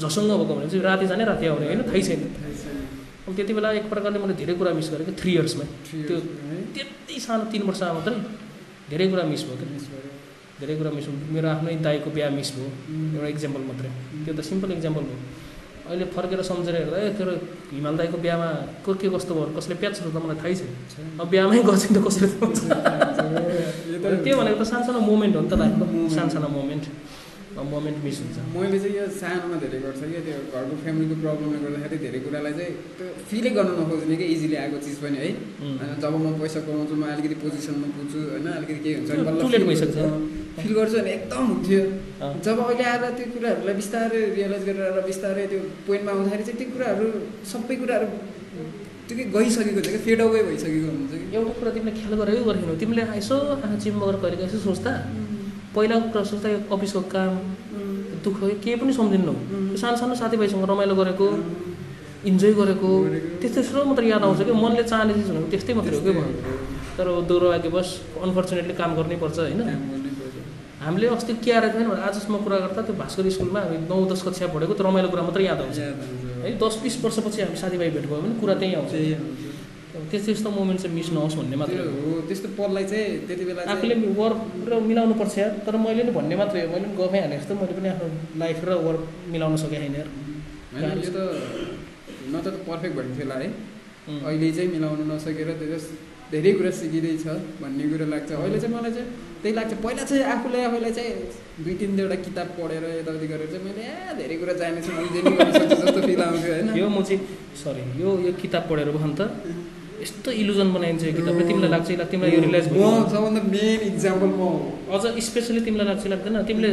झसङ्ग 0.00 0.30
भएको 0.30 0.54
भने 0.54 0.68
चाहिँ 0.70 0.82
राति 0.84 1.06
जाने 1.10 1.24
राति 1.24 1.44
आउने 1.46 1.66
होइन? 1.66 1.82
थाहै 1.88 2.02
छैन। 2.06 2.20
अब 3.26 3.32
त्यति 3.36 3.52
बेला 3.56 3.68
एक 3.80 3.86
प्रकारले 3.92 4.18
मैले 4.22 4.34
धेरै 4.40 4.54
कुरा 4.60 4.72
मिस 4.78 4.88
गरेँ 4.92 5.06
कि 5.06 5.12
थ्री 5.20 5.30
इयर्समै 5.34 5.66
त्यो 6.08 6.16
त्यति 6.74 7.14
सानो 7.26 7.44
तिन 7.52 7.62
वर्ष 7.68 7.82
मात्रै 7.96 8.16
धेरै 8.90 9.06
कुरा 9.10 9.22
मिस 9.32 9.42
भयो 9.46 9.56
कि 9.60 9.66
धेरै 10.60 10.74
कुरा 10.78 10.90
मिस 10.96 11.06
भयो। 11.08 11.32
मेरो 11.34 11.48
आफ्नै 11.48 11.74
दाईको 11.86 12.08
बिहा 12.16 12.28
मिस 12.38 12.48
भयो 12.56 12.68
एउटा 13.16 13.28
इक्जाम्पल 13.34 13.62
मात्रै। 13.70 13.90
त्यो 14.24 14.32
त 14.36 14.40
सिम्पल 14.50 14.68
इक्जाम्पल 14.78 15.02
भयो 15.08 15.18
अहिले 15.90 16.04
फर्केर 16.16 16.40
सम्झेर 16.50 16.74
हेर्दा 16.76 16.96
ए 16.98 17.08
तेरो 17.18 17.32
हिमाल 17.72 17.94
दाईको 17.98 18.16
बिहामा 18.24 18.48
को 18.84 18.90
के 19.00 19.06
कस्तो 19.14 19.32
भयो? 19.34 19.46
कसले 19.58 19.74
प्याच 19.82 19.94
त 20.02 20.06
मलाई 20.24 20.36
थाहै 20.42 20.54
छैन। 20.60 20.70
अब 21.20 21.26
बिहामै 21.32 21.58
गर्छ 21.68 21.82
नि 21.86 21.92
त 21.96 21.98
कसले 22.06 22.26
त्यो 24.24 24.34
भनेको 24.38 24.56
त 24.60 24.64
सानसानो 24.72 25.00
मोमेन्ट 25.10 25.34
हो 25.36 25.40
नि 25.42 25.48
त 25.50 25.54
लाइफको. 25.62 25.84
सानसानो 26.16 26.48
मोमेन्ट 26.58 26.84
मोमेन्ट 27.56 27.98
मिस 28.04 28.16
हुन्छ। 28.20 28.36
मैले 28.54 28.78
चाहिँ 28.82 28.96
यो 28.96 29.04
सानोमा 29.16 29.56
धेरै 29.62 29.78
गर्छ। 29.84 30.00
कि 30.12 30.20
त्यो 30.26 30.38
घरको 30.52 30.74
फ्यामिलीको 30.82 31.14
प्रब्लमले 31.22 31.58
गर्दाखेरि 31.64 31.96
धेरै 32.04 32.18
कुरालाई 32.24 32.52
चाहिँ 32.58 32.72
त्यो 32.98 33.06
फिलै 33.28 33.50
गर्न 33.56 33.70
नखोज्ने 33.80 34.14
कि 34.20 34.26
इजिली 34.34 34.56
आएको 34.62 34.76
चिज 34.84 34.96
पनि 35.02 35.18
है। 35.24 35.30
जब 36.02 36.14
म 36.20 36.26
पैसा 36.40 36.60
कमाउँछु 36.66 36.94
म 37.00 37.02
अलिकति 37.16 37.36
पोजिसनमा 37.42 37.88
पुग्छु 37.96 38.18
होइन 38.32 38.46
अलिकति 38.60 38.80
केही 38.84 38.94
हुन्छ। 39.00 39.08
फिल 40.60 40.72
गर्छु। 40.76 40.96
भने 41.00 41.10
एकदम 41.16 41.44
हुन्थ्यो। 41.52 41.80
जब 42.16 42.58
अहिले 42.64 42.84
आएर 42.90 43.04
त्यो 43.16 43.26
कुराहरूलाई 43.32 43.74
बिस्तारै 43.80 44.20
रियलाइज 44.36 44.62
गरेर 44.68 44.84
आएर 44.88 45.04
बिस्तारै 45.10 45.46
त्यो 45.52 45.60
पोइन्टमा 45.86 46.10
आउँदाखेरि 46.12 46.44
चाहिँ 46.48 46.58
त्यो 46.60 46.68
कुराहरू 46.74 47.06
सबै 47.52 47.76
कुराहरू 47.82 48.06
त्यो 49.06 49.14
के 49.18 49.24
गइसकेको 49.36 49.76
हुन्छ 49.76 49.88
कि 49.94 50.00
फेड 50.06 50.20
अवे 50.24 50.40
भइसकेको 50.48 50.88
हुन्छ 50.96 51.12
कि? 51.12 51.26
एउटा 51.36 51.52
कुरा 51.58 51.70
तिमीले 51.76 51.92
ख्याल 51.98 52.14
गरेकै 52.20 52.42
गरेनौ 52.48 52.74
तिमीले 52.82 53.02
यसो 53.20 53.36
आँखा 53.54 53.76
चिम 53.84 53.94
गरेर 54.00 54.18
कहिले 54.22 54.44
यसो 54.48 54.58
सोच्दा 54.64 54.92
पहिलाको 55.76 56.06
कुरा 56.12 56.24
सोच्दा 56.32 56.48
यो 56.54 56.58
अफिसको 56.74 57.00
काम 57.14 57.32
दुःख 58.24 58.38
केही 58.64 58.76
पनि 58.80 58.92
सम्झिन्नौ. 58.98 59.34
सानो 59.80 59.96
सानो 60.00 60.14
साथीभाइसँग 60.22 60.64
रमाइलो 60.72 60.94
गरेको 61.00 61.26
इन्जोय 62.30 62.52
गरेको 62.60 62.90
गरेको। 63.04 63.28
त्यस्तो 63.40 63.60
त्यस्तो 63.60 63.84
मात्र 63.92 64.04
याद 64.12 64.22
आउँछ 64.24 64.40
कि? 64.48 64.52
मनले 64.64 64.82
चाहने 64.90 65.12
चिज 65.20 65.28
भनेको 65.30 65.48
त्यस्तै 65.52 65.72
मात्रै 65.78 65.96
हो 65.96 66.02
कि 66.06 66.12
भयो 66.16 66.30
तर 66.96 67.06
दुर्भाग्यवश 67.28 67.88
अनफर्चुनेटली 68.24 68.74
काम 68.80 68.90
गर्नै 68.98 69.16
पर्छ 69.22 69.38
होइन। 69.38 69.60
हामीले 70.86 71.06
अस्ति 71.10 71.32
के 71.42 71.50
आएर 71.50 71.64
थिएन 71.74 71.88
भने 71.90 72.02
आजसम्म 72.08 72.36
कुरा 72.46 72.56
गर्दा 72.64 72.82
त्यो 72.86 72.94
भास्कर 72.94 73.26
स्कुलमा 73.34 73.60
हामी 73.60 73.78
नौ 73.90 73.96
दस 74.06 74.22
कक्षा 74.22 74.46
पढेको 74.54 74.74
त्यो 74.78 74.86
रमाइलो 74.86 75.08
कुरा 75.10 75.22
मात्रै 75.26 75.44
याद 75.44 75.60
आउँछ। 75.66 75.78
है 76.46 76.50
दस 76.62 76.74
बिस 76.82 76.94
वर्षपछि 77.04 77.42
हामी 77.42 77.58
साथीभाइ 77.58 77.90
भेट 77.96 78.06
भयो 78.06 78.20
भने 78.22 78.34
कुरा 78.38 78.54
त्यहीँ 78.60 78.76
आउँछ। 78.78 78.94
त्यस्तो 80.10 80.26
त्यस्तो 80.26 80.50
मोमेन्ट 80.54 80.80
चाहिँ 80.82 80.94
मिस 80.94 81.08
नहोस् 81.16 81.34
भन्ने 81.38 81.56
मात्रै 81.58 81.82
हो। 81.82 82.22
त्यस्तो 82.28 82.48
पललाई 82.58 82.84
चाहिँ 82.86 83.26
त्यति 83.26 83.44
बेला 83.48 83.60
आफूले 83.74 83.94
वर्क 84.20 84.38
र 84.70 84.72
मिलाउनु 84.86 85.14
पर्छ 85.20 85.34
यार 85.38 85.52
तर 85.66 85.76
मैले 85.82 86.02
नि 86.06 86.12
भन्ने 86.18 86.36
मात्रै 86.38 86.60
हो। 86.62 86.68
मैले 86.70 86.86
पनि 86.86 86.96
गफै 87.02 87.18
हाने 87.24 87.36
जस्तो 87.42 87.54
मैले 87.60 87.74
पनि 87.78 87.88
आफ्नो 87.94 88.06
लाइफ 88.42 88.58
र 88.68 88.70
वर्क 88.86 89.02
मिलाउन 89.34 89.56
सकेँ 89.62 89.80
छैन 89.82 89.94
यार। 89.98 90.08
होइन 90.70 90.98
यो 91.02 91.10
त 91.10 91.18
न 92.30 92.34
त 92.44 92.46
पर्फेक्ट 92.68 92.94
भएको 92.94 93.10
थियो 93.16 93.26
होला 93.26 93.36
है. 93.42 93.48
अहिले 94.22 94.46
चाहिँ 94.56 94.70
मिलाउनु 94.76 95.04
नसकेर 95.10 95.48
त्यो 95.58 95.78
धेरै 96.30 96.52
कुरा 96.58 96.70
सिकिँदैछ 96.78 97.24
भन्ने 97.62 97.84
कुरो 97.90 98.06
लाग्छ। 98.14 98.30
अहिले 98.36 98.58
चाहिँ 98.62 98.74
मलाई 98.76 98.92
चाहिँ 98.96 99.08
त्यही 99.46 99.54
लाग्छ। 99.56 99.74
पहिला 99.78 100.02
चाहिँ 100.10 100.22
आफूले 100.26 100.58
आफूलाई 100.66 100.92
चाहिँ 100.98 101.12
दुई 101.62 101.74
तिन 101.78 101.90
दुईवटा 101.96 102.16
किताब 102.26 102.46
पढेर 102.58 102.84
यताउति 102.98 103.26
गरेर 103.30 103.48
चाहिँ 103.54 103.62
मैले 103.62 103.82
ए 103.86 104.18
धेरै 104.18 104.36
कुरा 104.42 104.54
जानेछु 104.58 104.90
जस्तो 104.90 106.00
फिल 106.02 106.22
आउँथ्यो 106.26 106.52
होइन? 106.52 106.68
यो 106.74 106.86
म 106.90 106.98
चाहिँ 107.06 107.20
सरी 107.62 107.82
यो 108.02 108.10
यो 108.26 108.32
किताब 108.42 108.62
पढेर 108.66 108.90
भयो 108.90 109.06
नि 109.06 109.14
त 109.14 109.22
यस्तो 110.02 110.30
इलुजन 110.42 110.68
बनाइन्छ 110.74 111.02
यो 111.06 111.12
किताबले 111.18 111.44
तिमीलाई 111.46 111.70
लाग्छ 111.70 111.88
तिमीलाई 112.10 112.30
यो 112.34 112.40
भयो। 112.74 112.90
सबभन्दा 113.06 113.42
मेन 113.54 113.80
इक्जाम्पल 113.90 114.30
म 114.34 114.42
हो। 114.42 114.50
अझ 114.90 115.04
स्पेसली 115.28 115.60
तिमीलाई 115.62 115.86
लाग्छ 115.90 116.04
लाग्दैन? 116.12 116.34
तिमीले 116.50 116.70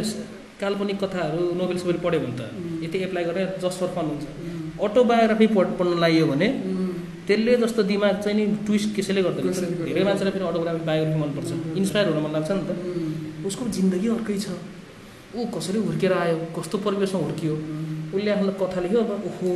काल्पनिक 0.62 0.98
कथाहरू 1.04 1.42
नोभेल 1.62 1.78
सोभेल 1.78 2.00
पढ्यो 2.06 2.20
भने 2.26 2.36
त. 2.40 2.42
यति 2.86 2.98
एप्लाई 3.06 3.24
गरेर 3.30 3.48
जस्ट 3.62 3.78
फर 3.82 3.90
फन 3.96 4.06
हुन्छ। 4.12 4.26
अटोबायोग्राफी 4.82 5.48
पढ 5.56 5.68
पढ्न 5.78 5.94
लागियो 6.04 6.26
भने. 6.34 6.48
त्यसले 7.28 7.52
जस्तो 7.64 7.82
दिमाग 7.92 8.16
चाहिँ 8.24 8.36
नि 8.38 8.44
ट्विस्ट 8.66 8.90
कसैले 8.96 9.22
गर्दैन। 9.24 9.52
धेरै 9.88 10.04
मान्छेलाई 10.04 10.34
फेरि 10.36 10.46
अटोग्राफी 10.52 10.82
बायोग्राफी 10.90 11.20
मनपर्छ। 11.24 11.52
इन्सपायर 11.80 12.06
हुन 12.10 12.20
मन 12.24 12.32
लाग्छ 12.36 12.52
नि 12.52 12.64
त. 12.68 12.72
उसको 13.48 13.64
जिन्दगी 13.76 14.08
अर्कै 14.16 14.38
छ। 14.44 14.48
ऊ 15.36 15.40
कसरी 15.56 15.80
हुर्केर 15.88 16.14
आयो 16.14 16.38
कस्तो 16.56 16.78
परिवेशमा 16.86 17.20
हुर्कियो 17.26 17.54
उसले 18.14 18.30
आफ्नो 18.36 18.52
कथा 18.62 18.80
लेख्यो 18.84 19.00
अब 19.02 19.12
ओहो 19.30 19.50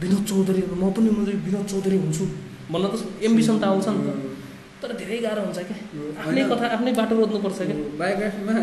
विनोद 0.00 0.22
चौधरी 0.30 0.62
म 0.72 0.84
पनि 0.96 1.10
म 1.10 1.18
विनोद 1.46 1.66
चौधरी 1.66 1.96
हुन्छु। 1.98 2.24
भन्न 2.72 2.84
त 2.92 2.94
एम्बिसन 3.26 3.56
त 3.58 3.64
आउँछ 3.64 3.88
नि 3.88 4.00
त। 4.06 4.27
तर 4.82 4.90
धेरै 5.00 5.18
गाह्रो 5.26 5.42
हुन्छ 5.46 5.58
क्या। 5.68 5.76
आफ्नै। 6.22 6.42
कथा 6.50 6.66
आफ्नै 6.76 6.92
बाटो 6.98 7.14
रोज्नुपर्छ 7.20 7.58
क्या। 7.68 7.76
बायोग्राफीमा 8.00 8.54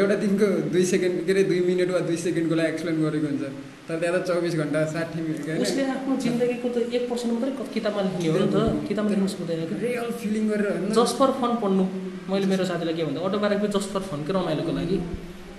एउटा 0.00 0.14
दिनको 0.22 0.46
दुई 0.74 0.84
सेकेन्ड 0.92 1.14
के 1.26 1.32
अरे 1.32 1.42
दुई 1.50 1.60
मिनट 1.68 1.90
वा 1.94 2.00
दुई 2.08 2.16
सेकेन्डको 2.26 2.54
लागि 2.60 2.68
एक्सप्लेन 2.74 2.96
गरेको 3.04 3.26
हुन्छ। 3.30 3.44
तर 3.88 3.94
त्यहाँ 4.00 4.14
त 4.18 4.26
चौबिस 4.28 4.54
घन्टा 4.62 4.80
साठी 4.94 5.18
मिनट 5.26 5.38
के 5.46 5.50
उसले 5.64 5.82
आफ्नो 5.94 6.14
जिन्दगीको 6.24 6.68
त 6.74 6.76
एक 6.98 7.04
पर्सेन्ट 7.10 7.32
मात्रै 7.34 7.52
क- 7.58 7.70
किताबमा 7.76 8.00
लेख्ने 8.06 8.28
हो 8.28 8.38
नि 8.42 8.48
त 8.54 8.58
किताबमा 8.88 9.10
लेख्नु 9.14 9.28
सक्दैन 9.34 9.60
रियल 9.86 10.08
फिलिङ 10.20 10.44
गरेर 10.50 10.66
जस्ट 10.98 11.14
फर 11.20 11.30
फन 11.40 11.52
पढ्नु 11.62 11.84
मैले 12.30 12.46
मेरो 12.52 12.64
साथीलाई 12.70 12.94
के 12.98 13.02
भन्दा 13.08 13.20
अटोबायोग्राफी 13.28 13.68
जस्ट 13.78 13.88
फर 13.94 14.02
फन 14.10 14.20
के 14.26 14.32
रमाइलोको 14.36 14.72
लागि। 14.78 14.96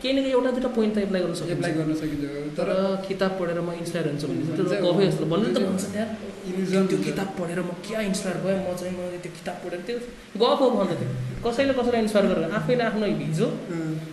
केही 0.01 0.13
न 0.15 0.17
केही 0.23 0.33
एउटा 0.37 0.51
दुइटा 0.55 0.69
पोइन्ट 0.77 0.93
त 0.95 0.97
एप्लाई 1.05 1.21
गर्न 1.21 1.33
एप्लाई 1.55 1.71
सकिन्छ 1.71 1.77
गर्न 1.79 1.93
सकिन्छ। 2.01 2.23
तर 2.57 2.69
किताब 3.07 3.31
पढेर 3.39 3.59
म 3.61 3.69
इन्सपायर 3.81 4.05
हुन्छ 4.09 4.23
भने 4.29 4.41
गफै 4.85 5.05
जस्तो 5.09 5.25
भन्नु 5.31 5.47
त 5.55 5.57
भन्छ 5.67 5.85
त्यहाँ। 5.93 6.85
त्यो 6.89 6.97
किताब 7.07 7.29
पढेर 7.39 7.59
म 7.61 7.69
क्या 7.85 7.99
इन्सपायर 8.09 8.37
भएँ 8.43 8.57
म 8.59 8.67
चाहिँ 8.79 8.93
मैले 8.97 9.17
त्यो 9.23 9.31
किताब 9.39 9.57
पढेर 9.63 9.79
त्यो 9.87 9.97
गफ 10.41 10.59
हो 10.61 10.67
भन्छ 10.77 10.91
त्यो 10.99 11.09
कसैले 11.45 11.73
कसैलाई 11.79 12.01
इन्सपायर 12.05 12.25
गरेर 12.31 12.51
आफैले 12.59 12.83
आफ्नो 12.89 13.05
हिजो 13.23 13.47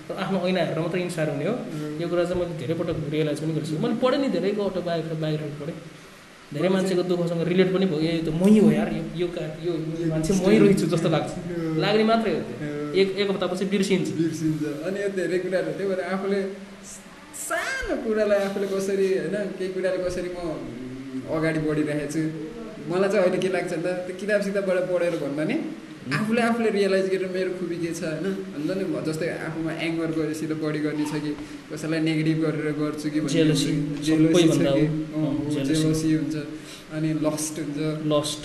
र 0.08 0.12
आफ्नो 0.24 0.38
ऐना 0.48 0.60
हेरेर 0.66 0.80
मात्रै 0.84 1.02
इन्सपायर 1.06 1.28
हुने 1.34 1.46
हो। 1.50 1.54
यो 2.02 2.06
कुरा 2.10 2.22
चाहिँ 2.28 2.38
मैले 2.40 2.54
धेरै 2.60 2.74
पटक 2.80 2.96
रियलाइज 3.14 3.38
पनि 3.42 3.52
गरिसकेँ 3.56 3.80
मैले 3.84 3.96
पढेँ 4.02 4.18
नि 4.22 4.28
धेरैको 4.36 4.62
अटोबायोग्राफी 4.70 5.20
बायोग्राफी 5.22 5.56
पढेँ। 5.62 5.76
धेरै 6.54 6.68
मान्छेको 6.74 7.02
दुःखसँग 7.10 7.42
रिलेट 7.50 7.68
पनि 7.74 7.86
भयो। 7.90 8.00
ए 8.06 8.22
त 8.26 8.28
मै 8.40 8.50
हो 8.62 8.68
यार 8.78 8.88
यो 8.96 9.02
यो 9.20 9.26
का- 9.34 9.50
यो 9.66 9.72
यो 10.00 10.06
मान्छे 10.12 10.32
मै 10.46 10.54
रहेछु 10.62 10.86
जस्तो 10.94 11.08
लाग्छ। 11.14 11.30
लाग्ने 11.82 12.04
मात्रै 12.10 12.32
हो 12.36 12.40
एक 13.00 13.08
एक 13.20 13.26
हप्तापछि 13.30 13.64
बिर्सिन्छ। 13.72 14.06
बिर्सिन्छ। 14.20 14.62
अनि 14.86 14.98
यो 15.02 15.08
धेरै 15.18 15.38
कुराहरू 15.44 15.70
त्यही 15.78 15.88
भएर 15.90 16.00
आफूले 16.14 16.40
सानो 17.46 17.94
कुरालाई 18.04 18.40
आफूले 18.48 18.66
कसरी 18.74 19.06
होइन 19.22 19.36
केही 19.58 19.68
कुराले 19.74 19.98
कसरी 20.06 20.28
म 20.36 20.38
अगाडि 21.36 21.58
बढिरहेको 21.66 22.06
छु 22.14 22.20
मलाई 22.90 23.08
चाहिँ 23.12 23.22
अहिले 23.26 23.38
के 23.44 23.48
लाग्छ 23.56 23.70
भन्दा 23.74 23.90
त्यो 24.06 24.14
किताब 24.20 24.40
सिताबबाट 24.46 24.78
पढेर 24.90 25.14
भन्दा 25.22 25.44
नि 25.50 25.56
आफूले 26.06 26.40
आफूले 26.48 26.70
रियलाइज 26.70 27.06
गरेर 27.12 27.30
मेरो 27.34 27.50
खुबी 27.58 27.76
के 27.82 27.90
छ 27.98 28.02
होइन? 28.06 28.26
हुन्छ 28.54 28.70
नि 28.78 28.84
जस्तै 29.06 29.26
आफूमा 29.46 29.72
एङ्गर 29.86 30.10
गरेपछि 30.16 30.44
त 30.46 30.52
बढी 30.62 30.80
गर्ने 30.86 31.04
छ 31.10 31.12
कि 31.24 31.30
कसैलाई 31.70 32.00
नेगेटिभ 32.08 32.38
गरेर 32.44 32.68
गर्छु 32.78 33.06
कि 33.10 33.18
छ। 33.26 33.34
जेलोसी 35.56 36.10
हुन्छ 36.14 36.36
अनि 36.94 37.08
लस्ट 37.26 37.54
हुन्छ। 37.58 37.78
लस्ट 38.12 38.42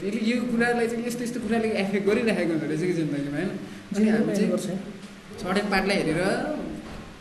त्यसले 0.00 0.20
यो 0.30 0.36
कुरालाई 0.50 0.86
चाहिँ 0.88 1.04
यस्तो 1.06 1.22
यस्तो 1.28 1.38
कुराले 1.44 1.68
एफेक्ट 1.84 2.04
गरिरहेको 2.08 2.52
हुँदो 2.52 2.66
रहेछ 2.70 2.82
कि 2.88 2.94
जिन्दगीमा 3.00 3.36
होइन? 3.36 3.50
अनि 3.96 4.06
हामी 4.14 4.32
चाहिँ 4.38 4.78
सडक 5.42 5.66
पाटलाई 5.72 5.96
हेरेर 6.00 6.20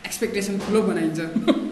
एक्सपेक्टेसन 0.07 0.53
ठुलो 0.63 0.79
बनाइन्छ 0.89 1.19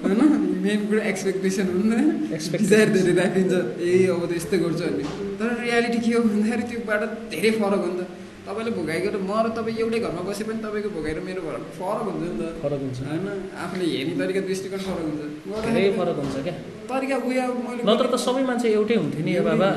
होइन? 0.03 0.21
मेन 0.67 0.79
कुरा 0.89 1.01
एक्सपेक्टेसन 1.13 1.65
हो 1.71 1.79
नि 1.79 1.95
त 1.95 2.35
Expectations। 2.37 2.61
डिजायर 2.61 2.87
धेरै 2.95 3.13
राखिन्छ। 3.21 3.53
ए 3.79 3.91
अब 4.11 4.21
त 4.27 4.31
यस्तै 4.39 4.57
गर्छु 4.63 4.83
भन्ने 4.83 5.05
तर 5.39 5.49
रियालिटी 5.65 5.99
के 6.05 6.11
हो 6.15 6.21
भन्दाखेरि 6.27 6.63
त्योबाट 6.69 7.01
धेरै 7.33 7.51
फरक 7.59 7.81
हो 7.85 7.89
नि 7.91 7.97
त। 7.99 8.03
तपाईँले 8.47 8.71
भोगाइको 8.79 9.09
र 9.11 9.17
म 9.27 9.31
र 9.43 9.47
तपाईँ 9.57 9.77
एउटै 9.83 9.99
घरमा 10.05 10.21
बसे 10.27 10.43
पनि 10.47 10.59
तपाईँको 10.65 10.89
भोगाइ 10.95 11.13
र 11.17 11.19
मेरो 11.27 11.41
घर 11.47 11.55
फरक 11.77 12.05
हुन्छ 12.07 12.23
नि 12.23 12.37
त। 12.39 12.43
फरक 12.63 12.79
हुन्छ। 12.85 12.97
होइन? 13.07 13.27
आफूले 13.63 13.85
हेर्ने 13.91 14.13
तरिका 14.21 14.41
दृष्टिकोण 14.47 14.81
फरक 14.87 15.03
हुन्छ। 15.07 15.21
धेरै 15.67 15.91
फरक 15.99 16.17
हुन्छ 16.21 16.35
क्या। 16.47 16.53
तरिका 16.89 17.15
उयो 17.27 17.41
अब 17.43 17.57
मैले 17.67 17.81
नत्र 17.89 18.05
त 18.07 18.15
सबै 18.25 18.43
मान्छे 18.49 18.67
एउटै 18.77 18.95
हुन्थ्यो 19.01 19.23
नि 19.27 19.33
बाबा। 19.49 19.69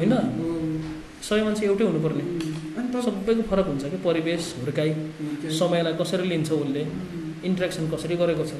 होइन। 0.00 0.14
सबै 1.28 1.42
मान्छे 1.46 1.62
एउटै 1.70 1.84
हुनुपर्ने। 1.88 2.24
अनि 2.78 2.86
सबैको 3.06 3.42
फरक 3.50 3.66
हुन्छ 3.70 3.84
कि 3.92 3.98
परिवेश 4.06 4.42
हुर्काइ 4.60 4.90
समयलाई 5.60 5.94
कसरी 6.00 6.24
लिन्छ 6.32 6.48
उसले 6.56 6.82
इन्ट्रेक्सन 7.48 7.84
कसरी 7.92 8.14
गरेको 8.16 8.44
छ 8.50 8.52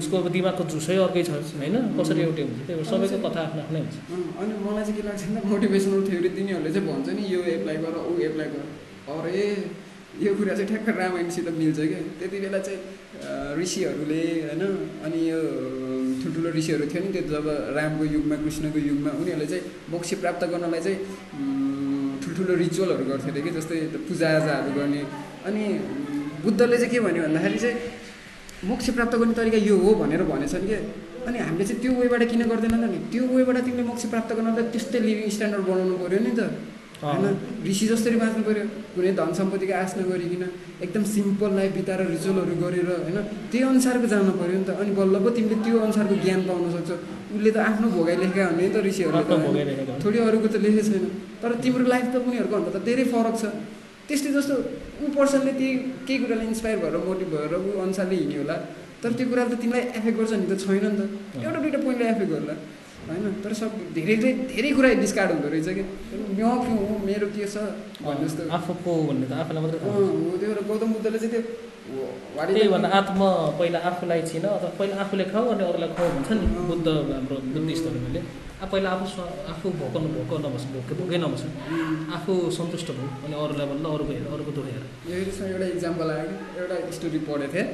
उसको 0.00 0.14
अब 0.20 0.26
दिमागको 0.36 0.62
जुसै 0.72 0.96
अर्कै 1.06 1.22
छ 1.26 1.30
होइन? 1.60 1.76
कसरी 1.98 2.20
एउटै 2.26 2.42
हुन्छ? 2.46 2.58
त्यही 2.66 2.76
भएर 2.78 2.86
सबैको 2.90 3.18
कथा 3.26 3.40
आफ्नो 3.46 3.60
आफ्नै 3.64 3.80
हुन्छ। 3.84 3.96
अनि 4.40 4.52
मलाई 4.66 4.84
चाहिँ 4.86 4.96
के 4.98 5.02
लाग्छ 5.08 5.22
भन्दा 5.26 5.40
मोटिभेसनल 5.50 6.00
थ्योरी 6.08 6.30
तिनीहरूले 6.36 6.70
चाहिँ 6.74 6.86
भन्छ 6.88 7.08
नि 7.16 7.22
यो 7.34 7.40
एप्लाई 7.56 7.76
गर 7.84 7.94
ऊ 8.10 8.14
एप्लाई 8.28 8.48
गर। 8.54 8.64
अरे 9.14 9.44
यो 10.24 10.30
कुरा 10.36 10.52
चाहिँ 10.58 10.68
ठ्याक्क 10.70 10.88
रामायणसित 11.00 11.48
मिल्छ 11.60 11.78
क्या। 11.90 12.00
त्यति 12.18 12.36
बेला 12.44 12.60
चाहिँ 12.66 12.80
ऋषिहरूले 13.60 14.22
होइन 14.46 14.62
अनि 15.06 15.18
यो 15.30 15.40
ठुल्ठुलो 16.20 16.48
ऋषिहरू 16.56 16.84
थियो 16.92 17.00
नि 17.04 17.10
त्यो 17.14 17.22
जब 17.32 17.46
रामको 17.76 18.04
युगमा 18.14 18.36
कृष्णको 18.44 18.78
युगमा 18.90 19.10
उनीहरूले 19.20 19.46
चाहिँ 19.52 19.62
मोक्ष 19.92 20.10
प्राप्त 20.22 20.42
गर्नलाई 20.52 20.80
चाहिँ 20.86 20.98
ठुल्ठुलो 22.22 22.52
रिचुअलहरू 22.64 23.04
गर्थ्यो 23.10 23.30
अरे 23.32 23.40
कि 23.44 23.50
जस्तै 23.56 23.76
पूजाआजाहरू 24.08 24.70
गर्ने। 24.78 25.00
अनि 25.48 25.62
बुद्धले 26.44 26.76
चाहिँ 26.80 26.90
के 26.92 26.98
भन्यो 27.06 27.22
भन्दाखेरि 27.26 27.58
चाहिँ 27.64 27.76
मोक्ष 28.64 28.90
प्राप्त 28.96 29.14
गर्ने 29.20 29.34
तरिका 29.34 29.58
यो 29.68 29.76
हो 29.76 29.94
भनेर 30.00 30.22
भनेछन् 30.24 30.66
कि? 30.66 30.76
अनि 31.28 31.38
हामीले 31.38 31.64
चाहिँ 31.64 31.80
त्यो 31.82 31.92
वेबाट 31.92 32.22
किन 32.30 32.42
गर्दैन 32.48 32.72
त 32.72 32.84
नि? 32.88 32.98
त्यो 33.12 33.24
वेबाट 33.28 33.56
तिमीले 33.66 33.82
मोक्ष 33.84 34.04
प्राप्त 34.08 34.32
गर्नलाई 34.32 34.64
त्यस्तै 34.72 35.00
लिभिङ 35.00 35.28
स्ट्यान्डर्ड 35.28 35.64
बनाउनु 35.68 35.96
पऱ्यो 36.00 36.20
नि 36.24 36.32
त। 36.38 36.40
होइन? 36.96 37.24
ऋषि 37.68 37.86
जसरी 37.92 38.16
बाँच्नु 38.16 38.42
पऱ्यो 38.48 38.64
कुनै 38.96 39.12
धन 39.12 39.30
सम्पत्तिको 39.36 39.74
आश 39.76 39.92
नगरिकन 40.00 40.42
एकदम 40.84 41.02
सिम्पल 41.04 41.50
लाइफ 41.58 41.70
बिताएर 41.76 42.00
रिचुअलहरू 42.16 42.54
गरेर 42.64 42.88
होइन? 42.88 43.18
त्यही 43.52 43.64
अनुसारको 43.68 44.06
जानु 44.08 44.32
पऱ्यो 44.40 44.56
नि 44.56 44.64
त। 44.64 44.70
अनि 44.80 44.92
बल्ल 44.96 45.14
पो 45.20 45.28
तिमीले 45.36 45.56
त्यो 45.60 45.76
अनुसारको 45.86 46.14
ज्ञान 46.24 46.40
पाउन 46.48 46.64
सक्छौ। 46.76 46.96
उसले 47.36 47.50
त 47.52 47.58
आफ्नो 47.68 47.86
भोगाइ 47.92 48.16
लेखेका 48.22 48.44
हुने 48.48 48.62
नि 48.64 48.72
त 48.72 48.76
ऋषिहरूले 48.88 49.24
त। 49.28 50.00
थोरै 50.00 50.18
अरूको 50.24 50.48
त 50.48 50.56
लेखेको 50.64 50.82
छैन। 50.88 51.04
तर 51.42 51.50
तिम्रो 51.60 51.84
लाइफ 51.92 52.06
त 52.12 52.14
उनीहरूको 52.24 52.54
भन्दा 52.56 52.70
त 52.72 52.78
धेरै 52.88 53.04
फरक 53.12 53.36
छ। 53.36 53.44
त्यस्तै 54.08 54.30
जस्तो 54.36 54.54
ऊ 55.02 55.06
पर्सनले 55.18 55.52
त्यही 55.58 55.72
केही 56.06 56.18
कुराले 56.22 56.44
इन्सपायर 56.52 56.78
भएर 56.82 56.96
मोटिभ 57.06 57.28
भएर 57.34 57.52
ऊ 57.58 57.70
अनुसारले 57.84 58.16
हिँड्यो 58.22 58.40
होला। 58.42 58.56
तर 59.02 59.10
त्यो 59.18 59.26
कुराले 59.30 59.48
त 59.54 59.60
तिमीलाई 59.62 59.82
एफेक्ट 59.98 60.16
गर्छ 60.18 60.32
नि 60.40 60.46
त 60.50 60.54
छैन 60.64 60.84
नि 60.86 60.96
त। 60.98 61.02
एउटा 61.44 61.58
दुइटा 61.64 61.78
पोइन्टले 61.84 62.06
एफेक्ट 62.14 62.30
गर्ला 62.34 62.54
होइन? 63.06 63.24
तर 63.42 63.52
सब 63.60 63.70
धेरै 63.96 64.14
धेरै 64.22 64.32
धेरै 64.50 64.70
कुरा 64.76 64.88
डिस्कार्ड 65.02 65.30
हुँदो 65.34 65.48
रहेछ 65.54 65.68
कि 65.76 65.82
म 65.82 66.48
के 66.62 66.72
हो 66.80 66.94
मेरो 67.08 67.26
के 67.34 67.46
छ? 67.54 67.56
भन्ने 68.02 68.24
जस्तो 68.26 68.42
आफूको 68.56 68.92
भन्ने 69.08 69.26
त 69.30 69.32
आफूलाई 69.42 69.60
मात्रै। 69.64 69.78
हो 69.84 70.36
त्यो 70.40 70.50
गौतम 70.70 70.88
बुद्धले 70.94 71.18
चाहिँ 71.22 71.32
त्यो 71.34 71.42
त्यही 72.36 72.68
भन्दा 72.74 72.88
आत्म 72.98 73.20
पहिला 73.58 73.78
आफूलाई 73.90 74.20
चिन 74.30 74.44
अथवा 74.56 74.70
पहिला 74.78 74.94
आफूले 75.02 75.24
खाऊ 75.32 75.46
अनि 75.54 75.64
अरूलाई 75.70 75.90
खुवाऊ 75.94 76.10
भन्छ 76.16 76.30
नि? 76.38 76.46
बुद्ध 76.70 76.88
हाम्रो 77.14 77.36
बुद्धिस्टहरूले 77.54 78.20
अब 78.56 78.68
पहिला 78.72 78.90
आफू 78.96 79.06
आफू 79.52 79.66
भोकाउनु 79.80 80.08
भोक 80.16 80.32
नबस् 80.44 80.64
भोकै 80.72 80.94
भोकै 80.98 81.18
नबस् 81.24 81.44
आफू 82.16 82.32
सन्तुष्ट 82.58 82.88
भयो 82.96 83.08
अनि 83.26 83.34
अरूलाई 83.44 83.66
भन्दा 83.72 83.88
अरूको 83.96 84.12
हेर 84.16 84.26
अरूको 84.32 84.52
दुःख 84.56 84.68
हेर। 84.72 84.84
यो 85.12 85.14
यसमा 85.28 85.46
एउटा 85.52 85.66
इक्जाम्पल 85.76 86.08
आयो 86.14 86.24
कि 86.30 86.60
एउटा 86.60 86.76
स्टोरी 86.96 87.20
पढेको 87.28 87.52
थिएँ। 87.52 87.66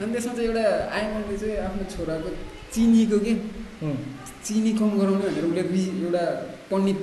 अनि 0.00 0.10
त्यसमा 0.14 0.32
चाहिँ 0.34 0.48
एउटा 0.50 0.64
आइमाले 0.96 1.36
चाहिँ 1.42 1.56
आफ्नो 1.66 1.84
छोराको 1.94 2.28
चिनीको 2.74 3.18
के? 3.24 3.32
चिनी 4.46 4.72
कम 4.80 4.90
गराउने 5.00 5.28
भनेर 5.28 5.44
उसले 5.46 5.62
एउटा 6.02 6.24
पण्डित 6.70 6.98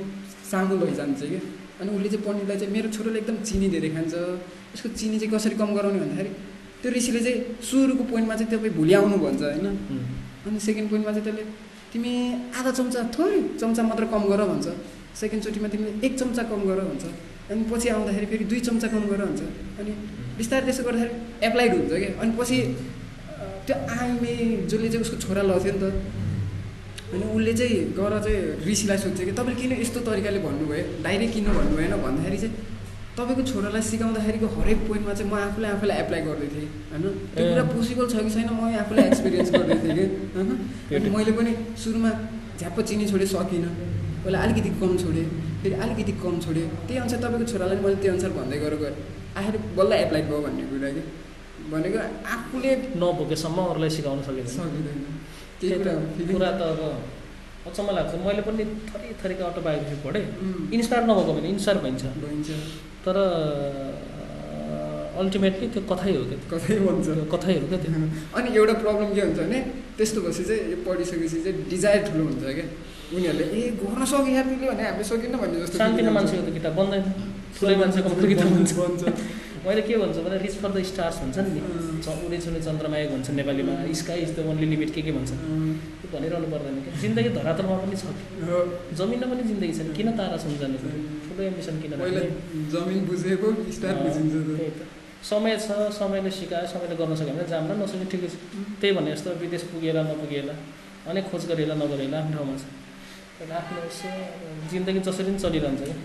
सामु 0.52 0.76
लैजान्छ 0.84 1.22
कि। 1.32 1.40
अनि 1.80 1.90
उसले 1.96 2.08
चाहिँ 2.12 2.24
पण्डितलाई 2.28 2.58
चाहिँ 2.62 2.74
मेरो 2.76 2.88
छोराले 2.96 3.20
एकदम 3.24 3.38
चिनी 3.48 3.68
धेरै 3.76 3.90
खान्छ। 3.96 4.14
यसको 4.76 4.88
चिनी 5.00 5.16
चाहिँ 5.22 5.32
कसरी 5.36 5.56
कम 5.62 5.70
गराउने 5.80 6.00
भन्दाखेरि 6.04 6.32
त्यो 6.84 6.90
ऋषिले 7.00 7.20
चाहिँ 7.26 7.40
सुरुको 7.64 8.04
पोइन्टमा 8.12 8.36
चाहिँ 8.40 8.50
तपाईँ 8.52 8.74
भोलि 8.76 8.94
आउनु 9.00 9.18
भन्छ 9.24 9.42
होइन 9.42 9.68
अनि 10.46 10.60
सेकेन्ड 10.68 10.88
पोइन्टमा 10.92 11.12
चाहिँ 11.16 11.26
त्यसले 11.28 11.71
तिमी 11.92 12.14
आधा 12.56 12.72
चम्चा 12.72 13.00
थोरै 13.16 13.40
चम्चा 13.62 13.82
मात्र 13.84 14.06
कम 14.14 14.24
गर 14.32 14.42
भन्छ। 14.52 14.68
सेकेन्डचोटिमा 15.22 15.68
तिमीले 15.74 15.92
एक 16.08 16.14
चम्चा 16.20 16.44
कम 16.52 16.62
गर 16.70 16.80
भन्छ। 16.88 17.04
अनि 17.52 17.64
पछि 17.72 17.88
आउँदाखेरि 17.96 18.26
फेरि 18.32 18.46
दुई 18.52 18.60
चम्चा 18.68 18.88
कम 18.94 19.04
गर 19.12 19.22
भन्छ। 19.26 19.42
अनि 19.80 19.92
बिस्तारै 20.38 20.64
त्यसो 20.66 20.84
गर्दाखेरि 20.88 21.14
एप्लाइड 21.48 21.72
हुन्छ 21.76 21.92
क्या। 21.92 22.12
अनि 22.22 22.32
पछि 22.40 22.58
त्यो 23.68 23.76
आइमे 24.00 24.34
जसले 24.72 24.88
चाहिँ 24.90 25.04
उसको 25.06 25.18
छोरा 25.24 25.42
लग्थ्यो 25.52 25.74
नि 25.74 25.80
त 25.84 25.86
अनि 27.12 27.26
उसले 27.36 27.54
चाहिँ 27.60 27.78
गएर 27.98 28.14
चाहिँ 28.26 28.40
ऋषिलाई 28.72 28.98
सोध्छ 29.04 29.20
कि 29.28 29.32
तपाईँले 29.36 29.60
किन 29.62 29.72
यस्तो 29.84 30.00
तरिकाले 30.08 30.40
भन्नुभयो? 30.48 30.84
डाइरेक्ट 31.04 31.34
किन 31.36 31.46
भन्नु 31.60 31.76
भएन 31.78 31.94
भन्दाखेरि 32.06 32.38
चाहिँ 32.44 32.54
तपाईँको 33.18 33.44
छोरालाई 33.52 33.84
सिकाउँदाखेरिको 33.92 34.48
हरेक 34.56 34.80
पोइन्टमा 34.88 35.14
चाहिँ 35.14 35.30
म 35.32 35.36
आफूले 35.36 35.68
आफूलाई 35.76 35.98
एप्लाई 36.04 36.22
गर्दै 36.28 36.48
थिएँ 36.54 36.68
होइन? 36.92 37.04
त्यो। 37.36 37.44
कुरा 37.52 37.64
पोसिबल 37.76 38.06
छ 38.12 38.16
कि 38.24 38.30
छैन 38.36 38.50
म 38.56 38.62
आफूलाई 38.82 39.06
एक्सपिरियन्स 39.12 39.50
गर्दै 39.52 39.78
थिएँ 39.84 39.96
कि 39.98 40.06
होइन? 40.36 40.50
मैले 41.16 41.32
पनि 41.38 41.52
सुरुमा 41.84 42.12
झ्याप्प 42.60 42.78
चिनी 42.88 43.06
छोडेँ 43.12 43.28
सकिनँ। 43.34 43.72
पहिला 44.24 44.38
अलिकति 44.46 44.70
कम 44.82 44.92
छोडेँ 45.04 45.26
फेरि 45.62 45.76
अलिकति 45.84 46.14
कम 46.24 46.34
छोडेँ। 46.46 46.68
त्यही 46.88 47.00
अनुसार 47.04 47.20
तपाईँको 47.24 47.46
छोरालाई 47.52 47.78
मैले 47.84 47.98
त्यही 48.02 48.12
अनुसार 48.16 48.32
भन्दै 48.38 48.58
गएँ 48.64 48.94
आखिर 49.40 49.56
बल्ल 49.78 49.92
एप्लाई 50.04 50.22
भयो 50.30 50.40
भन्ने 50.46 50.64
कुरा 50.72 50.90
कि? 50.96 51.04
भनेको 51.72 52.00
आफूले 52.36 52.72
नभोकेसम्म 53.02 53.58
अरूलाई 53.72 53.92
सिकाउन 53.98 54.20
सकिँदैन। 54.28 54.56
सकिँदैन। 54.56 55.00
त्यही। 55.60 56.34
कुरा 56.34 56.52
त 56.60 56.62
अब 56.72 56.80
अचम्म 57.68 57.90
लाग्छ। 57.98 58.12
मैले 58.26 58.42
पनि 58.48 58.64
थरी 58.90 59.08
थरीका 59.22 59.44
अटोबायोग्राफी 59.52 59.98
पढेँ। 60.06 60.26
इन्सपायर 60.76 61.04
नभएको 61.10 61.32
भने 61.38 61.48
इन्सपायर 61.56 61.78
भइन्छ। 61.86 62.04
तर 63.06 63.16
अल्टिमेटली 65.22 65.68
त्यो 65.74 65.82
कथै 65.92 66.12
हो 66.18 66.24
क्या 66.30 66.40
कतै 66.52 66.76
भन्छ। 66.88 67.08
त्यो 67.18 67.26
कथैहरू 67.34 67.66
क्या 67.72 67.80
त्यो? 67.84 67.92
अनि 68.38 68.50
एउटा 68.60 68.74
प्रब्लम 68.84 69.10
के 69.16 69.22
हुन्छ 69.22 69.40
भने 69.42 69.60
त्यस्तो 69.98 70.20
भएपछि 70.26 70.44
चाहिँ 70.50 70.62
यो 70.72 70.78
पढिसकेपछि 70.88 71.38
चाहिँ 71.46 71.70
डिजायर 71.70 72.02
ठुलो 72.08 72.24
हुन्छ 72.30 72.44
क्या। 72.58 72.68
उनीहरूले 73.12 73.46
ए 73.52 73.62
गर्न 73.82 74.02
सक्यो 74.12 74.42
तिमीले? 74.48 74.68
भने 74.72 74.84
हामीले 74.90 75.06
सकिन्न 75.12 75.36
भन्ने 75.42 75.58
जस्तो 75.62 75.78
हुन्छ। 75.84 76.10
मान्छेको 76.18 76.44
त 76.48 76.50
किताब 76.58 76.74
बन्दैन। 76.80 77.04
ठुलै 77.56 77.76
मान्छेको 77.82 78.10
किताब 78.34 78.50
हुन्छ। 78.58 78.72
बन्छ। 78.80 79.02
मैले 79.66 79.82
के 79.88 79.98
भन्छु 80.02 80.22
भने 80.26 80.38
रिच 80.42 80.56
फर 80.62 80.72
द 80.74 80.84
स्टार्स 80.90 81.16
भन्छ 81.22 81.38
नि 81.46 81.60
उडे 82.26 82.38
छुने 82.44 82.60
चन्द्रमाया 82.68 83.06
भन्छ 83.10 83.28
नेपालीमा। 83.40 83.74
Sky 84.02 84.20
is 84.26 84.32
the 84.38 84.46
only 84.52 84.66
limit 84.74 84.90
के 84.94 85.02
के 85.06 85.12
भन्छ? 85.18 85.32
त्यो 86.02 86.08
भनिरहनु 86.14 86.48
पर्दैन 86.54 86.78
क्या। 86.86 86.94
जिन्दगी 87.02 87.30
धरातलमा 87.38 87.76
पनि 87.84 87.96
छ। 88.02 88.04
जमिनमा 88.98 89.28
पनि 89.32 89.44
जिन्दगी 89.50 89.74
छ 89.78 89.80
किन 89.98 90.08
तारा 90.18 90.38
सम्झाने 90.44 90.78
ठुलो 90.82 91.42
एम्बिसन 91.50 91.76
किन? 91.82 91.92
जमिन 92.74 93.00
बुझेको 93.06 93.48
स्टार 93.78 93.96
बुझिन्छ 94.02 94.34
समय 95.30 95.54
छ 95.62 95.70
समयले 95.94 96.32
सिकायो 96.34 96.68
समयले 96.74 96.96
गर्न 96.98 97.14
सक्यो 97.16 97.34
भने 97.34 97.46
जाम्ला 97.54 97.74
नसके 97.82 98.06
ठिकै 98.12 98.30
छ। 98.34 98.36
त्यही 98.82 98.94
भने 98.98 99.10
जस्तो 99.14 99.30
विदेश 99.42 99.64
पुगेला 99.70 100.02
नपुगेला 100.10 100.56
अनेक 101.10 101.26
खोज 101.30 101.44
गरेला 101.52 101.76
नगरेला 101.78 102.18
आफ्नो 102.18 102.34
ठाउँमा 102.38 102.56
छ। 102.58 102.66
आफ्नो 103.60 103.80
जिन्दगी 104.72 105.00
जसरी 105.06 105.30
पनि 105.30 105.40
चलिरहन्छ 105.46 105.82
क्या। 105.86 105.98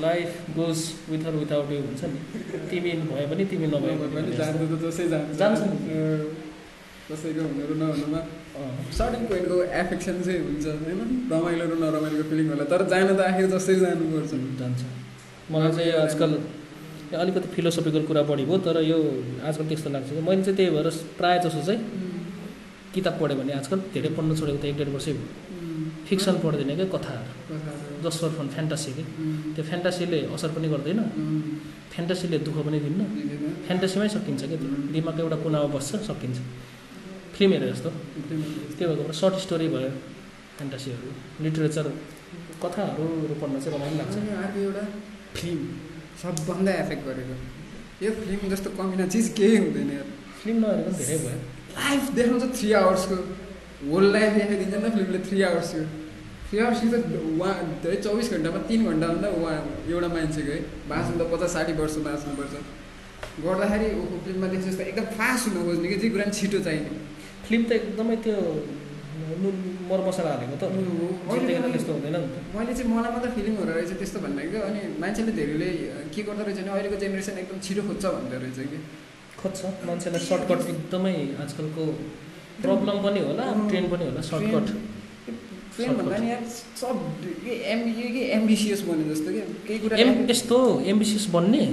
Life 0.00 0.30
goes 0.56 0.78
with 1.10 1.26
or 1.26 1.34
without 1.42 1.70
you 1.72 1.80
हुन्छ 1.86 2.02
नि। 2.12 2.18
तिमी 2.70 2.92
भए 3.10 3.26
पनि 3.30 3.44
तिमी 3.50 3.66
नभए 3.74 3.94
पनि 4.00 4.30
त 4.32 4.40
जसै 4.84 5.04
जान्छ। 5.12 5.36
जान्छ। 5.40 5.60
कसैको 7.10 7.42
नहुनुमा 7.82 8.20
सर्टिङ 8.98 9.22
पोइन्टको 9.30 9.56
एफेक्सन 9.82 10.16
चाहिँ 10.24 10.40
हुन्छ 10.46 10.66
होइन? 10.80 11.00
रमाइलो 11.32 11.64
र 11.70 11.74
नरमाइलोको 11.82 12.24
फिलिङ 12.30 12.46
होला 12.52 12.64
तर 12.72 12.82
जान 12.88 13.08
त 13.16 13.20
आखिर 13.20 13.46
जसरी 13.52 13.76
जानुपर्छ। 13.84 14.32
जान्छ। 14.60 14.80
मलाई 15.52 15.70
चाहिँ 15.76 15.92
आजकल 16.04 16.30
अलिकति 17.22 17.48
फिलोसफिकल 17.54 18.04
कुरा 18.08 18.22
बढी 18.30 18.44
भयो 18.48 18.58
तर 18.66 18.76
यो 18.88 18.98
आजकल 19.44 19.64
त्यस्तो 19.68 19.90
लाग्छ 19.92 20.08
मैले 20.28 20.42
चाहिँ 20.42 20.56
त्यही 20.56 20.70
भएर 20.76 20.88
प्रायः 21.18 21.42
जसो 21.44 21.60
चाहिँ 21.68 21.80
किताब 22.94 23.14
पढेँ 23.20 23.36
भने 23.38 23.52
आजकल 23.60 23.78
धेरै 23.92 24.10
पढ्न 24.16 24.30
छोडेको 24.40 24.58
त 24.62 24.64
एक 24.64 24.76
डेढ 24.80 24.88
वर्षै 24.96 25.12
भयो। 25.12 25.28
फिक्सन 26.08 26.34
पढ्दैन 26.44 26.70
क्या 26.76 26.88
कथाहरू। 26.94 27.91
जस्ट 28.04 28.18
फर 28.22 28.30
फन 28.38 28.48
फ्यान्टासी 28.54 28.90
कि। 28.96 29.02
त्यो 29.54 29.62
फ्यान्टासीले 29.70 30.18
असर 30.34 30.50
पनि 30.54 30.68
गर्दैन। 30.74 31.00
फ्यान्टासीले 31.92 32.38
दुःख 32.46 32.56
पनि 32.66 32.78
दिन्न। 32.84 33.00
फ्यान्टासीमै 33.66 34.08
सकिन्छ 34.16 34.42
क्या 34.50 34.58
त्यो? 34.60 34.68
दिमागको 34.94 35.20
एउटा 35.22 35.36
कुनामा 35.44 35.68
बस्छ 35.74 35.90
सकिन्छ। 36.08 36.38
फिल्म 37.34 37.50
हेरे 37.52 37.66
जस्तो। 37.72 37.90
त्यो 38.76 38.86
भएको 38.88 39.12
सर्ट 39.20 39.34
स्टोरी 39.44 39.68
भयो 39.74 39.90
फ्यान्टासीहरू 40.56 41.08
लिटरेचर 41.44 41.86
कथाहरू 42.62 43.04
पढ्न 43.40 43.54
चाहिँ 43.62 43.76
रमाइलो 43.76 43.96
लाग्छ। 44.00 44.14
अर्को 44.42 44.58
एउटा 44.60 44.84
फिल्म 45.36 45.60
सबभन्दा 46.22 46.72
एफेक्ट 46.82 47.02
गरेको। 47.08 47.34
यो 48.04 48.10
फिल्म 48.20 48.42
जस्तो 48.52 48.68
कमिना 48.78 49.06
चिज 49.12 49.26
केही 49.38 49.56
हुँदैन 49.56 49.90
फिल्म 50.42 50.60
नहेरेको 50.64 50.92
धेरै 51.00 51.18
भयो। 51.24 51.38
लाइफ 51.76 52.04
देखाउँछ 52.16 52.44
थ्री 52.58 52.68
आवर्सको 52.80 53.16
होल 53.90 54.04
लाइफ 54.12 54.32
देखाइदिन्छ 54.34 54.74
नि 54.84 54.90
फिल्मले 54.96 55.18
थ्री 55.28 55.42
आवर्सको 55.48 55.80
आवर्सको 56.60 56.86
त 56.92 57.16
उहाँ 57.32 57.52
धेरै 57.82 57.96
चौबिस 58.04 58.28
घन्टामा 58.34 58.58
तिन 58.68 58.80
घन्टाभन्दा 58.92 59.28
उहाँ 59.38 59.56
एउटा 59.88 60.08
मान्छेको 60.16 60.52
है 60.52 60.60
बाँच्नु 60.90 61.14
त 61.20 61.22
पचास 61.32 61.50
साठी 61.54 61.72
वर्ष 61.80 61.96
बाँच्नुपर्छ। 62.06 62.54
गर्दाखेरि 63.44 63.88
ऊ 63.96 64.04
फिल्ममा 64.24 64.46
देख्छ 64.52 64.64
जस्तो 64.68 64.82
एकदम 64.90 65.06
फास्ट 65.16 65.42
हुनु 65.48 65.60
खोज्ने 65.66 65.88
कि 65.88 65.96
जे 66.02 66.08
कुरा 66.12 66.24
पनि 66.24 66.34
छिटो 66.38 66.58
चाहिने। 66.66 66.90
फिल्म 67.46 67.62
त 67.68 67.70
एकदमै 67.80 68.16
त्यो 68.24 68.36
नुन 69.42 69.56
मरमसला 69.88 70.30
हालेको 70.34 70.56
त। 70.60 70.64
त्यस्तो 71.72 71.92
हुँदैन 71.96 72.16
मैले 72.54 72.72
चाहिँ 72.76 72.88
मलाई 72.92 73.10
मात्रै 73.16 73.30
फिलिङ 73.36 73.52
हुँदो 73.56 73.72
रहेछ 73.72 73.92
त्यस्तो 74.00 74.18
भन्दा 74.24 74.42
कि 74.52 74.58
अनि 74.68 74.80
मान्छेले 75.02 75.32
धेरैले 75.38 75.68
के 76.12 76.20
गर्दो 76.28 76.42
रहेछ 76.46 76.58
भने 76.60 76.70
अहिलेको 76.76 76.96
जेनेरेसन 77.02 77.36
एकदम 77.42 77.58
छिटो 77.64 77.82
खोज्छ 77.88 78.04
भन्दो 78.14 78.36
रहेछ 78.44 78.58
कि। 78.72 78.78
खोज्छ। 79.40 79.60
मान्छेलाई 79.88 80.22
सर्टकट 80.30 80.60
एकदमै 80.72 81.14
आजकलको 81.42 81.82
प्रब्लम 82.64 82.96
पनि 83.04 83.20
होला 83.26 83.44
ट्रेन्ड 83.70 83.88
पनि 83.92 84.04
होला 84.08 84.20
सर्टकट 84.32 84.66
ट्रेन 85.76 85.90
भन्दा 85.98 86.16
नि 86.18 86.30
यार 86.30 86.44
सब 86.80 86.96
के 87.44 87.52
एम 87.72 87.80
के 88.16 88.22
एम्बिसियस 88.38 88.80
बने 88.88 89.04
जस्तो 89.14 89.32
कि 89.32 89.40
केही 89.66 89.78
कुरा 89.84 89.96
एम 90.02 90.10
यस्तो 90.30 90.58
एम्बिसियस 90.92 91.26
बन्ने। 91.34 91.64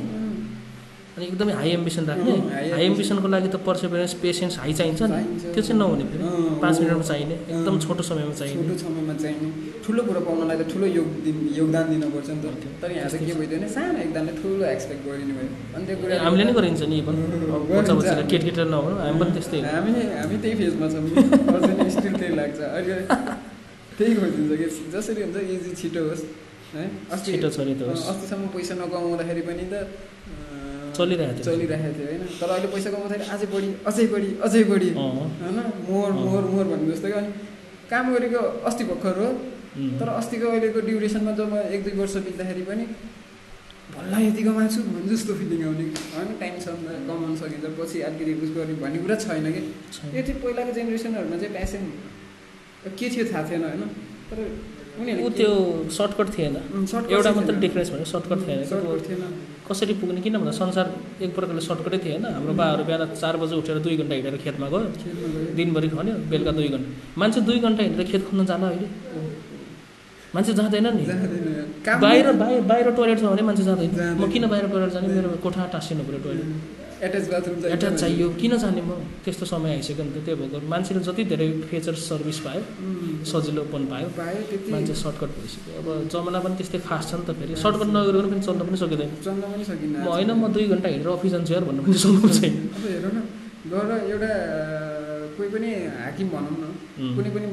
अनि 1.17 1.27
एकदमै 1.27 1.53
हाई 1.59 1.69
एम्बिसन 1.77 2.05
राख्ने। 2.09 2.33
हाई 2.55 2.83
एम्बिसनको 2.89 3.27
लागि 3.27 3.47
त 3.51 3.59
पर्सिभरेन्स 3.67 4.13
पेसेन्स 4.23 4.53
हाई 4.63 4.73
चाहिन्छ 4.79 5.01
नि। 5.11 5.51
त्यो 5.51 5.61
चाहिँ 5.67 5.79
नहुने 5.79 6.03
फेरि। 6.11 6.23
पाँच 6.63 6.75
मिनटमा 6.79 7.05
चाहिने। 7.11 7.35
एकदम 7.51 7.79
छोटो 7.85 8.03
समयमा 8.09 8.33
चाहिने। 8.39 8.63
छोटो 8.63 8.77
समयमा 8.83 9.15
चाहिने। 9.23 9.47
ठुलो 9.83 10.01
कुरो 10.07 10.21
पाउनलाई 10.27 10.57
त 10.61 10.63
ठुलो 10.71 10.85
योग 10.99 11.09
दिन 11.25 11.35
योगदान 11.59 11.85
दिनुपर्छ 11.91 12.29
नि 12.29 12.39
त। 12.39 12.45
तर 12.79 12.89
यहाँ 12.95 13.09
चाहिँ 13.11 13.27
के 13.27 13.33
भइदियो 13.39 13.59
भने 13.59 13.69
सानो 13.75 13.99
योगदानले 14.05 14.33
ठुलो 14.39 14.63
एक्सपेक्ट 14.75 15.01
गरिने 15.09 15.33
भयो। 15.37 15.49
अनि 15.75 15.83
त्यो 15.87 15.95
कुरा 16.01 16.23
हामीले 16.23 16.43
नै 16.47 16.53
गरिन्छ 16.59 16.81
नि। 16.87 16.97
बच्चा 17.03 18.15
केटकेटीलाई 18.31 18.69
नभनौँ 18.71 18.97
हामी 19.03 19.19
पनि 19.19 19.31
त्यस्तै। 19.35 19.59
हामी 19.75 19.91
हामी 20.19 20.35
त्यही 20.43 20.55
फेजमा 20.61 20.87
छौँ। 20.93 21.89
स्टिल 21.99 22.13
त्यही 22.19 22.33
लाग्छ। 22.39 22.59
अहिले 22.79 22.95
त्यही 23.99 24.13
खोजिन्छ 24.15 24.51
कि 24.59 24.67
जसरी 24.95 25.21
हुन्छ 25.27 25.37
इजी 25.55 25.71
छिटो 25.75 26.01
होस् 26.07 26.23
है? 26.73 26.83
अस्ति 27.11 27.29
छिटो 27.35 27.85
होस्। 27.89 28.07
अस्तिसम्म 28.11 28.47
पैसा 28.55 28.73
नकमाउँदाखेरि 28.79 29.41
पनि 29.43 29.65
त 29.67 29.75
चलिरहेको 30.95 31.35
थियो। 31.35 31.45
चलिरहेको 31.47 31.91
थियो 31.99 32.07
होइन? 32.07 32.23
तर 32.39 32.49
अहिले 32.55 32.67
पैसा 32.73 32.89
कमाउँदाखेरि 32.95 33.25
अझै 33.35 33.47
बढी 33.53 33.69
अझै 33.89 34.05
बढी 34.13 34.29
अझै 34.47 34.63
बढी 34.71 34.89
होइन? 34.95 35.57
मोर। 35.89 36.11
मोर 36.23 36.43
मोर 36.53 36.65
भन्ने 36.71 36.91
जस्तो 36.91 37.07
कि 37.07 37.17
अनि 37.19 37.31
काम 37.91 38.05
गरेको 38.15 38.41
अस्ति 38.69 38.83
भर्खर 38.89 39.15
हो। 39.19 39.29
तर 39.99 40.07
अस्तिको 40.19 40.45
अहिलेको 40.49 40.79
ड्युरेसनमा 40.87 41.31
जब 41.39 41.53
एक 41.75 41.81
दुई 41.83 41.93
वर्ष 41.99 42.15
बित्दाखेरि 42.27 42.63
पनि 42.69 42.85
भल्ला 43.95 44.17
यति 44.19 44.41
कमाएको 44.43 44.71
छु 44.75 44.81
भने 44.87 45.07
जस्तो 45.11 45.33
फिलिङ 45.39 45.61
आउने 45.67 45.85
होइन? 46.15 46.29
टाइम 46.41 46.53
छ 46.63 46.67
नि 46.75 46.87
त 46.87 46.89
कमाउनु 47.07 47.35
सकिन्छ 47.41 47.65
पछि 47.79 47.97
अलिकति 48.07 48.31
उस 48.45 48.51
गर्ने 48.55 48.75
भन्ने 48.83 48.99
कुरा 49.03 49.15
छैन 49.23 49.45
कि। 49.55 49.61
यो 50.15 50.21
चाहिँ 50.27 50.39
पहिलाको 50.43 50.71
जेनेरेसनहरूमा 50.77 51.37
चाहिँ 51.41 51.53
प्यासन 51.55 51.83
के 52.85 53.05
थियो 53.09 53.23
थाहा 53.31 53.41
थिएन 53.49 53.63
होइन? 53.63 53.83
तर 54.29 54.37
उनीहरूले 54.99 55.23
ऊ 55.23 55.29
त्यो 55.37 55.51
सर्टकट 55.91 56.27
थिएन। 56.37 56.55
एउटा 57.11 57.31
मात्रै। 57.37 57.55
डिफरेन्स 57.65 57.89
भने 57.93 58.05
सर्टकट 58.13 58.39
थिएन। 58.47 58.59
थिएन। 59.07 59.23
कसरी 59.67 59.93
पुग्ने? 59.99 60.21
किन 60.21 60.33
भन्दा 60.39 60.53
संसार 60.59 60.87
एक 61.23 61.31
प्रकारले 61.35 61.61
सर्टकटै 61.61 61.99
थिएन 62.05 62.25
हाम्रो 62.25 62.53
बाहरू 62.61 62.83
बिहान 62.87 63.13
चार 63.13 63.35
बजे 63.41 63.55
उठेर 63.61 63.77
दुई 63.85 63.95
घन्टा 64.01 64.15
हिँडेर 64.15 64.37
खेतमा 64.43 64.67
गयो। 64.73 64.87
दिनभरि 65.57 65.87
खन्यो 65.93 66.15
बेलुका 66.31 66.51
दुई 66.57 66.67
घन्टा। 66.75 66.89
मान्छे 67.19 67.39
दुई 67.47 67.59
घन्टा 67.59 67.81
हिँडेर 67.83 68.05
खेत 68.11 68.23
खन्न 68.29 68.45
जाला 68.49 68.67
अहिले। 68.67 68.87
मान्छे 70.35 70.51
जाँदैन 70.53 70.87
नि। 70.97 71.03
बाहिर 72.03 72.25
बाहिर 72.41 72.61
बाहिर 72.71 72.87
टोइलेट 72.97 73.17
छ 73.19 73.23
भने 73.23 73.43
मान्छे 73.49 73.63
जाँदैन। 73.63 73.89
जाँदैन। 73.95 74.17
म 74.19 74.31
किन 74.31 74.43
बाहिर 74.47 74.65
टोइलेट 74.73 74.91
जाने? 74.95 75.07
मेरो 75.15 75.29
कोठा 75.45 75.61
टाँसिनु 75.73 76.03
पऱ्यो 76.07 76.19
टोइलेट 76.25 76.47
एट्याच 77.07 77.25
बाथरुम 77.31 77.57
एट्याच 77.73 77.93
चाहियो। 78.01 78.27
किन 78.39 78.53
जाने 78.63 78.81
म? 78.81 78.91
त्यस्तो 79.23 79.45
समय 79.51 79.69
आइसक्यो 79.75 80.03
नि 80.05 80.11
त 80.15 80.25
त्यो 80.25 80.35
भएको 80.41 80.57
मान्छेले 80.73 81.01
जति 81.07 81.23
धेरै 81.31 81.47
फेचर 81.71 81.95
सर्भिस 82.09 82.39
पायो 82.45 82.61
सजिलोपन 83.31 83.83
पायो। 83.91 84.07
मान्छे 84.73 84.93
सर्टकट 85.03 85.29
भइसक्यो। 85.39 85.71
अब 85.79 85.87
जमाना 86.11 86.39
पनि 86.43 86.55
त्यस्तै 86.59 86.79
फास्ट 86.89 87.07
छ 87.09 87.13
नि 87.19 87.23
त 87.27 87.31
फेरि। 87.39 87.55
सर्टकट 87.63 87.89
नगरिकन 87.95 88.29
पनि 88.31 88.41
चल्न 88.47 88.61
पनि 88.67 88.77
सकिँदैन। 88.83 89.09
चल्न 89.25 89.41
पनि 89.53 89.63
सकिन्न 89.71 89.95
म 90.03 90.07
होइन 90.11 90.31
म 90.31 90.43
दुई 90.55 90.65
घन्टा 90.73 90.87
हिँडेर 90.93 91.11
अफिस 91.15 91.31
जान्छु 91.35 91.51
यार 91.55 91.63
भन्नु 91.69 91.81
पनि 91.87 91.97
सक्नु 92.03 92.29
छैन। 92.37 92.53
अब 92.75 92.83
हेर 92.91 93.05
न। 93.15 93.17
गएर 93.71 93.91
एउटा 94.11 94.31
कोही 95.39 95.49
पनि 95.55 95.69
हाकिम 96.03 96.27
भनौँ 96.33 96.55
न. 96.61 96.65
कुनै 97.15 97.29
पनि 97.35 97.47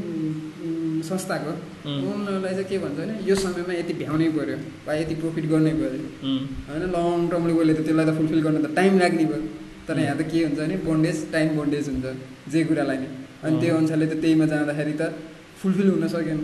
संस्थाको. 1.08 1.52
उनीहरूलाई 1.86 2.54
चाहिँ 2.58 2.68
के 2.70 2.76
भन्छ 2.82 2.96
भने 2.98 3.14
यो 3.28 3.34
समयमा 3.42 3.72
यति 3.80 3.92
भ्याउनै 4.00 4.28
पऱ्यो 4.36 4.56
वा 4.86 4.92
यति 5.00 5.14
प्रफिट 5.22 5.44
गर्नै 5.52 5.72
पऱ्यो 5.80 6.00
होइन 6.68 6.82
लङ 6.94 7.28
टर्मले 7.30 7.52
गयो 7.58 7.74
त 7.78 7.80
त्यसलाई 7.86 8.06
त 8.08 8.12
फुलफिल 8.18 8.40
गर्न 8.46 8.58
त 8.64 8.68
टाइम 8.78 8.92
लाग्ने 9.02 9.24
भयो 9.30 9.40
तर 9.86 9.98
यहाँ 10.02 10.16
त 10.18 10.22
के 10.30 10.38
हुन्छ 10.46 10.58
भने 10.60 10.76
बोन्डेज 10.88 11.16
टाइम 11.34 11.48
बोन्डेज 11.58 11.84
हुन्छ 11.92 12.06
जे 12.52 12.64
कुरालाई 12.68 12.98
नै 13.02 13.08
अनि। 13.44 13.54
त्यो 13.60 13.72
अनुसारले 13.80 14.06
त 14.12 14.14
त्यहीमा 14.22 14.46
जाँदाखेरि 14.52 14.94
त 15.00 15.02
फुलफिल 15.60 15.88
हुन 15.94 16.04
सकेन 16.14 16.38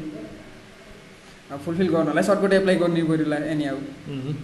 अब 1.52 1.58
फुलफिल 1.64 1.88
गर्नलाई 1.94 2.24
सर्टकट 2.30 2.52
एप्लाई 2.60 2.76
गर्नै 2.82 3.02
पऱ्यो 3.10 3.26
एनी 3.52 3.66
उम्. 3.74 4.34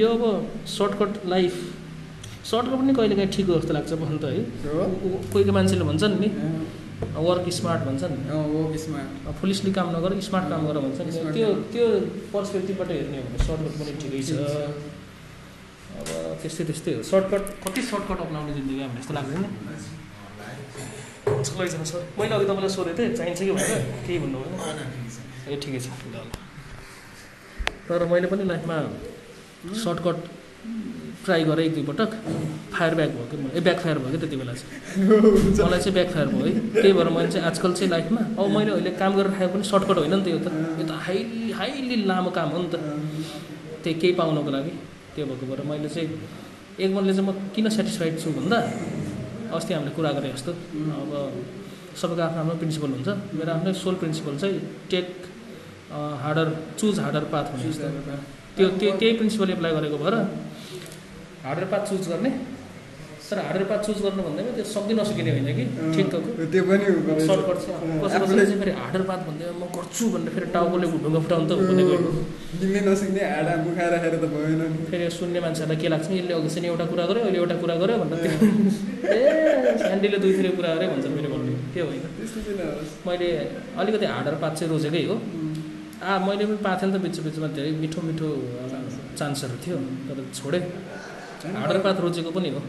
यो 0.00 0.08
अब 0.16 0.22
सर्टकट 0.78 1.12
लाइफ 1.34 1.54
सर्टकट 2.48 2.76
पनि 2.80 2.92
कहिलेकाहीँ 2.98 3.30
ठिक 3.36 3.46
हो 3.48 3.54
जस्तो 3.60 3.72
लाग्छ 3.76 3.92
भन्नु 4.02 4.18
त 4.18 4.26
है। 4.32 4.40
कोही 5.32 5.44
कोही 5.44 5.52
मान्छेले 5.56 5.84
भन्छन् 5.90 6.14
नि 6.20 6.28
वर्क 7.28 7.46
स्मार्ट 7.54 7.80
भन्छन्। 7.88 8.14
हो 8.28 8.60
यसमा 8.74 9.00
फुलिसली 9.40 9.70
काम 9.78 9.88
नगर 9.96 10.10
स्मार्ट 10.28 10.46
काम 10.52 10.60
गर 10.68 10.76
भन्छ 10.84 10.98
त्यो। 11.36 11.48
त्यो 11.72 11.86
पर्सपेक्टिभबाट 12.32 12.88
हेर्ने 12.90 13.18
हो 13.18 13.24
भने 13.28 13.38
सर्टकट 13.48 13.74
पनि 13.80 13.92
ठिकै 14.02 14.20
छ। 14.28 14.30
अब 15.98 16.08
त्यस्तै 16.40 16.64
त्यस्तै 16.70 16.92
हो। 16.96 17.00
सर्टकट 17.12 17.42
कति 17.64 17.80
सर्टकट 17.90 18.18
अप्नाउने 18.26 18.52
जिन्दगी 18.56 18.80
हामीले 18.80 19.00
जस्तो 19.02 19.14
लाग्दैन 19.18 19.42
सर। 21.92 22.02
मैले 22.18 22.34
अघि 22.34 22.46
तपाईँलाई 22.48 22.72
सोधेको 22.76 22.96
थिएँ 22.98 23.14
चाहिन्छ 23.18 23.40
कि 23.44 23.52
भनेर 23.52 23.80
केही 24.06 24.18
भन्नु 24.24 24.38
भएन 24.40 24.78
ए 25.52 25.54
ठिकै 25.62 25.80
छ। 25.84 25.86
ल 26.14 26.16
तर 27.88 28.00
मैले 28.10 28.26
पनि 28.32 28.44
लाइफमा 28.50 28.76
सर्टकट 29.84 30.18
ट्राई 31.24 31.42
गरेँ 31.44 31.64
एक 31.66 31.74
दुईपटक 31.74 32.10
फायर 32.72 32.94
ब्याक 32.94 33.10
भयो 33.16 33.26
कि 33.30 33.36
म 33.36 33.50
ए 33.52 33.60
ब्याक 33.60 33.78
फायर 33.84 33.98
भयो 33.98 34.10
कि 34.12 34.18
त्यति 34.22 34.36
बेला 34.40 34.52
चाहिँ? 34.58 34.70
मलाई 35.66 35.80
चाहिँ 35.84 35.94
ब्याक 35.98 36.08
फायर 36.14 36.26
भयो 36.32 36.44
है। 36.46 36.52
त्यही 36.72 36.92
भएर 36.98 37.08
मैले 37.16 37.30
चाहिँ 37.32 37.46
आजकल 37.48 37.72
चाहिँ 37.78 37.90
लाइफमा 37.90 38.20
अब 38.38 38.46
मैले 38.56 38.70
अहिले 38.72 38.90
काम 39.00 39.12
गरेर 39.16 39.32
खाएको 39.36 39.52
पनि 39.54 39.64
सर्टकट 39.72 39.96
होइन 39.98 40.14
नि 40.14 40.22
त 40.24 40.28
यो 40.34 40.38
त। 40.38 40.48
यो 40.80 40.84
त 40.88 40.92
हाइली 41.06 41.50
हाइली 41.58 41.96
लामो 42.10 42.30
काम 42.38 42.48
हो 42.54 42.58
नि 42.62 42.68
त। 42.72 42.74
त्यही 43.82 43.94
केही 44.00 44.12
पाउनको 44.20 44.50
लागि 44.56 44.72
त्यो 45.14 45.24
भएको 45.26 45.44
भएर 45.50 45.60
मैले 45.70 45.88
चाहिँ 45.94 46.08
एक 46.80 46.90
मनले 46.96 47.12
चाहिँ 47.14 47.28
म 47.28 47.30
किन 47.54 47.68
सेटिस्फाइड 47.76 48.14
छु 48.22 48.30
भन्दा 48.38 48.58
अस्ति 49.56 49.74
हामीले 49.74 49.92
कुरा 49.98 50.10
गरे 50.16 50.28
जस्तो। 50.32 50.52
अब 51.02 51.10
सबैको 52.00 52.22
आफ्नो 52.22 52.40
आफ्नो 52.40 52.54
प्रिन्सिपल 52.62 52.90
हुन्छ। 52.96 53.08
मेरो 53.36 53.50
आफ्नै 53.52 53.72
सोल 53.84 53.94
प्रिन्सिपल 54.02 54.34
चाहिँ 54.42 54.58
take 54.90 55.08
harder 56.22 56.46
choose 56.78 56.94
harder 57.04 57.24
path 57.32 57.46
जस्तो। 57.62 57.88
त्यो 58.56 58.66
त्यो 58.80 58.90
त्यही 59.00 59.12
प्रिन्सिपल 59.18 59.48
एप्लाई 59.56 59.72
गरेको 59.78 59.98
भएर 60.04 60.14
हार्डर 61.44 61.64
पाथ 61.72 61.82
चुज 61.90 62.08
गर्ने। 62.12 62.30
तर 63.28 63.38
हार्डर 63.44 63.64
पाथ 63.70 63.80
चुज 63.86 63.98
गर्नु 64.04 64.22
भन्दैमा 64.26 64.52
त्यो 64.56 64.64
सक्दै 64.64 64.94
नसकिने 64.98 65.30
होइन 65.36 65.48
कि? 65.58 65.64
ठिक 65.94 66.06
त 66.12 66.14
त्यो 66.52 66.62
पनि 66.68 66.84
हुँदो। 66.88 67.12
सर्टकट 67.28 67.58
छ। 67.60 67.66
कसै 68.02 68.18
कसैले 68.24 68.44
चाहिँ 68.48 68.60
फेरि 68.62 68.72
हार्डर 68.80 69.02
पाथ 69.10 69.20
भन्दै 69.28 69.44
म 69.52 69.64
गर्छु 69.76 70.04
भनेर 70.12 70.30
फेरि 70.36 70.46
टाउकोले 70.56 70.86
ढुङ्गा 71.04 71.20
फुटाउनु 71.24 71.46
त 71.48 71.52
हुँदैन 71.60 71.80
गयो 71.88 72.10
दिनै 72.60 72.80
नसिक्ने 72.88 73.22
हाडा 73.32 73.52
मुखा 73.68 73.84
राखेर 73.92 74.14
त 74.16 74.24
भएन 74.32 74.60
फेरि 74.88 75.06
सुन्ने 75.18 75.38
मान्छेहरूलाई 75.44 75.78
के 75.82 75.88
लाग्छ 75.92 76.06
नि 76.08 76.14
यसले 76.20 76.32
अघि 76.40 76.48
चाहिँ 76.54 76.68
एउटा 76.72 76.84
कुरा 76.90 77.04
गर्यो 77.10 77.22
अहिले 77.28 77.38
एउटा 77.42 77.56
कुरा 77.62 77.74
गर्यो 77.82 77.96
भनेर 78.02 78.18
त्यो। 78.24 78.32
ए 79.12 79.20
स्यान्डीले 79.82 80.18
दुई 80.24 80.32
थरी 80.38 80.50
कुरा 80.56 80.70
गरे 80.74 80.86
भन्छ 80.92 81.06
फेरि 81.16 81.28
भन्ने। 81.34 81.52
त्यो 81.76 81.84
होइन। 81.88 82.04
मैले 83.06 83.28
अलिकति 83.80 84.06
हार्डर 84.14 84.34
पात 84.42 84.52
चाहिँ 84.56 84.70
रोजेकै 84.72 85.04
हो। 85.10 85.16
आ 86.00 86.16
मैले 86.24 86.44
पनि 86.48 86.60
पाएको 86.64 86.80
थिएँ 86.80 86.90
नि 86.90 86.96
त 86.96 87.04
बिच 87.04 87.16
बिचमा 87.28 87.48
धेरै 87.56 87.70
मिठो 87.84 88.00
मिठो 88.08 88.28
चान्सहरू 89.20 89.56
थियो। 89.64 89.76
तर 90.08 90.16
छोडेँ। 90.32 90.64
हार्डर 91.38 92.02
रोजेको 92.02 92.30
पनि 92.36 92.48
हो। 92.50 92.60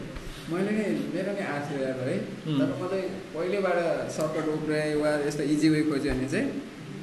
मैले 0.50 0.70
नि 0.76 0.84
मेरो 1.14 1.32
नि 1.34 1.42
यार 1.42 1.98
है. 2.08 2.16
तर 2.58 2.68
मलाई 2.80 3.02
पहिलेबाट 3.34 3.78
सर्टकट 4.16 4.46
उब्राएँ 4.54 4.94
वा 5.02 5.10
यस्तो 5.26 5.42
इजी 5.54 5.68
वे 5.74 5.80
खोज्यो 5.90 6.12
भने 6.14 6.28
चाहिँ 6.32 6.46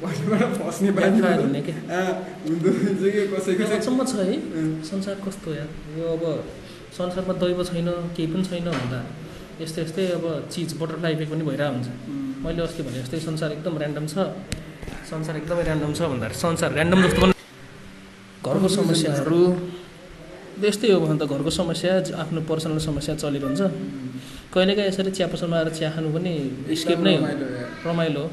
पहिलेबाट 0.02 0.50
फस्ने 0.62 0.92
बानी 0.98 1.20
हुने 1.20 1.62
कि? 1.68 1.74
कसैको 3.34 3.64
अचम्म 3.78 4.00
छ 4.06 4.14
है. 4.30 4.36
संसार 4.90 5.16
कस्तो 5.26 5.50
यार? 5.54 5.70
यो 6.00 6.06
अब 6.16 6.24
संसारमा 6.98 7.34
दैव 7.42 7.60
छैन 7.70 7.90
केही 8.16 8.28
पनि 8.34 8.44
छैन 8.50 8.68
भन्दा 8.68 9.00
यस्तै 9.62 9.82
यस्तै 9.82 10.04
अब 10.18 10.26
चिज 10.52 10.70
बटरफ्लाई 10.82 11.12
इफेक्ट 11.14 11.32
पनि 11.34 11.44
भइरहेको 11.50 11.74
हुन्छ. 11.76 11.88
मैले 12.44 12.62
अस्ति 12.64 12.82
भने 12.84 12.98
जस्तै 13.02 13.20
संसार 13.28 13.50
एकदम 13.58 13.74
ऱ्यान्डम 13.82 14.06
छ 14.14 14.16
संसार 15.10 15.36
एकदमै 15.38 15.64
ऱ्यान्डम 15.68 15.92
छ 15.98 16.00
भन्दाखेरि 16.12 16.40
संसार 16.46 16.70
ऱ्यान्डम 16.78 17.00
जस्तो 17.08 17.22
पनि 17.22 17.34
घरको 18.46 18.68
समस्याहरू 18.76 19.40
यस्तै 20.58 20.90
हो 20.92 21.00
भने 21.06 21.18
त 21.22 21.24
घरको 21.30 21.52
समस्या 21.54 22.18
आफ्नो 22.22 22.42
पर्सनल 22.50 22.80
समस्या 22.90 23.14
चलिरहन्छ। 23.22 23.62
कहिलेकाहीँ 24.54 24.90
यसरी 24.90 25.12
चिया 25.18 25.28
पसलमा 25.30 25.56
आएर 25.58 25.70
चिया 25.78 25.90
खानु 25.94 26.10
पनि 26.16 26.32
स्केप 26.82 27.00
नै 27.06 27.14
हो। 27.18 27.26
रमाइलो 27.86 28.22
हो. 28.22 28.30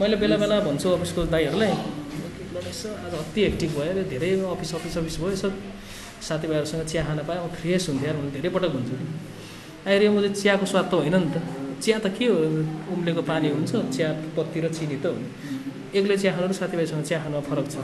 मैले 0.00 0.16
बेला 0.22 0.36
बेला 0.42 0.56
भन्छु 0.66 0.88
अफिसको 0.96 1.20
दाईहरूलाई 1.34 1.72
"ल 1.72 2.56
यसो 2.68 2.88
आज 3.04 3.14
अति 3.20 3.40
हेक्टिक 3.46 3.70
भयो 3.76 3.90
अरे 3.92 4.02
धेरै 4.12 4.30
अफिस 4.54 4.70
अफिस 4.78 4.94
अफिस 4.98 5.16
भयो 5.20 5.30
यसो 5.36 5.48
साथीभाइहरूसँग 6.28 6.82
चिया 6.90 7.02
खान 7.04 7.18
पाएँ 7.28 7.40
म 7.44 7.46
फ्रेस 7.52 7.82
हुन्थेँ 7.88 8.06
यार 8.08 8.16
मैले 8.16 8.30
धेरै 8.36 8.50
पटक 8.56 8.70
भन्छु। 8.72 8.94
आएर 9.88 10.02
म 10.08 10.16
चाहिँ 10.24 10.34
चियाको 10.40 10.64
स्वाद 10.72 10.86
त 10.88 10.92
होइन 10.94 11.16
नि 11.20 11.28
त। 11.34 11.36
चिया 11.82 11.96
त 12.04 12.06
के 12.16 12.26
हो? 12.32 12.38
उम्लेको 12.94 13.22
पानी 13.28 13.48
हुन्छ 13.52 13.72
चिया 13.92 14.08
पत्ती 14.36 14.58
र 14.64 14.66
चिनी 14.72 14.96
त 15.04 15.06
हो। 15.12 15.18
एक्लै 15.98 16.16
चिया 16.22 16.32
खानु 16.32 16.46
र 16.48 16.54
साथीभाइसँग 16.60 17.02
चिया 17.04 17.18
खानुमा 17.22 17.42
फरक 17.44 17.66
छ। 17.68 17.76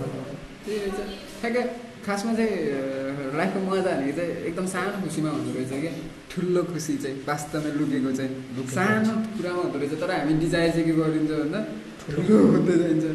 खासमा 2.08 2.32
चाहिँ 2.40 3.36
लाइफको 3.38 3.58
मजा 3.68 3.92
भनेको 4.00 4.16
चाहिँ 4.16 4.32
एकदम 4.48 4.66
सानो 4.74 4.96
खुसीमा 5.04 5.30
हुँदो 5.36 5.50
रहेछ 5.56 5.72
कि। 5.84 5.90
ठुलो 6.32 6.62
खुसी 6.72 6.94
चाहिँ 7.04 7.16
वास्तवमै 7.28 7.70
लुकेको 7.78 8.10
चाहिँ 8.18 8.32
सानो 8.76 9.12
कुरामा 9.36 9.60
हुँदो 9.62 9.78
रहेछ 9.78 9.94
तर 10.00 10.10
हामी 10.16 10.32
डिजायर 10.40 10.70
चाहिँ 10.72 10.86
के 10.88 10.94
गरिन्छ 10.98 11.30
भन्दा 11.40 11.60
ठुलो। 12.08 12.36
हुँदै 12.52 12.76
जान्छ। 12.80 13.06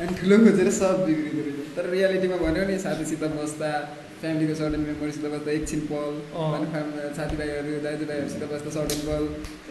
अनि 0.00 0.12
ठुलो 0.18 0.36
खोजेर 0.44 0.68
सब 0.78 0.94
बिग्रिँदो 1.06 1.42
रहेछ। 1.46 1.58
तर 1.76 1.84
रियालिटीमा 1.90 2.36
भन्यो 2.44 2.62
नि 2.70 2.78
साथीसित 2.86 3.22
बस्दा 3.34 3.70
फ्यामिलीको 4.20 4.54
सर्टेन 4.60 4.80
मेम्बरसित 4.88 5.24
बस्दा 5.32 5.50
एकछिन 5.52 5.80
पल। 5.90 6.14
अनि 6.56 6.66
साथीभाइहरू 7.16 7.70
दाजुभाइहरूसित 7.86 8.42
बस्दा 8.52 8.70
सर्टेन 8.76 9.00
पल 9.08 9.24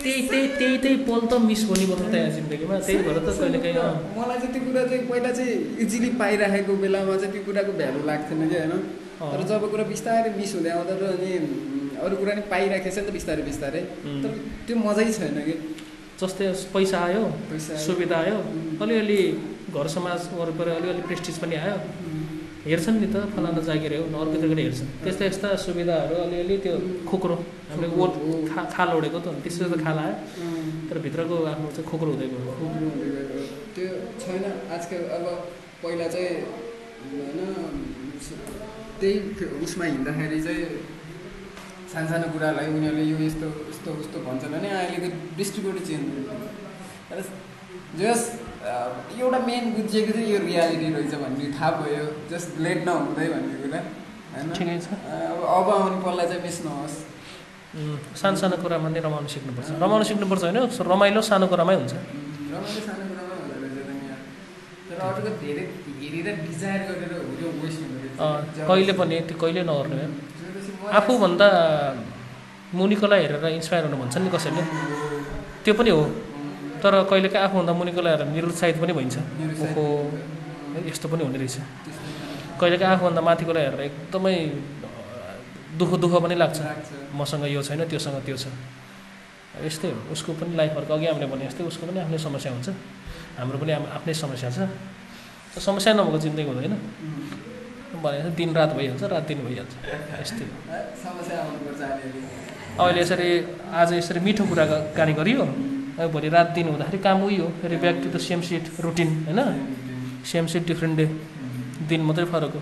त्यही 0.03 0.19
त्यही 0.29 0.47
त्यही 0.59 0.77
त्यही 0.83 0.97
पल 1.07 1.21
त 1.31 1.33
मिस 1.49 1.61
हुने 1.69 1.85
पर्छ 1.91 2.03
त 2.13 2.15
जिन्दगीमा। 2.35 2.75
त्यही 2.87 2.97
भएर 3.07 3.17
त 3.25 3.29
कहिले 3.39 3.59
काहीँ 3.63 3.77
अँ, 3.85 3.93
मलाई 4.17 4.37
चाहिँ 4.41 4.53
त्यो 4.53 4.61
कुरा 4.67 4.83
चाहिँ 4.89 5.03
पहिला 5.09 5.31
चाहिँ 5.37 5.53
इजिली 5.85 6.09
पाइराखेको 6.21 6.73
बेलामा 6.83 7.15
चाहिँ 7.21 7.31
त्यो 7.33 7.43
कुराको 7.47 7.71
भ्यालु 7.79 7.99
लाग्थेन 8.11 8.41
कि 8.49 8.57
होइन। 8.59 8.73
तर 9.31 9.41
जब 9.49 9.63
कुरा 9.71 9.83
बिस्तारै 9.93 10.29
मिस 10.37 10.51
हुँदै 10.55 10.71
आउँदा 10.77 10.93
त 10.99 11.03
अनि 11.15 11.31
अरू 12.05 12.15
कुरा 12.21 12.33
नि 12.37 12.41
पाइराखेछ 12.53 12.97
नि 12.97 13.05
त 13.07 13.11
बिस्तारै 13.17 13.43
बिस्तारै। 13.49 13.81
तर 14.23 14.31
त्यो 14.67 14.75
मजै 14.85 15.05
छैन 15.17 15.37
कि 15.47 15.53
जस्तै 16.21 16.45
पैसा 16.73 16.97
आयो 17.07 17.23
पैसा 17.49 17.77
सुविधा 17.85 18.17
आयो। 18.23 18.37
अलिअलि 18.83 19.21
घर 19.75 19.87
समाज 19.95 20.19
वरिपरि 20.39 20.71
अलिअलि 20.79 21.01
प्रेस्टिज 21.09 21.35
पनि 21.43 21.55
आयो। 21.63 21.77
हेर्छन् 22.65 22.97
नि 23.01 23.07
त 23.13 23.15
फलाना 23.33 23.61
जागिर 23.69 23.93
हो 23.95 24.03
अर्को 24.21 24.37
जग्गा 24.43 24.61
हेर्छन्। 24.65 24.89
त्यस्ता 25.03 25.23
यस्ता 25.25 25.47
सुविधाहरू 25.65 26.15
अलिअलि 26.25 26.55
त्यो 26.65 26.73
खोक्रो 27.09 27.35
हामीले 27.69 27.87
ओट 28.01 28.13
खा 28.49 28.61
खाल 28.73 28.89
ओढेको 28.97 29.19
त 29.21 29.27
त्यसरी 29.43 29.67
त 29.69 29.75
खाल 29.85 29.97
आयो। 30.03 30.15
तर 30.89 30.97
भित्रको 31.05 31.35
आफ्नो 31.51 31.67
चाहिँ 31.75 31.87
खोक्रो 31.89 32.09
हुँदै 32.11 32.27
गयो। 32.33 32.41
त्यो 33.75 33.89
छैन 34.21 34.43
आजकल 34.75 35.01
अब 35.17 35.25
पहिला 35.83 36.07
चाहिँ 36.13 36.33
होइन 37.13 37.39
त्यही 38.99 39.15
उसमा 39.65 39.85
हिँड्दाखेरि 39.85 40.39
चाहिँ 40.45 40.65
सानसानो 41.93 42.27
कुराहरूलाई 42.33 42.67
उनीहरूले 42.75 43.05
यो 43.13 43.17
यस्तो 43.29 43.47
यस्तो 43.69 43.89
उस्तो 44.01 44.17
भन्छन् 44.25 44.53
भने 44.55 44.69
अहिलेको 44.81 45.07
दृष्टिकोण 45.37 45.77
चेन्ज 45.87 46.05
हुन्छ 47.09 47.29
जस 47.99 48.21
एउटा 48.65 49.39
मेन 49.47 49.63
बुझिएको 49.75 50.11
चाहिँ 50.17 50.29
यो 50.33 50.37
रियालिटी 50.45 50.87
रहेछ 50.95 51.13
भन्ने 51.23 51.45
थाहा 51.57 51.69
भयो 51.81 52.05
जस्ट 52.31 52.49
लेट 52.65 52.79
नहुँदै 52.87 53.27
भन्ने 53.33 53.55
कुरा 53.61 53.79
होइन? 54.35 54.79
अब 55.29 55.39
अब 55.57 55.67
आउने 55.75 55.97
पल्ला 56.05 56.23
चाहिँ 56.31 56.41
मिस 56.45 56.57
नहोस् 56.65 56.95
सानो 58.21 58.35
सानो 58.41 58.55
कुरामा 58.63 58.87
नै 58.95 58.99
रमाउनु 59.05 59.29
सिक्नुपर्छ। 59.35 59.69
रमाउनु 59.83 60.05
सिक्नुपर्छ 60.09 60.41
होइन? 60.43 60.57
रमाइलो 60.91 61.21
सानो 61.29 61.45
कुरामै 61.53 61.75
हुन्छ। 61.79 61.93
रमाइलो 61.93 62.81
सानो 62.87 63.03
कुरामा 63.11 63.33
हुँदो 63.37 63.55
रहेछ 63.61 63.77
तर 64.89 64.97
अरूको 65.07 65.29
धेरै 65.43 65.63
हेरेर 66.01 66.35
डिजायर 66.47 66.81
गरेर 66.89 67.11
हो 67.21 67.33
त्यो 67.37 67.47
वेस्ट 67.61 67.79
हुँदो 67.85 68.67
कहिले 68.69 68.93
पनि 68.99 69.15
त्यो 69.29 69.35
कहिले 69.41 69.61
नगर्नु 69.69 69.95
म- 69.95 70.93
आफूभन्दा 70.99 71.47
मुनिकोलाई 72.79 73.19
हेरेर 73.25 73.45
इन्सपायर 73.57 73.83
हुनु 73.87 73.97
भन्छ 74.01 74.15
नि 74.23 74.29
कसैले। 74.35 74.61
त्यो 75.63 75.73
पनि 75.79 75.89
हो। 75.97 76.03
तर 76.85 76.93
कहिलेकाहीँ 77.09 77.45
आफूभन्दा 77.49 77.73
मुनिकोलाई 77.73 78.13
हेरेर 78.13 78.29
निरुत्साहित 78.29 78.77
पनि 78.77 78.93
भइन्छ। 78.93 79.17
ओहो 79.65 79.83
यस्तो 80.85 81.07
पनि 81.09 81.23
हुने 81.25 81.37
रहेछ। 81.41 81.57
कहिलेकाहीँ 82.61 82.93
आफूभन्दा 82.93 83.21
माथिकोलाई 83.25 83.63
हेरेर 83.65 83.81
एकदमै 83.89 84.35
दुःख 85.81 85.91
दुःख 85.97 86.13
पनि 86.21 86.35
लाग्छ। 86.37 86.59
मसँग 87.17 87.43
यो 87.49 87.61
छैन 87.65 87.81
त्योसँग 87.89 88.21
त्यो 88.21 88.37
छ। 88.37 88.45
यस्तै 89.65 89.89
हो। 89.89 89.99
उसको 90.13 90.31
पनि 90.37 90.53
लाइफहरूको 90.53 90.93
अघि 90.93 91.05
हामीले 91.09 91.25
भने 91.25 91.43
जस्तै 91.49 91.63
उसको 91.65 91.83
पनि 91.89 91.99
आफ्नै 92.05 92.19
समस्या 92.21 92.51
हुन्छ। 92.53 92.69
हाम्रो 93.39 93.57
पनि 93.57 93.71
आफ्नै 93.97 94.13
समस्या 94.13 94.49
छ। 94.53 94.69
समस्या 95.57 95.91
नभएको 95.97 96.17
जिन्दगी 96.21 96.45
हुँदैन। 96.53 96.75
भने 98.03 98.29
दिन 98.37 98.49
रात 98.53 98.71
भइहाल्छ 98.77 99.03
रात 99.09 99.23
दिन 99.25 99.39
भइहाल्छ। 99.47 99.73
यस्तै 100.21 100.45
हो। 100.45 100.53
अहिले। 102.77 102.99
यसरी 103.01 103.29
आज 103.73 103.89
यसरी 103.93 104.19
मिठो 104.19 104.43
कुरा 104.45 104.65
गाडी 104.93 105.13
गरियो। 105.19 105.43
अब 105.95 106.11
भोलि 106.11 106.29
रात 106.29 106.49
दिन 106.51 106.67
हुँदाखेरि 106.67 106.97
काम 106.99 107.23
उही 107.23 107.37
हो 107.37 107.47
फेरि 107.61 107.77
back 107.77 108.01
to 108.03 108.09
the 108.09 108.21
same 108.21 108.41
shit 108.43 108.71
routine 108.81 109.09
होइन 109.25 109.39
सेम 110.25 110.47
सिट 110.47 110.67
डिफ्रेन्ट 110.67 110.97
डे 110.97 111.05
दिन 111.87 112.01
मात्रै 112.03 112.25
फरक 112.27 112.53
हो 112.53 112.61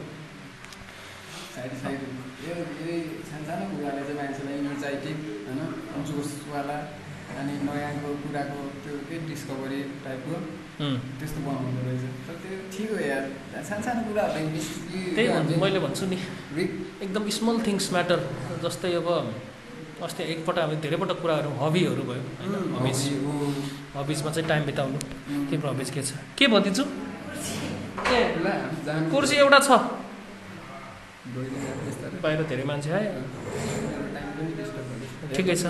अनि 7.34 7.54
नयाँको 7.60 8.10
कुराको 8.20 8.60
त्यो 8.84 8.98
के 9.06 9.18
डिस्कभरी 9.28 9.80
टाइपको 10.04 10.36
त्यस्तो 11.18 11.40
बनाउँदो 11.42 11.82
रहेछ 11.82 12.04
तर 12.26 12.36
त्यो 12.42 12.58
ठिक 12.70 12.92
हो 12.92 13.00
यार 13.02 13.24
सानसानो 13.64 14.02
कुराहरूलाई 14.04 14.62
त्यही 15.16 15.28
भन्छु 15.30 15.60
मैले 15.62 15.80
भन्छु 15.80 16.06
नि 16.08 16.18
एकदम 17.02 17.30
स्मल 17.38 17.58
थिङ्स 17.66 17.92
म्याटर 17.92 18.20
जस्तै 18.64 18.94
अब 18.96 19.10
अस्ति 20.02 20.24
एकपल्ट 20.24 20.58
हामी 20.60 20.76
धेरैपल्ट 20.82 21.12
कुरा 21.22 21.34
गऱ्यौँ 21.38 21.56
हबीहरू 21.62 22.04
भयो 22.10 22.22
होइन? 22.42 22.54
हबिज। 22.76 23.00
हबिजमा 23.96 24.30
चाहिँ 24.34 24.48
टाइम 24.50 24.64
बिताउनु। 24.66 24.98
तिम्रो 25.50 25.70
हबिज 25.70 25.90
के 25.94 26.02
छ? 26.02 26.18
के 26.38 26.48
भनिदिन्छु? 26.50 26.84
कुर्सी 29.14 29.36
एउटा 29.38 29.60
छ। 29.60 29.70
बाहिर 32.24 32.40
धेरै 32.50 32.64
मान्छे 32.68 32.90
आयो 32.92 33.12
ठिकै 35.36 35.56
छ। 35.56 35.64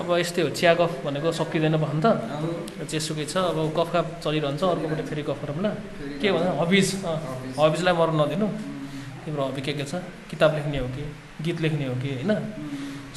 अब 0.00 0.08
यस्तै 0.18 0.42
हो 0.42 0.50
चिया 0.58 0.72
गफ 0.80 0.92
भनेको 1.04 1.28
सकिँदैन 1.32 1.76
भन् 1.80 2.00
त। 2.04 2.06
जेसुकै 2.90 3.24
छ। 3.24 3.34
अब 3.54 3.58
गफ 3.70 3.88
गफ 3.94 4.06
चलिरहन्छ 4.24 4.62
अर्कोपट्टि 4.64 5.04
फेरि 5.08 5.22
गफ 5.24 5.40
गरौँला 5.46 5.70
के 6.20 6.28
भन्छ 6.34 6.48
हबिज। 6.60 6.88
हबिजलाई 7.58 7.94
मर्नु 7.96 8.16
नदिनु। 8.18 8.46
तिम्रो 9.24 9.42
हबी 9.48 9.60
के 9.62 9.72
के 9.78 9.84
छ? 9.84 10.04
किताब 10.30 10.50
लेख्ने 10.56 10.78
हो 10.78 10.88
कि? 10.94 11.04
गीत 11.44 11.58
लेख्ने 11.60 11.86
हो 11.86 11.94
कि 12.02 12.08
होइन? 12.14 12.32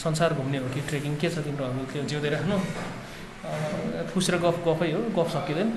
संसार 0.04 0.34
घुम्ने 0.34 0.58
हो 0.58 0.68
कि? 0.74 0.82
ट्रेकिङ 0.90 1.14
के 1.22 1.28
छ 1.30 1.38
तिम्रो 1.46 1.66
हबी 1.70 1.84
त्यो 1.94 2.04
जिउँदै 2.10 2.30
राख्नु? 2.36 2.58
अँ, 2.58 4.04
खुसेर 4.14 4.36
गफ 4.44 4.58
गफै 4.68 4.90
हो 4.94 5.00
गफ 5.18 5.28
सकिँदैन। 5.36 5.70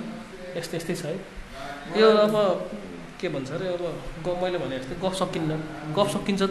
यस्तै 0.57 0.77
यस्तै 0.77 0.95
छ 0.95 1.03
है। 1.07 1.19
यो 2.01 2.07
अब 2.27 2.35
के 3.21 3.29
भन्छ 3.35 3.51
अरे 3.57 3.67
अब 3.75 3.83
ग 4.25 4.27
मैले 4.43 4.59
भने 4.59 4.77
जस्तै 4.79 4.97
गफ 5.05 5.15
सकिन्न 5.21 5.51
गफ 5.97 6.09
सकिन्छ 6.15 6.43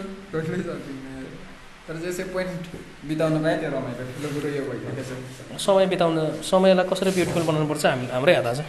तर 1.85 1.95
जसै 2.01 2.23
पोइन्ट 2.33 2.63
बिताउन 3.07 3.35
पाएँ 3.43 3.57
त्यो 3.61 3.69
रमाइलो 3.69 4.27
कुरो 4.35 4.49
यो 4.57 4.61
भइरहेको 4.69 5.57
समय 5.65 5.85
बिताउन 5.93 6.15
समयलाई 6.41 6.85
कसरी 6.89 7.11
ब्युटिफुल 7.17 7.43
बनाउनुपर्छ 7.49 7.83
हामी 7.85 8.05
हाम्रै 8.15 8.33
हात 8.35 8.47
छ 8.57 8.59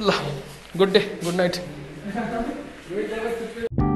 ल 0.00 0.10
गुड 0.78 0.90
डे 0.92 1.00
गुड 1.24 1.34
नाइट। 1.40 1.54